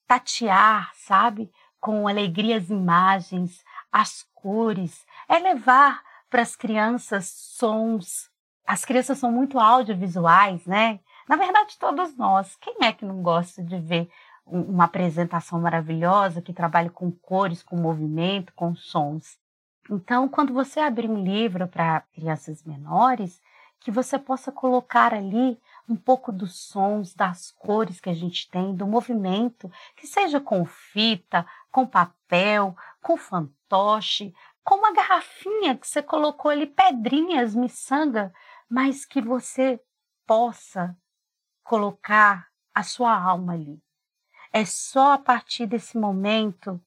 tatear, 0.06 0.90
sabe? 0.94 1.52
Com 1.78 2.08
alegria 2.08 2.56
as 2.56 2.70
imagens, 2.70 3.62
as 3.92 4.26
cores, 4.34 5.06
é 5.28 5.38
levar 5.38 6.02
para 6.30 6.42
as 6.42 6.56
crianças 6.56 7.26
sons. 7.28 8.30
As 8.66 8.84
crianças 8.84 9.18
são 9.18 9.30
muito 9.30 9.58
audiovisuais, 9.58 10.64
né? 10.66 11.00
Na 11.28 11.36
verdade, 11.36 11.78
todos 11.78 12.16
nós. 12.16 12.56
Quem 12.56 12.76
é 12.82 12.92
que 12.92 13.04
não 13.04 13.22
gosta 13.22 13.62
de 13.62 13.78
ver 13.78 14.10
uma 14.46 14.84
apresentação 14.84 15.60
maravilhosa 15.60 16.42
que 16.42 16.52
trabalhe 16.52 16.90
com 16.90 17.10
cores, 17.12 17.62
com 17.62 17.76
movimento, 17.76 18.52
com 18.54 18.74
sons? 18.74 19.38
Então, 19.90 20.28
quando 20.28 20.54
você 20.54 20.78
abrir 20.78 21.10
um 21.10 21.22
livro 21.22 21.66
para 21.66 22.02
crianças 22.12 22.62
menores, 22.62 23.42
que 23.80 23.90
você 23.90 24.18
possa 24.18 24.52
colocar 24.52 25.12
ali 25.12 25.60
um 25.88 25.96
pouco 25.96 26.30
dos 26.30 26.54
sons, 26.68 27.12
das 27.12 27.50
cores 27.50 27.98
que 28.00 28.08
a 28.08 28.14
gente 28.14 28.48
tem, 28.48 28.72
do 28.72 28.86
movimento, 28.86 29.68
que 29.96 30.06
seja 30.06 30.40
com 30.40 30.64
fita, 30.64 31.44
com 31.72 31.84
papel, 31.84 32.76
com 33.02 33.16
fantoche, 33.16 34.32
com 34.62 34.76
uma 34.76 34.92
garrafinha 34.92 35.76
que 35.76 35.88
você 35.88 36.00
colocou 36.00 36.52
ali, 36.52 36.66
pedrinhas, 36.66 37.56
miçanga, 37.56 38.32
mas 38.68 39.04
que 39.04 39.20
você 39.20 39.80
possa 40.24 40.96
colocar 41.64 42.46
a 42.72 42.84
sua 42.84 43.12
alma 43.20 43.54
ali. 43.54 43.82
É 44.52 44.64
só 44.64 45.14
a 45.14 45.18
partir 45.18 45.66
desse 45.66 45.98
momento 45.98 46.80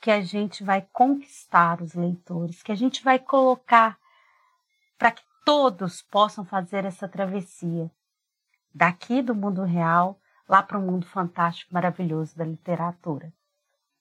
que 0.00 0.10
a 0.10 0.20
gente 0.20 0.64
vai 0.64 0.86
conquistar 0.92 1.82
os 1.82 1.94
leitores, 1.94 2.62
que 2.62 2.72
a 2.72 2.74
gente 2.74 3.04
vai 3.04 3.18
colocar 3.18 3.98
para 4.98 5.10
que 5.10 5.22
todos 5.44 6.02
possam 6.02 6.44
fazer 6.44 6.84
essa 6.84 7.08
travessia 7.08 7.90
daqui 8.74 9.20
do 9.20 9.34
mundo 9.34 9.62
real 9.62 10.18
lá 10.48 10.62
para 10.62 10.78
o 10.78 10.82
mundo 10.82 11.06
fantástico, 11.06 11.72
maravilhoso 11.72 12.36
da 12.36 12.44
literatura. 12.44 13.32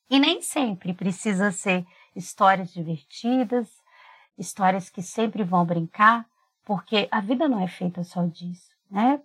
E 0.10 0.20
nem 0.20 0.42
sempre 0.42 0.94
precisa 0.94 1.52
ser 1.52 1.86
histórias 2.16 2.74
divertidas, 2.74 3.70
histórias 4.38 4.90
que 4.90 5.04
sempre 5.04 5.44
vão 5.44 5.66
brincar, 5.66 6.26
porque 6.66 7.08
a 7.12 7.22
vida 7.22 7.48
não 7.48 7.62
é 7.62 7.68
feita 7.68 8.04
só 8.04 8.26
disso, 8.26 8.72
né? 8.90 9.22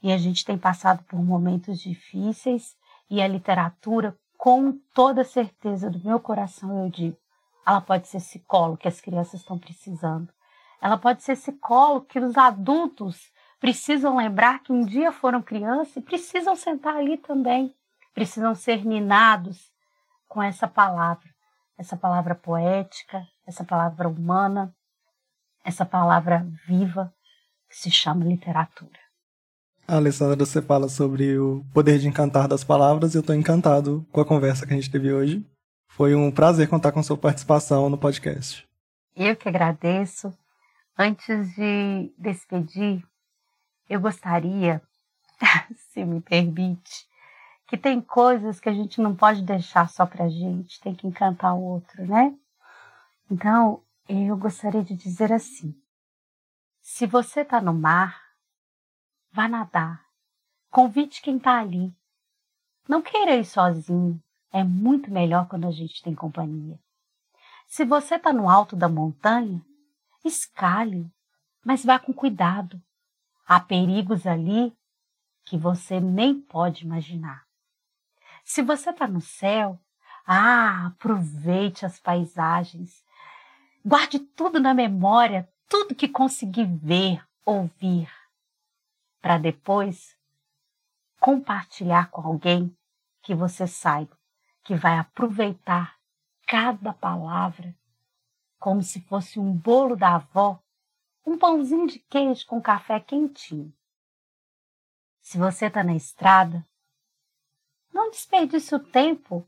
E 0.00 0.12
a 0.12 0.18
gente 0.18 0.44
tem 0.44 0.56
passado 0.56 1.02
por 1.04 1.20
momentos 1.20 1.80
difíceis 1.80 2.76
e 3.10 3.20
a 3.20 3.26
literatura, 3.26 4.16
com 4.38 4.72
toda 4.94 5.22
certeza 5.22 5.90
do 5.90 6.02
meu 6.02 6.18
coração, 6.18 6.84
eu 6.84 6.90
digo, 6.90 7.16
ela 7.66 7.82
pode 7.82 8.08
ser 8.08 8.18
psicólogo 8.18 8.78
que 8.78 8.88
as 8.88 9.02
crianças 9.02 9.40
estão 9.40 9.58
precisando. 9.58 10.32
Ela 10.80 10.96
pode 10.96 11.22
ser 11.22 11.36
psicólogo 11.36 12.06
que 12.06 12.18
os 12.18 12.38
adultos 12.38 13.30
precisam 13.60 14.16
lembrar 14.16 14.62
que 14.62 14.72
um 14.72 14.86
dia 14.86 15.12
foram 15.12 15.42
crianças 15.42 15.96
e 15.96 16.00
precisam 16.00 16.56
sentar 16.56 16.96
ali 16.96 17.18
também, 17.18 17.74
precisam 18.14 18.54
ser 18.54 18.86
ninados 18.86 19.70
com 20.26 20.42
essa 20.42 20.66
palavra 20.66 21.28
essa 21.78 21.96
palavra 21.96 22.34
poética, 22.34 23.24
essa 23.46 23.64
palavra 23.64 24.08
humana, 24.08 24.74
essa 25.64 25.86
palavra 25.86 26.44
viva 26.66 27.14
que 27.68 27.76
se 27.76 27.90
chama 27.90 28.24
literatura. 28.24 28.98
Alessandra, 29.90 30.44
você 30.44 30.60
fala 30.60 30.86
sobre 30.86 31.38
o 31.38 31.64
poder 31.72 31.98
de 31.98 32.06
encantar 32.06 32.46
das 32.46 32.62
palavras 32.62 33.14
e 33.14 33.16
eu 33.16 33.20
estou 33.20 33.34
encantado 33.34 34.06
com 34.12 34.20
a 34.20 34.24
conversa 34.24 34.66
que 34.66 34.74
a 34.74 34.76
gente 34.76 34.90
teve 34.90 35.10
hoje. 35.10 35.42
Foi 35.88 36.14
um 36.14 36.30
prazer 36.30 36.68
contar 36.68 36.92
com 36.92 37.02
sua 37.02 37.16
participação 37.16 37.88
no 37.88 37.96
podcast. 37.96 38.68
Eu 39.16 39.34
que 39.34 39.48
agradeço. 39.48 40.30
Antes 40.96 41.54
de 41.54 42.12
despedir, 42.18 43.02
eu 43.88 43.98
gostaria, 43.98 44.82
se 45.90 46.04
me 46.04 46.20
permite, 46.20 47.08
que 47.66 47.78
tem 47.78 47.98
coisas 47.98 48.60
que 48.60 48.68
a 48.68 48.74
gente 48.74 49.00
não 49.00 49.16
pode 49.16 49.40
deixar 49.40 49.88
só 49.88 50.04
para 50.04 50.26
a 50.26 50.28
gente, 50.28 50.82
tem 50.82 50.94
que 50.94 51.06
encantar 51.06 51.54
o 51.54 51.62
outro, 51.62 52.06
né? 52.06 52.34
Então, 53.30 53.82
eu 54.06 54.36
gostaria 54.36 54.84
de 54.84 54.94
dizer 54.94 55.32
assim: 55.32 55.74
se 56.82 57.06
você 57.06 57.40
está 57.40 57.58
no 57.58 57.72
mar, 57.72 58.27
vá 59.38 59.46
nadar. 59.46 60.04
Convite 60.68 61.22
quem 61.22 61.36
está 61.36 61.60
ali. 61.60 61.94
Não 62.88 63.00
queira 63.00 63.36
ir 63.36 63.44
sozinho. 63.44 64.20
É 64.52 64.64
muito 64.64 65.12
melhor 65.12 65.46
quando 65.46 65.68
a 65.68 65.70
gente 65.70 66.02
tem 66.02 66.12
companhia. 66.12 66.76
Se 67.68 67.84
você 67.84 68.16
está 68.16 68.32
no 68.32 68.50
alto 68.50 68.74
da 68.74 68.88
montanha, 68.88 69.64
escale, 70.24 71.08
mas 71.64 71.84
vá 71.84 72.00
com 72.00 72.12
cuidado. 72.12 72.82
Há 73.46 73.60
perigos 73.60 74.26
ali 74.26 74.76
que 75.44 75.56
você 75.56 76.00
nem 76.00 76.40
pode 76.40 76.84
imaginar. 76.84 77.44
Se 78.44 78.60
você 78.60 78.90
está 78.90 79.06
no 79.06 79.20
céu, 79.20 79.78
ah, 80.26 80.86
aproveite 80.86 81.86
as 81.86 82.00
paisagens. 82.00 83.04
Guarde 83.86 84.18
tudo 84.18 84.58
na 84.58 84.74
memória, 84.74 85.48
tudo 85.68 85.94
que 85.94 86.08
conseguir 86.08 86.64
ver, 86.64 87.22
ouvir, 87.46 88.10
para 89.28 89.36
depois 89.36 90.16
compartilhar 91.20 92.10
com 92.10 92.22
alguém 92.22 92.74
que 93.20 93.34
você 93.34 93.66
saiba 93.66 94.18
que 94.64 94.74
vai 94.74 94.96
aproveitar 94.96 95.98
cada 96.46 96.94
palavra 96.94 97.76
como 98.58 98.82
se 98.82 99.02
fosse 99.02 99.38
um 99.38 99.52
bolo 99.52 99.94
da 99.94 100.14
avó, 100.14 100.58
um 101.26 101.36
pãozinho 101.36 101.86
de 101.86 101.98
queijo 101.98 102.46
com 102.46 102.58
café 102.58 102.98
quentinho. 103.00 103.70
Se 105.20 105.36
você 105.36 105.66
está 105.66 105.84
na 105.84 105.94
estrada, 105.94 106.66
não 107.92 108.10
desperdice 108.10 108.74
o 108.74 108.80
tempo 108.80 109.46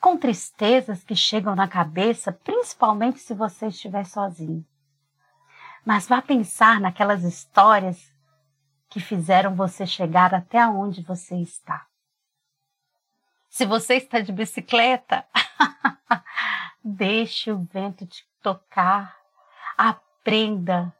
com 0.00 0.18
tristezas 0.18 1.04
que 1.04 1.14
chegam 1.14 1.54
na 1.54 1.68
cabeça, 1.68 2.32
principalmente 2.32 3.20
se 3.20 3.32
você 3.32 3.68
estiver 3.68 4.04
sozinho. 4.06 4.66
Mas 5.86 6.08
vá 6.08 6.20
pensar 6.20 6.80
naquelas 6.80 7.22
histórias 7.22 8.10
que 8.90 8.98
fizeram 8.98 9.54
você 9.54 9.86
chegar 9.86 10.34
até 10.34 10.66
onde 10.66 11.00
você 11.00 11.36
está. 11.36 11.86
Se 13.48 13.64
você 13.64 13.94
está 13.94 14.20
de 14.20 14.32
bicicleta, 14.32 15.24
deixe 16.84 17.52
o 17.52 17.62
vento 17.64 18.04
te 18.04 18.28
tocar. 18.42 19.16
Aprenda 19.78 20.94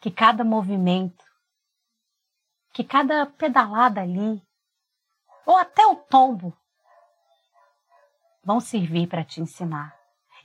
que 0.00 0.10
cada 0.10 0.44
movimento, 0.44 1.24
que 2.72 2.84
cada 2.84 3.26
pedalada 3.26 4.00
ali, 4.00 4.40
ou 5.44 5.56
até 5.56 5.84
o 5.84 5.96
tombo, 5.96 6.56
vão 8.44 8.60
servir 8.60 9.08
para 9.08 9.24
te 9.24 9.40
ensinar. 9.40 9.96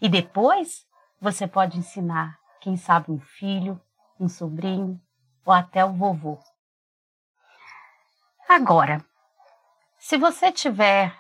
E 0.02 0.10
depois 0.10 0.88
você 1.20 1.48
pode 1.48 1.78
ensinar, 1.78 2.40
quem 2.60 2.76
sabe, 2.76 3.12
um 3.12 3.20
filho, 3.20 3.80
um 4.20 4.28
sobrinho 4.28 5.00
ou 5.46 5.54
até 5.54 5.86
o 5.86 5.94
vovô. 5.94 6.40
Agora, 8.54 9.02
se 9.98 10.18
você 10.18 10.48
estiver 10.48 11.18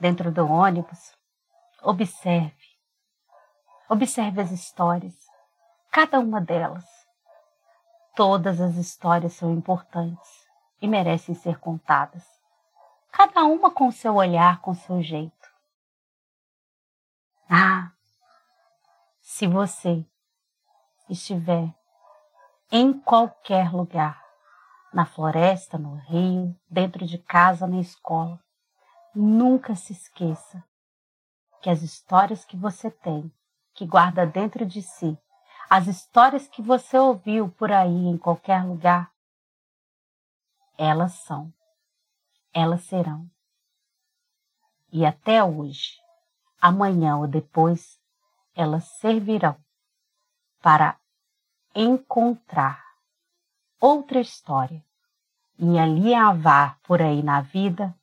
dentro 0.00 0.32
do 0.32 0.44
ônibus, 0.44 1.16
observe. 1.80 2.66
Observe 3.88 4.40
as 4.40 4.50
histórias, 4.50 5.14
cada 5.92 6.18
uma 6.18 6.40
delas. 6.40 6.84
Todas 8.16 8.60
as 8.60 8.74
histórias 8.74 9.34
são 9.34 9.52
importantes 9.52 10.48
e 10.82 10.88
merecem 10.88 11.32
ser 11.32 11.60
contadas 11.60 12.24
cada 13.12 13.44
uma 13.44 13.70
com 13.70 13.92
seu 13.92 14.16
olhar, 14.16 14.60
com 14.62 14.74
seu 14.74 15.00
jeito. 15.00 15.48
Ah, 17.48 17.92
se 19.20 19.46
você 19.46 20.04
estiver 21.08 21.72
em 22.72 22.92
qualquer 22.92 23.72
lugar, 23.72 24.23
na 24.94 25.04
floresta, 25.04 25.76
no 25.76 25.96
rio, 25.96 26.56
dentro 26.70 27.04
de 27.04 27.18
casa, 27.18 27.66
na 27.66 27.80
escola, 27.80 28.40
nunca 29.14 29.74
se 29.74 29.92
esqueça 29.92 30.64
que 31.60 31.68
as 31.68 31.82
histórias 31.82 32.44
que 32.44 32.56
você 32.56 32.90
tem, 32.90 33.30
que 33.74 33.84
guarda 33.84 34.26
dentro 34.26 34.64
de 34.64 34.80
si, 34.80 35.18
as 35.68 35.86
histórias 35.86 36.46
que 36.46 36.62
você 36.62 36.96
ouviu 36.96 37.50
por 37.50 37.72
aí 37.72 38.06
em 38.06 38.16
qualquer 38.16 38.64
lugar, 38.64 39.10
elas 40.78 41.12
são 41.24 41.52
elas 42.54 42.84
serão. 42.84 43.28
E 44.92 45.04
até 45.04 45.42
hoje, 45.42 45.98
amanhã 46.60 47.16
ou 47.16 47.26
depois, 47.26 48.00
elas 48.54 48.84
servirão 49.00 49.56
para 50.62 50.96
encontrar 51.74 52.93
outra 53.84 54.18
história 54.18 54.82
e 55.58 55.78
alinhavar 55.78 56.80
por 56.84 57.02
aí 57.02 57.22
na 57.22 57.42
vida 57.42 57.94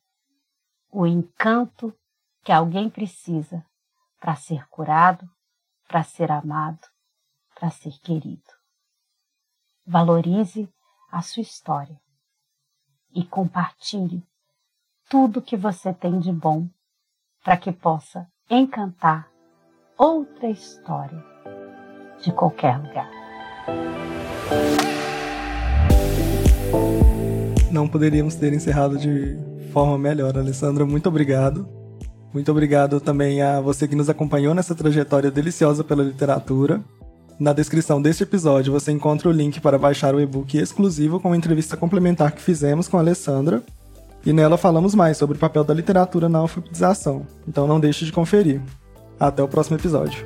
o 0.92 1.04
encanto 1.04 1.92
que 2.44 2.52
alguém 2.52 2.88
precisa 2.88 3.66
para 4.20 4.36
ser 4.36 4.64
curado, 4.68 5.28
para 5.88 6.04
ser 6.04 6.30
amado, 6.30 6.86
para 7.52 7.68
ser 7.68 7.98
querido. 7.98 8.48
Valorize 9.84 10.72
a 11.10 11.20
sua 11.20 11.42
história 11.42 12.00
e 13.12 13.24
compartilhe 13.24 14.24
tudo 15.08 15.42
que 15.42 15.56
você 15.56 15.92
tem 15.92 16.20
de 16.20 16.30
bom 16.30 16.68
para 17.42 17.56
que 17.56 17.72
possa 17.72 18.30
encantar 18.48 19.28
outra 19.98 20.48
história 20.48 21.24
de 22.20 22.32
qualquer 22.32 22.78
lugar. 22.78 23.10
Não 27.72 27.88
poderíamos 27.88 28.34
ter 28.34 28.52
encerrado 28.52 28.98
de 28.98 29.36
forma 29.72 29.98
melhor, 29.98 30.36
Alessandra. 30.36 30.84
Muito 30.84 31.08
obrigado. 31.08 31.66
Muito 32.32 32.50
obrigado 32.50 33.00
também 33.00 33.42
a 33.42 33.60
você 33.60 33.88
que 33.88 33.96
nos 33.96 34.08
acompanhou 34.08 34.54
nessa 34.54 34.74
trajetória 34.74 35.30
deliciosa 35.30 35.82
pela 35.82 36.02
literatura. 36.02 36.80
Na 37.40 37.52
descrição 37.52 38.00
deste 38.00 38.22
episódio 38.22 38.72
você 38.72 38.92
encontra 38.92 39.28
o 39.28 39.32
link 39.32 39.60
para 39.60 39.78
baixar 39.78 40.14
o 40.14 40.20
e-book 40.20 40.56
exclusivo 40.56 41.18
com 41.18 41.32
a 41.32 41.36
entrevista 41.36 41.76
complementar 41.76 42.32
que 42.32 42.42
fizemos 42.42 42.88
com 42.88 42.98
a 42.98 43.00
Alessandra 43.00 43.62
e 44.24 44.32
nela 44.32 44.56
falamos 44.56 44.94
mais 44.94 45.16
sobre 45.16 45.36
o 45.36 45.40
papel 45.40 45.64
da 45.64 45.74
literatura 45.74 46.28
na 46.28 46.38
alfabetização, 46.38 47.26
então 47.48 47.66
não 47.66 47.80
deixe 47.80 48.04
de 48.04 48.12
conferir. 48.12 48.60
Até 49.18 49.42
o 49.42 49.48
próximo 49.48 49.76
episódio. 49.76 50.24